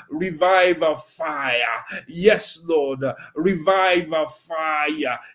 Revive 0.09 0.83
a 0.83 0.97
fire. 0.97 1.85
Yes, 2.09 2.63
Lord. 2.65 3.05
Revive 3.35 4.13
a 4.13 4.29
fire. 4.29 4.89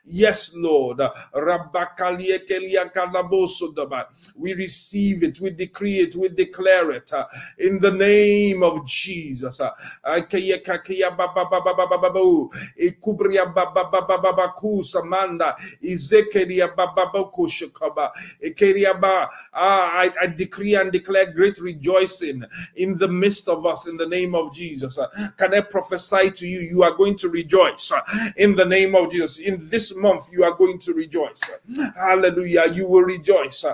Yes, 0.05 0.53
Lord. 0.55 1.01
We 4.35 4.53
receive 4.53 5.23
it, 5.23 5.39
we 5.39 5.49
decree 5.51 5.99
it, 5.99 6.15
we 6.15 6.29
declare 6.29 6.91
it 6.91 7.11
uh, 7.13 7.25
in 7.57 7.79
the 7.79 7.91
name 7.91 8.63
of 8.63 8.85
Jesus. 8.85 9.59
Uh, 9.59 9.71
ah, 19.53 19.91
I, 19.99 20.13
I 20.21 20.27
decree 20.27 20.75
and 20.75 20.91
declare 20.91 21.31
great 21.31 21.59
rejoicing 21.59 22.43
in 22.75 22.97
the 22.97 23.07
midst 23.07 23.47
of 23.47 23.65
us 23.65 23.87
in 23.87 23.97
the 23.97 24.07
name 24.07 24.35
of 24.35 24.53
Jesus. 24.53 24.97
Uh, 24.97 25.07
can 25.37 25.53
I 25.53 25.61
prophesy 25.61 26.31
to 26.31 26.47
you? 26.47 26.59
You 26.59 26.83
are 26.83 26.95
going 26.95 27.17
to 27.17 27.29
rejoice 27.29 27.91
in 28.37 28.55
the 28.55 28.65
name 28.65 28.95
of 28.95 29.11
Jesus 29.11 29.39
in 29.49 29.67
this 29.69 29.95
month 29.95 30.29
you 30.31 30.43
are 30.43 30.53
going 30.53 30.79
to 30.79 30.93
rejoice. 30.93 31.41
Hallelujah. 31.97 32.71
You 32.71 32.87
will 32.87 33.03
rejoice. 33.03 33.65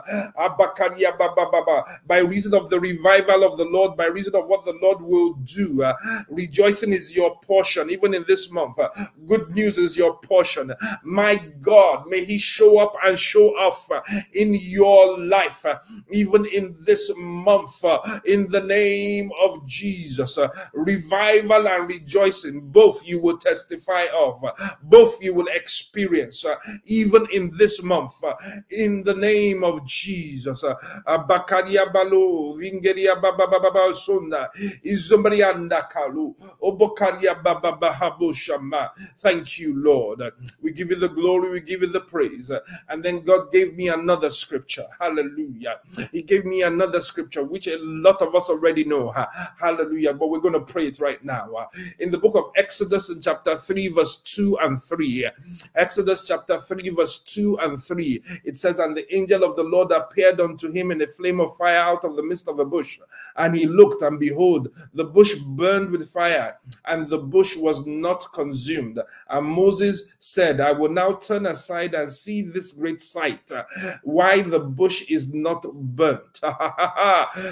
By 2.07 2.17
reason 2.19 2.53
of 2.53 2.69
the 2.69 2.79
revival 2.79 3.43
of 3.43 3.57
the 3.57 3.65
Lord, 3.65 3.95
by 3.97 4.05
reason 4.05 4.35
of 4.35 4.47
what 4.47 4.65
the 4.65 4.77
Lord 4.81 5.01
will 5.01 5.33
do. 5.33 5.83
Uh, 5.83 5.93
rejoicing 6.29 6.91
is 6.91 7.15
your 7.15 7.39
portion, 7.41 7.89
even 7.89 8.13
in 8.13 8.23
this 8.27 8.51
month. 8.51 8.79
Uh, 8.79 8.89
good 9.27 9.49
news 9.51 9.77
is 9.77 9.95
your 9.97 10.17
portion. 10.19 10.73
My 11.03 11.35
God, 11.61 12.07
may 12.07 12.23
He 12.25 12.37
show 12.37 12.79
up 12.79 12.93
and 13.03 13.19
show 13.19 13.49
off 13.57 13.91
uh, 13.91 14.01
in 14.33 14.55
your 14.59 15.19
life, 15.19 15.65
even 16.11 16.45
in 16.45 16.75
this 16.81 17.11
month, 17.17 17.83
in 18.25 18.49
the 18.49 18.61
name 18.61 19.31
of 19.43 19.65
Jesus. 19.65 20.37
Revival 20.73 21.67
and 21.67 21.87
rejoicing, 21.89 22.61
both 22.61 23.05
you 23.05 23.19
will 23.19 23.37
testify 23.37 24.05
of, 24.13 24.43
both 24.83 25.21
you 25.23 25.33
will 25.33 25.49
experience 25.65 26.45
uh, 26.45 26.55
even 26.85 27.25
in 27.33 27.49
this 27.57 27.81
month 27.81 28.23
uh, 28.23 28.35
in 28.69 29.03
the 29.03 29.15
name 29.15 29.63
of 29.63 29.83
Jesus. 29.85 30.63
Thank 39.17 39.59
you, 39.59 39.73
Lord. 39.75 40.21
We 40.61 40.71
give 40.71 40.89
you 40.91 40.95
the 40.97 41.09
glory, 41.09 41.49
we 41.49 41.61
give 41.61 41.81
you 41.81 41.87
the 41.87 42.01
praise. 42.01 42.51
And 42.89 43.03
then 43.03 43.21
God 43.25 43.51
gave 43.51 43.75
me 43.75 43.87
another 43.89 44.29
scripture. 44.29 44.85
Hallelujah. 44.99 45.79
He 46.11 46.21
gave 46.21 46.45
me 46.45 46.61
another 46.61 47.01
scripture, 47.01 47.43
which 47.43 47.67
a 47.67 47.77
lot 47.79 48.21
of 48.21 48.35
us 48.35 48.49
already 48.49 48.83
know. 48.83 49.13
Hallelujah. 49.59 50.13
But 50.13 50.29
we're 50.29 50.39
going 50.39 50.53
to 50.53 50.59
pray 50.73 50.87
it 50.87 50.99
right 50.99 51.23
now. 51.23 51.49
In 51.99 52.11
the 52.11 52.17
book 52.17 52.35
of 52.35 52.51
Exodus, 52.55 53.09
in 53.09 53.21
chapter 53.21 53.57
3, 53.57 53.87
verse 53.89 54.17
2 54.17 54.57
and 54.61 54.81
3, 54.81 55.27
Exodus 55.75 56.27
chapter 56.27 56.59
3, 56.59 56.89
verse 56.89 57.19
2 57.19 57.59
and 57.59 57.81
3. 57.81 58.21
It 58.43 58.59
says, 58.59 58.79
And 58.79 58.95
the 58.95 59.15
angel 59.15 59.43
of 59.43 59.55
the 59.55 59.63
Lord 59.63 59.91
appeared 59.91 60.39
unto 60.39 60.71
him 60.71 60.91
in 60.91 61.01
a 61.01 61.07
flame 61.07 61.39
of 61.39 61.55
fire 61.57 61.77
out 61.77 62.03
of 62.03 62.15
the 62.15 62.23
midst 62.23 62.47
of 62.47 62.59
a 62.59 62.65
bush. 62.65 62.99
And 63.35 63.55
he 63.55 63.65
looked, 63.65 64.01
and 64.01 64.19
behold, 64.19 64.69
the 64.93 65.05
bush 65.05 65.35
burned 65.35 65.91
with 65.91 66.09
fire, 66.09 66.57
and 66.85 67.07
the 67.07 67.17
bush 67.17 67.55
was 67.55 67.85
not 67.85 68.25
consumed. 68.33 68.99
And 69.29 69.47
Moses 69.47 70.05
said, 70.19 70.61
I 70.61 70.71
will 70.71 70.91
now 70.91 71.13
turn 71.13 71.45
aside 71.45 71.93
and 71.93 72.11
see 72.11 72.41
this 72.41 72.71
great 72.71 73.01
sight, 73.01 73.51
why 74.03 74.41
the 74.41 74.59
bush 74.59 75.03
is 75.09 75.33
not 75.33 75.63
burnt. 75.73 76.39
I 76.43 77.47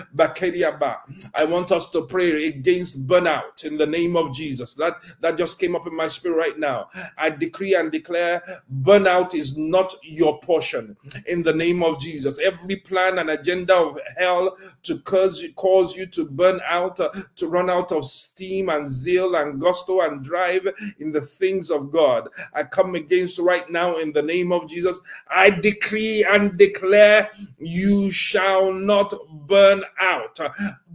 want 1.47 1.71
us 1.71 1.87
to 1.89 2.03
pray 2.03 2.47
against 2.47 3.07
burnout 3.07 3.63
in 3.63 3.77
the 3.77 3.85
name 3.85 4.15
of 4.15 4.33
Jesus. 4.33 4.73
That, 4.75 4.97
that 5.19 5.37
just 5.37 5.59
came 5.59 5.75
up 5.75 5.87
in 5.87 5.95
my 5.95 6.07
spirit 6.07 6.37
right 6.37 6.59
now. 6.59 6.89
I 7.17 7.29
decree 7.29 7.75
and 7.75 7.91
declare 7.93 8.61
burnout 8.81 9.33
is 9.33 9.55
not 9.55 9.95
your 10.03 10.39
portion 10.41 10.97
in 11.27 11.43
the 11.43 11.53
name 11.53 11.81
of 11.81 12.01
Jesus. 12.01 12.39
Every 12.39 12.77
plan 12.77 13.19
and 13.19 13.29
agenda 13.29 13.75
of 13.75 13.97
hell 14.17 14.57
to 14.83 14.99
cause, 14.99 15.45
cause 15.55 15.95
you 15.95 16.05
to 16.07 16.25
burn 16.25 16.59
out, 16.67 16.99
uh, 16.99 17.11
to 17.37 17.47
run 17.47 17.69
out 17.69 17.91
of 17.93 18.05
steam 18.05 18.67
and 18.69 18.89
zeal 18.89 19.35
and 19.35 19.61
gusto 19.61 20.01
and 20.01 20.23
drive 20.23 20.67
in 20.99 21.11
the 21.11 21.21
things 21.21 21.69
of 21.69 21.91
God. 21.91 22.27
I 22.53 22.63
come 22.63 22.95
against 22.95 23.39
right 23.39 23.69
now 23.69 23.97
in 23.99 24.11
the 24.11 24.21
name 24.21 24.51
of 24.51 24.67
Jesus. 24.67 24.99
I 25.29 25.51
decree 25.51 26.25
and 26.29 26.57
declare 26.57 27.29
you 27.59 28.11
shall 28.11 28.73
not 28.73 29.13
burn 29.47 29.83
out 29.99 30.39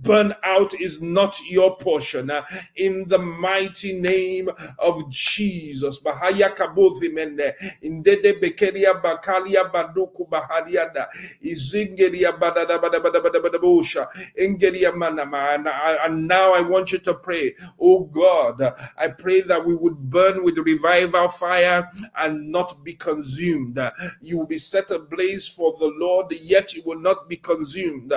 burnout 0.02 0.78
is 0.80 1.00
not 1.00 1.38
your 1.48 1.76
portion 1.76 2.30
in 2.76 3.06
the 3.08 3.18
mighty 3.18 3.98
name 4.00 4.48
of 4.78 5.10
Jesus. 5.10 6.00
Bahaya 6.00 6.54
kabo 6.54 6.87
Rothimende, 6.88 7.54
Indede 7.82 8.40
Bekeria 8.40 9.00
Bakalia 9.02 9.70
Baduku 9.70 10.28
Bahariada, 10.28 11.08
Izingeria 11.44 12.38
Badada 12.38 12.80
Badabadabadabosha, 12.80 14.08
Ingeria 14.40 14.92
Manama. 14.92 15.56
And 16.04 16.28
now 16.28 16.52
I 16.52 16.60
want 16.60 16.92
you 16.92 16.98
to 16.98 17.14
pray, 17.14 17.54
oh 17.80 18.04
God, 18.04 18.62
I 18.96 19.08
pray 19.08 19.42
that 19.42 19.64
we 19.64 19.74
would 19.74 19.96
burn 19.96 20.44
with 20.44 20.58
revival 20.58 21.28
fire 21.28 21.88
and 22.16 22.50
not 22.50 22.84
be 22.84 22.94
consumed. 22.94 23.78
You 24.20 24.38
will 24.38 24.46
be 24.46 24.58
set 24.58 24.90
ablaze 24.90 25.48
for 25.48 25.74
the 25.78 25.92
Lord, 25.96 26.32
yet 26.42 26.74
you 26.74 26.82
will 26.84 27.00
not 27.00 27.28
be 27.28 27.36
consumed. 27.36 28.12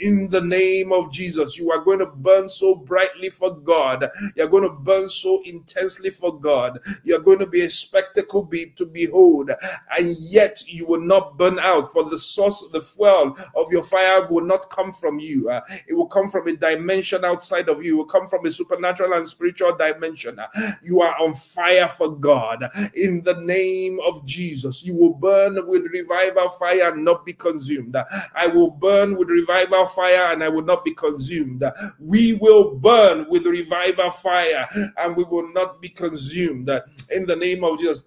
In 0.00 0.28
the 0.28 0.40
name 0.40 0.92
of 0.92 1.12
Jesus, 1.12 1.58
you 1.58 1.70
are 1.70 1.82
going 1.84 1.98
to 1.98 2.06
burn 2.06 2.48
so 2.48 2.74
brightly 2.74 3.30
for 3.30 3.54
God. 3.56 4.10
You're 4.36 4.48
going 4.48 4.64
to 4.64 4.70
burn 4.70 5.08
so 5.08 5.42
intensely 5.44 6.10
for 6.10 6.38
God. 6.38 6.80
You're 7.02 7.20
going 7.20 7.38
to 7.38 7.46
be 7.46 7.62
a 7.62 7.70
spectacle 8.12 8.42
be, 8.42 8.66
to 8.76 8.86
behold, 8.86 9.50
and 9.98 10.16
yet 10.18 10.62
you 10.66 10.86
will 10.86 11.00
not 11.00 11.38
burn 11.38 11.58
out. 11.58 11.92
For 11.92 12.04
the 12.04 12.18
source, 12.18 12.62
of 12.62 12.72
the 12.72 12.80
fuel 12.80 13.36
of 13.54 13.72
your 13.72 13.82
fire 13.82 14.26
will 14.28 14.44
not 14.44 14.70
come 14.70 14.92
from 14.92 15.18
you. 15.18 15.48
Uh, 15.48 15.60
it 15.86 15.94
will 15.94 16.06
come 16.06 16.28
from 16.28 16.46
a 16.48 16.56
dimension 16.56 17.24
outside 17.24 17.68
of 17.68 17.82
you. 17.82 17.94
It 17.94 17.96
will 17.96 18.04
come 18.04 18.28
from 18.28 18.44
a 18.46 18.50
supernatural 18.50 19.14
and 19.14 19.28
spiritual 19.28 19.76
dimension. 19.76 20.38
Uh, 20.38 20.72
you 20.82 21.00
are 21.00 21.16
on 21.20 21.34
fire 21.34 21.88
for 21.88 22.14
God. 22.14 22.68
In 22.94 23.22
the 23.22 23.34
name 23.40 23.98
of 24.04 24.24
Jesus, 24.26 24.84
you 24.84 24.94
will 24.94 25.14
burn 25.14 25.66
with 25.66 25.84
revival 25.86 26.50
fire 26.50 26.92
and 26.92 27.04
not 27.04 27.24
be 27.24 27.32
consumed. 27.32 27.96
I 28.34 28.46
will 28.46 28.70
burn 28.70 29.16
with 29.16 29.28
revival 29.28 29.86
fire 29.86 30.32
and 30.32 30.42
I 30.42 30.48
will 30.48 30.62
not 30.62 30.84
be 30.84 30.94
consumed. 30.94 31.64
We 31.98 32.34
will 32.34 32.74
burn 32.74 33.26
with 33.28 33.46
revival 33.46 34.10
fire 34.10 34.68
and 34.98 35.16
we 35.16 35.24
will 35.24 35.52
not 35.52 35.80
be 35.80 35.88
consumed. 35.88 36.70
In 37.10 37.26
the 37.26 37.36
name 37.36 37.64
of 37.64 37.78
Jesus, 37.78 38.01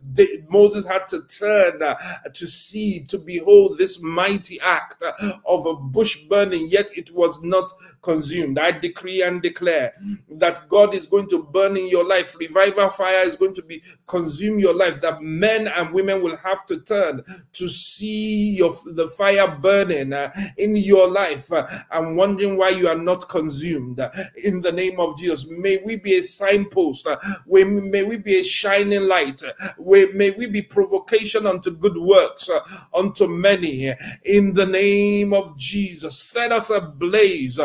Moses 0.49 0.85
had 0.85 1.07
to 1.09 1.23
turn 1.27 1.81
uh, 1.81 1.95
to 2.33 2.47
see, 2.47 3.05
to 3.05 3.17
behold 3.17 3.77
this 3.77 4.01
mighty 4.01 4.59
act 4.61 5.03
of 5.45 5.65
a 5.65 5.75
bush 5.75 6.17
burning, 6.29 6.67
yet 6.69 6.89
it 6.95 7.11
was 7.13 7.41
not 7.41 7.71
consumed. 8.05 8.59
I 8.59 8.71
decree 8.71 9.23
and 9.23 9.41
declare 9.41 9.93
that 10.29 10.69
God 10.69 10.93
is 10.93 11.07
going 11.07 11.27
to 11.29 11.43
burn 11.43 11.75
in 11.75 11.89
your 11.89 12.07
life. 12.07 12.37
Revival 12.37 12.91
fire 12.91 13.23
is 13.27 13.35
going 13.35 13.55
to 13.55 13.63
be 13.63 13.81
consume 14.07 14.59
your 14.59 14.75
life. 14.75 15.01
That 15.01 15.21
men 15.21 15.67
and 15.67 15.91
women 15.91 16.21
will 16.21 16.37
have 16.37 16.65
to 16.67 16.81
turn 16.81 17.23
to 17.53 17.67
see 17.67 18.55
your 18.55 18.75
the 18.85 19.07
fire 19.09 19.57
burning 19.59 20.13
uh, 20.13 20.31
in 20.57 20.75
your 20.75 21.09
life 21.09 21.51
uh, 21.51 21.67
and 21.91 22.15
wondering 22.15 22.57
why 22.57 22.69
you 22.69 22.87
are 22.87 22.97
not 22.97 23.27
consumed. 23.27 23.99
in 24.43 24.61
the 24.61 24.71
name 24.71 24.99
of 24.99 25.17
Jesus, 25.17 25.47
may 25.47 25.81
we 25.83 25.95
be 25.95 26.15
a 26.19 26.23
signpost. 26.23 27.07
Uh, 27.07 27.17
may 27.47 28.03
we 28.03 28.17
be 28.17 28.39
a 28.39 28.43
shining 28.43 29.07
light. 29.07 29.41
Uh, 29.43 30.05
may 30.13 30.29
we 30.31 30.45
be 30.45 30.61
provocation 30.61 31.47
unto 31.47 31.71
good 31.71 31.97
works 31.97 32.49
uh, 32.49 32.59
unto 32.93 33.25
many. 33.27 33.91
In 34.25 34.53
the 34.53 34.65
name 34.65 35.33
of 35.33 35.57
Jesus, 35.57 36.19
set 36.19 36.51
us 36.51 36.69
ablaze. 36.69 37.59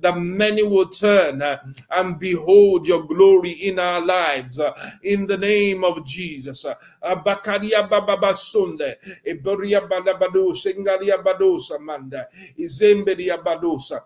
That 0.00 0.14
many 0.16 0.62
will 0.62 0.86
turn 0.88 1.42
and 1.42 2.18
behold 2.18 2.86
your 2.86 3.04
glory 3.06 3.50
in 3.52 3.78
our 3.78 4.00
lives 4.04 4.60
in 5.02 5.26
the 5.26 5.36
name 5.36 5.84
of 5.84 6.04
Jesus. 6.04 6.64
Bakaria 7.02 7.88
Baba 7.88 8.32
Sunde, 8.34 8.96
Eberia 9.26 9.88
Badabado, 9.88 10.54
Sengaria 10.54 11.22
Badosa 11.22 11.78
Manda, 11.80 12.28
Izemberia 12.58 13.42
Badosa. 13.42 14.02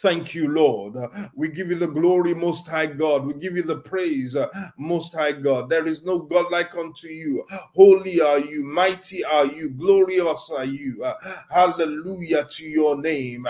Thank 0.00 0.32
you, 0.32 0.48
Lord. 0.48 0.94
We 1.34 1.48
give 1.48 1.70
you 1.70 1.74
the 1.74 1.88
glory, 1.88 2.32
Most 2.32 2.68
High 2.68 2.86
God. 2.86 3.26
We 3.26 3.34
give 3.34 3.56
you 3.56 3.64
the 3.64 3.78
praise, 3.78 4.36
Most 4.76 5.12
High 5.12 5.32
God. 5.32 5.68
There 5.68 5.88
is 5.88 6.04
no 6.04 6.20
God 6.20 6.52
like 6.52 6.72
unto 6.76 7.08
you. 7.08 7.44
Holy 7.74 8.20
are 8.20 8.38
you, 8.38 8.64
mighty 8.64 9.24
are 9.24 9.46
you, 9.46 9.70
glorious 9.70 10.50
are 10.56 10.64
you. 10.64 11.04
Hallelujah 11.50 12.44
to 12.44 12.64
your 12.64 12.96
name. 13.00 13.44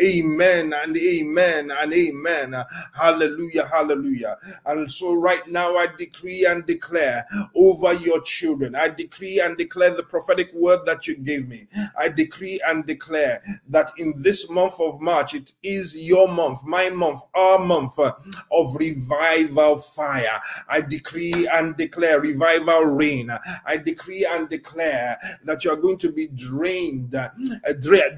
Amen 0.00 0.74
and 0.74 0.96
amen 0.96 1.70
and 1.70 1.94
amen. 1.94 2.56
Hallelujah, 2.94 3.66
hallelujah. 3.66 4.38
And 4.66 4.90
so, 4.90 5.14
right 5.14 5.46
now, 5.46 5.76
I 5.76 5.86
decree 5.98 6.46
and 6.46 6.66
declare 6.66 7.24
over 7.54 7.94
your 7.94 8.20
children. 8.22 8.74
I 8.74 8.88
decree 8.88 9.40
and 9.40 9.56
declare 9.56 9.90
the 9.90 10.02
prophetic 10.02 10.52
word 10.52 10.80
that 10.86 11.06
you 11.06 11.14
gave 11.16 11.46
me. 11.46 11.68
I 11.96 12.08
decree 12.08 12.60
and 12.66 12.84
declare 12.86 13.40
that 13.68 13.92
in 13.98 14.14
this 14.16 14.50
month 14.50 14.80
of 14.80 15.00
March, 15.00 15.34
it 15.34 15.52
is 15.62 15.91
your 15.96 16.28
month, 16.28 16.64
my 16.64 16.90
month, 16.90 17.20
our 17.34 17.58
month 17.58 17.98
of 17.98 18.76
revival 18.76 19.78
fire. 19.78 20.40
I 20.68 20.80
decree 20.80 21.48
and 21.52 21.76
declare 21.76 22.20
revival 22.20 22.84
rain. 22.84 23.30
I 23.66 23.76
decree 23.76 24.26
and 24.28 24.48
declare 24.48 25.18
that 25.44 25.64
you're 25.64 25.76
going 25.76 25.98
to 25.98 26.12
be 26.12 26.28
drained, 26.28 27.14
uh, 27.14 27.30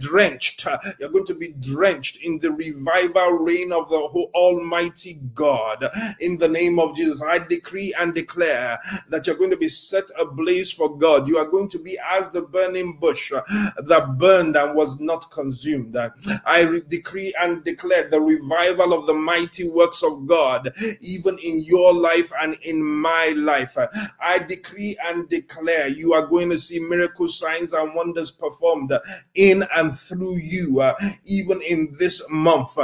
drenched. 0.00 0.66
You're 0.98 1.10
going 1.10 1.26
to 1.26 1.34
be 1.34 1.54
drenched 1.60 2.18
in 2.18 2.38
the 2.38 2.52
revival 2.52 3.38
rain 3.38 3.72
of 3.72 3.88
the 3.88 4.28
Almighty 4.34 5.20
God. 5.34 5.88
In 6.20 6.38
the 6.38 6.48
name 6.48 6.78
of 6.78 6.96
Jesus, 6.96 7.22
I 7.22 7.38
decree 7.38 7.94
and 7.98 8.14
declare 8.14 8.78
that 9.08 9.26
you're 9.26 9.36
going 9.36 9.50
to 9.50 9.56
be 9.56 9.68
set 9.68 10.04
ablaze 10.18 10.72
for 10.72 10.96
God. 10.96 11.28
You 11.28 11.38
are 11.38 11.46
going 11.46 11.68
to 11.70 11.78
be 11.78 11.98
as 12.10 12.28
the 12.30 12.42
burning 12.42 12.98
bush 12.98 13.32
uh, 13.32 13.42
that 13.76 14.18
burned 14.18 14.56
and 14.56 14.74
was 14.74 15.00
not 15.00 15.30
consumed. 15.30 15.96
I 16.44 16.80
decree 16.88 17.34
and 17.40 17.63
declare 17.64 18.08
the 18.08 18.20
revival 18.20 18.92
of 18.92 19.06
the 19.06 19.14
mighty 19.14 19.68
works 19.68 20.02
of 20.02 20.26
God, 20.26 20.72
even 21.00 21.38
in 21.38 21.64
your 21.64 21.94
life 21.94 22.30
and 22.40 22.56
in 22.62 22.82
my 22.84 23.32
life. 23.36 23.76
I 24.20 24.38
decree 24.38 24.96
and 25.06 25.28
declare 25.28 25.88
you 25.88 26.12
are 26.12 26.26
going 26.26 26.50
to 26.50 26.58
see 26.58 26.78
miracle 26.78 27.28
signs 27.28 27.72
and 27.72 27.94
wonders 27.94 28.30
performed 28.30 28.92
in 29.34 29.64
and 29.74 29.96
through 29.96 30.36
you, 30.36 30.80
uh, 30.80 30.94
even 31.24 31.62
in 31.62 31.94
this 31.98 32.22
month. 32.30 32.76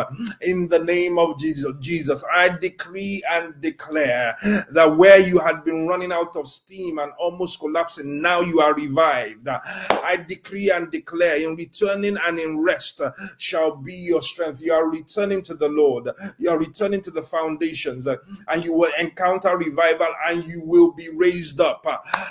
In 0.42 0.68
the 0.68 0.82
name 0.84 1.18
of 1.18 1.38
Jesus, 1.38 2.24
I 2.32 2.48
decree 2.48 3.22
and 3.30 3.60
declare 3.60 4.36
that 4.70 4.96
where 4.96 5.18
you 5.18 5.38
had 5.38 5.64
been 5.64 5.86
running 5.86 6.12
out 6.12 6.36
of 6.36 6.48
steam 6.48 6.98
and 6.98 7.12
almost 7.18 7.60
collapsing, 7.60 8.20
now 8.20 8.40
you 8.40 8.60
are 8.60 8.74
revived. 8.74 9.48
I 9.48 10.24
decree 10.28 10.70
and 10.70 10.90
declare 10.90 11.36
in 11.36 11.56
returning 11.56 12.16
and 12.26 12.38
in 12.38 12.58
rest 12.58 13.00
shall 13.38 13.76
be 13.76 13.94
your 13.94 14.22
strength 14.22 14.60
you 14.70 14.76
are 14.76 14.88
returning 14.88 15.42
to 15.42 15.54
the 15.54 15.68
Lord, 15.68 16.08
you 16.38 16.48
are 16.48 16.58
returning 16.58 17.02
to 17.02 17.10
the 17.10 17.22
foundations, 17.22 18.06
uh, 18.06 18.16
and 18.48 18.64
you 18.64 18.72
will 18.72 18.92
encounter 18.98 19.56
revival 19.56 20.06
and 20.26 20.44
you 20.44 20.62
will 20.64 20.92
be 20.92 21.08
raised 21.14 21.60
up. 21.60 21.84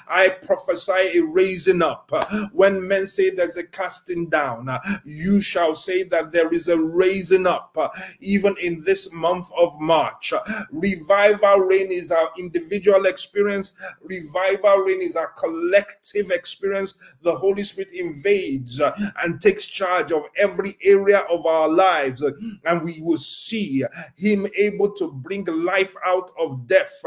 I 0.07 0.29
prophesy 0.29 1.19
a 1.19 1.23
raising 1.23 1.81
up. 1.81 2.09
When 2.53 2.87
men 2.87 3.07
say 3.07 3.29
there's 3.29 3.57
a 3.57 3.63
casting 3.63 4.29
down, 4.29 4.69
you 5.03 5.41
shall 5.41 5.75
say 5.75 6.03
that 6.03 6.31
there 6.31 6.49
is 6.49 6.69
a 6.69 6.79
raising 6.79 7.45
up, 7.45 7.77
even 8.21 8.55
in 8.61 8.83
this 8.83 9.11
month 9.11 9.47
of 9.57 9.77
March. 9.79 10.33
Revival 10.71 11.59
rain 11.59 11.91
is 11.91 12.11
our 12.11 12.31
individual 12.37 13.05
experience, 13.05 13.73
revival 14.01 14.77
rain 14.79 15.01
is 15.01 15.15
our 15.15 15.33
collective 15.33 16.31
experience. 16.31 16.95
The 17.21 17.35
Holy 17.35 17.63
Spirit 17.63 17.91
invades 17.93 18.79
and 19.21 19.41
takes 19.41 19.65
charge 19.65 20.11
of 20.11 20.23
every 20.37 20.77
area 20.83 21.19
of 21.29 21.45
our 21.45 21.67
lives 21.67 22.23
and 22.65 22.83
we 22.83 22.99
will 23.01 23.17
see 23.17 23.83
him 24.15 24.47
able 24.55 24.91
to 24.93 25.11
bring 25.11 25.45
life 25.45 25.95
out 26.05 26.31
of 26.39 26.67
death, 26.67 27.01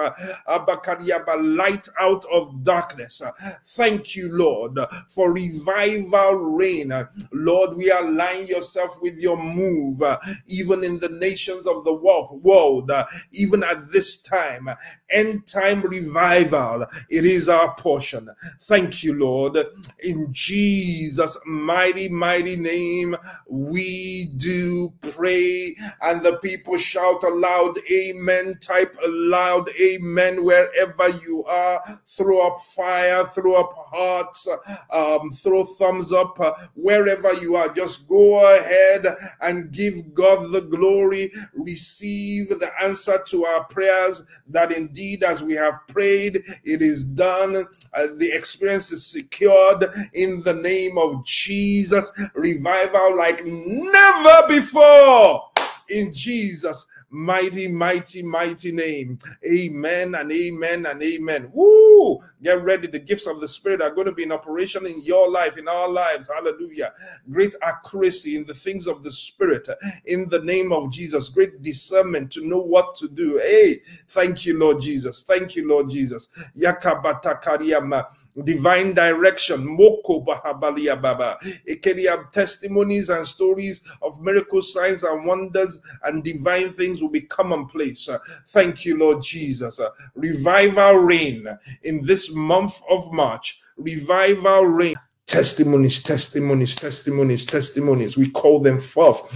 light 1.38 1.88
out 2.00 2.24
of 2.32 2.62
darkness. 2.62 3.22
Thank 3.64 4.16
you, 4.16 4.32
Lord, 4.32 4.78
for 5.08 5.32
revival 5.32 6.34
rain. 6.34 6.92
Lord, 7.32 7.76
we 7.76 7.90
align 7.90 8.46
yourself 8.46 9.00
with 9.00 9.18
your 9.18 9.36
move, 9.36 10.02
even 10.46 10.84
in 10.84 10.98
the 10.98 11.08
nations 11.08 11.66
of 11.66 11.84
the 11.84 11.94
world, 11.94 12.90
even 13.32 13.62
at 13.62 13.90
this 13.90 14.22
time. 14.22 14.68
End 15.10 15.46
time 15.46 15.82
revival, 15.82 16.86
it 17.10 17.26
is 17.26 17.48
our 17.48 17.74
portion. 17.74 18.30
Thank 18.62 19.04
you, 19.04 19.14
Lord. 19.14 19.58
In 19.98 20.32
Jesus' 20.32 21.36
mighty, 21.44 22.08
mighty 22.08 22.56
name, 22.56 23.16
we 23.46 24.26
do 24.36 24.92
pray, 25.14 25.76
and 26.02 26.22
the 26.22 26.38
people 26.38 26.76
shout 26.76 27.22
aloud, 27.24 27.78
Amen. 27.90 28.58
Type 28.60 28.96
aloud, 29.04 29.70
Amen, 29.80 30.44
wherever 30.44 31.08
you 31.08 31.44
are. 31.44 32.00
Throw 32.08 32.46
up 32.46 32.62
fire, 32.62 33.24
throw 33.26 33.54
up 33.54 33.72
hearts, 33.76 34.48
um, 34.90 35.30
throw 35.32 35.64
thumbs 35.64 36.12
up, 36.12 36.38
uh, 36.40 36.52
wherever 36.74 37.32
you 37.34 37.56
are. 37.56 37.68
Just 37.68 38.08
go 38.08 38.54
ahead 38.56 39.06
and 39.40 39.72
give 39.72 40.14
God 40.14 40.52
the 40.52 40.62
glory. 40.62 41.32
Receive 41.54 42.48
the 42.48 42.70
answer 42.82 43.22
to 43.26 43.44
our 43.44 43.64
prayers 43.64 44.22
that 44.52 44.72
indeed, 44.72 45.22
as 45.22 45.42
we 45.42 45.54
have 45.54 45.86
prayed, 45.88 46.42
it 46.64 46.82
is 46.82 47.04
done. 47.04 47.66
Uh, 47.94 48.06
the 48.16 48.30
experience 48.32 48.92
is 48.92 49.04
secured 49.04 50.10
in 50.14 50.42
the 50.42 50.54
name 50.54 50.96
of 50.98 51.24
Jesus. 51.24 52.10
Revival 52.34 53.16
like 53.16 53.42
never 53.44 54.48
before 54.48 55.50
in 55.88 56.12
Jesus' 56.12 56.86
mighty, 57.12 57.68
mighty, 57.68 58.22
mighty 58.22 58.72
name. 58.72 59.18
Amen 59.46 60.14
and 60.14 60.32
amen 60.32 60.86
and 60.86 61.02
amen. 61.02 61.50
Woo! 61.52 62.20
Get 62.42 62.62
ready. 62.64 62.88
The 62.88 62.98
gifts 62.98 63.26
of 63.26 63.40
the 63.40 63.46
Spirit 63.46 63.82
are 63.82 63.90
going 63.94 64.06
to 64.06 64.12
be 64.12 64.22
in 64.22 64.32
operation 64.32 64.86
in 64.86 65.02
your 65.04 65.30
life, 65.30 65.58
in 65.58 65.68
our 65.68 65.88
lives. 65.88 66.28
Hallelujah. 66.34 66.94
Great 67.30 67.54
accuracy 67.62 68.34
in 68.34 68.46
the 68.46 68.54
things 68.54 68.86
of 68.86 69.02
the 69.02 69.12
Spirit 69.12 69.68
in 70.06 70.28
the 70.30 70.40
name 70.40 70.72
of 70.72 70.90
Jesus. 70.90 71.28
Great 71.28 71.62
discernment 71.62 72.32
to 72.32 72.46
know 72.46 72.60
what 72.60 72.94
to 72.96 73.08
do. 73.08 73.36
Hey, 73.38 73.76
thank 74.08 74.46
you, 74.46 74.58
Lord 74.58 74.80
Jesus. 74.80 75.22
Thank 75.22 75.54
you, 75.54 75.68
Lord 75.68 75.90
Jesus. 75.90 76.28
Yakabata 76.58 77.42
Kariama 77.42 78.06
divine 78.44 78.94
direction. 78.94 79.58
Moko 79.78 80.24
Bahabalia 80.24 81.00
Baba. 81.00 81.38
Ekeria 81.68 82.30
testimonies 82.30 83.08
and 83.08 83.26
stories 83.26 83.82
of 84.00 84.20
miracles, 84.20 84.72
signs, 84.72 85.02
and 85.02 85.26
wonders 85.26 85.78
and 86.04 86.24
divine 86.24 86.72
things 86.72 87.02
will 87.02 87.10
be 87.10 87.22
commonplace. 87.22 88.08
Thank 88.48 88.84
you, 88.84 88.98
Lord 88.98 89.22
Jesus. 89.22 89.80
Revival 90.14 90.96
rain 90.96 91.46
in 91.84 92.04
this 92.04 92.32
month 92.32 92.80
of 92.88 93.12
March. 93.12 93.60
Revival 93.76 94.66
rain. 94.66 94.94
Testimonies, 95.26 96.02
testimonies, 96.02 96.76
testimonies, 96.76 97.46
testimonies. 97.46 98.16
We 98.16 98.30
call 98.30 98.60
them 98.60 98.80
forth 98.80 99.32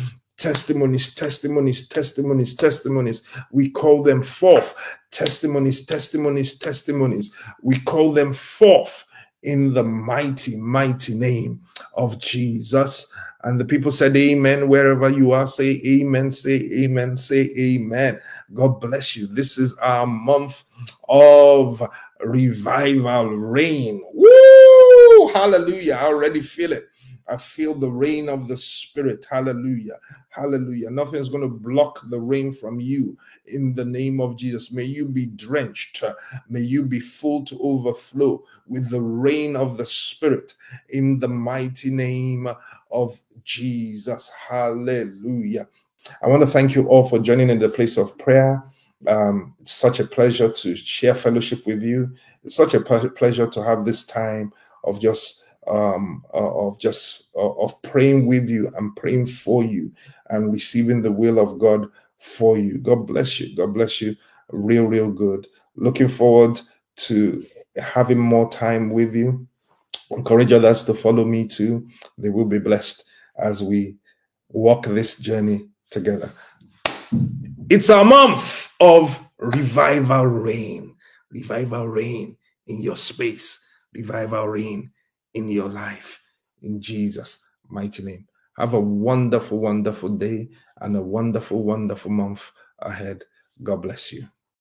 testimonies, 0.46 1.12
testimonies, 1.12 1.88
testimonies, 1.88 2.54
testimonies. 2.54 3.22
We 3.50 3.68
call 3.68 4.04
them 4.04 4.22
forth. 4.22 4.76
Testimonies, 5.10 5.84
testimonies, 5.84 6.56
testimonies. 6.56 7.32
We 7.62 7.80
call 7.80 8.12
them 8.12 8.32
forth 8.32 9.04
in 9.42 9.74
the 9.74 9.82
mighty, 9.82 10.56
mighty 10.56 11.16
name 11.16 11.62
of 11.94 12.20
Jesus. 12.20 13.12
And 13.42 13.58
the 13.58 13.64
people 13.64 13.90
said, 13.90 14.16
Amen. 14.16 14.68
Wherever 14.68 15.10
you 15.10 15.32
are, 15.32 15.48
say 15.48 15.82
Amen, 15.84 16.30
say 16.30 16.70
Amen, 16.84 17.16
say 17.16 17.50
Amen. 17.58 18.20
God 18.54 18.80
bless 18.80 19.16
you. 19.16 19.26
This 19.26 19.58
is 19.58 19.74
our 19.78 20.06
month 20.06 20.62
of 21.08 21.82
revival 22.20 23.30
rain. 23.30 24.00
Woo! 24.14 25.32
Hallelujah. 25.34 25.94
I 25.94 26.06
already 26.06 26.40
feel 26.40 26.72
it. 26.72 26.88
I 27.28 27.36
feel 27.36 27.74
the 27.74 27.90
rain 27.90 28.28
of 28.28 28.48
the 28.48 28.56
Spirit. 28.56 29.26
Hallelujah. 29.28 29.98
Hallelujah. 30.28 30.90
Nothing's 30.90 31.28
going 31.28 31.42
to 31.42 31.48
block 31.48 32.02
the 32.08 32.20
rain 32.20 32.52
from 32.52 32.78
you 32.78 33.16
in 33.46 33.74
the 33.74 33.84
name 33.84 34.20
of 34.20 34.36
Jesus. 34.36 34.70
May 34.70 34.84
you 34.84 35.08
be 35.08 35.26
drenched. 35.26 36.04
May 36.48 36.60
you 36.60 36.84
be 36.84 37.00
full 37.00 37.44
to 37.46 37.58
overflow 37.60 38.44
with 38.68 38.90
the 38.90 39.00
rain 39.00 39.56
of 39.56 39.76
the 39.76 39.86
Spirit 39.86 40.54
in 40.90 41.18
the 41.18 41.28
mighty 41.28 41.90
name 41.90 42.48
of 42.90 43.20
Jesus. 43.44 44.30
Hallelujah. 44.48 45.68
I 46.22 46.28
want 46.28 46.42
to 46.42 46.48
thank 46.48 46.74
you 46.74 46.86
all 46.86 47.08
for 47.08 47.18
joining 47.18 47.50
in 47.50 47.58
the 47.58 47.68
place 47.68 47.96
of 47.96 48.16
prayer. 48.18 48.62
Um, 49.06 49.54
it's 49.60 49.72
such 49.72 50.00
a 50.00 50.04
pleasure 50.06 50.50
to 50.50 50.76
share 50.76 51.14
fellowship 51.14 51.66
with 51.66 51.82
you. 51.82 52.14
It's 52.44 52.54
such 52.54 52.74
a 52.74 52.80
pleasure 52.80 53.46
to 53.46 53.62
have 53.62 53.84
this 53.84 54.04
time 54.04 54.52
of 54.84 55.00
just 55.00 55.42
um, 55.68 56.24
uh, 56.32 56.66
of 56.66 56.78
just 56.78 57.28
uh, 57.36 57.52
of 57.54 57.80
praying 57.82 58.26
with 58.26 58.48
you 58.48 58.70
and 58.76 58.94
praying 58.96 59.26
for 59.26 59.64
you 59.64 59.92
and 60.30 60.52
receiving 60.52 61.02
the 61.02 61.12
will 61.12 61.38
of 61.38 61.58
God 61.58 61.88
for 62.18 62.56
you. 62.58 62.78
God 62.78 63.06
bless 63.06 63.40
you. 63.40 63.54
God 63.56 63.74
bless 63.74 64.00
you. 64.00 64.16
Real, 64.50 64.86
real 64.86 65.10
good. 65.10 65.46
Looking 65.76 66.08
forward 66.08 66.60
to 66.96 67.44
having 67.76 68.18
more 68.18 68.48
time 68.50 68.90
with 68.90 69.14
you. 69.14 69.46
Encourage 70.10 70.52
others 70.52 70.82
to 70.84 70.94
follow 70.94 71.24
me 71.24 71.46
too. 71.46 71.86
They 72.16 72.30
will 72.30 72.44
be 72.44 72.58
blessed 72.58 73.04
as 73.38 73.62
we 73.62 73.96
walk 74.48 74.86
this 74.86 75.18
journey 75.18 75.68
together. 75.90 76.30
It's 77.68 77.88
a 77.88 78.04
month 78.04 78.72
of 78.80 79.18
revival 79.38 80.26
rain. 80.26 80.94
Revival 81.30 81.88
rain 81.88 82.36
in 82.66 82.80
your 82.80 82.96
space. 82.96 83.60
Revival 83.92 84.48
rain 84.48 84.92
in 85.36 85.48
your 85.48 85.68
life 85.68 86.22
in 86.62 86.80
Jesus' 86.80 87.44
mighty 87.68 88.02
name. 88.02 88.26
Have 88.58 88.72
a 88.72 88.80
wonderful, 88.80 89.58
wonderful 89.58 90.08
day 90.16 90.48
and 90.80 90.96
a 90.96 91.02
wonderful, 91.02 91.62
wonderful 91.62 92.10
month 92.10 92.50
ahead. 92.80 93.22
God 93.62 93.82
bless 93.82 94.12
you. 94.12 94.26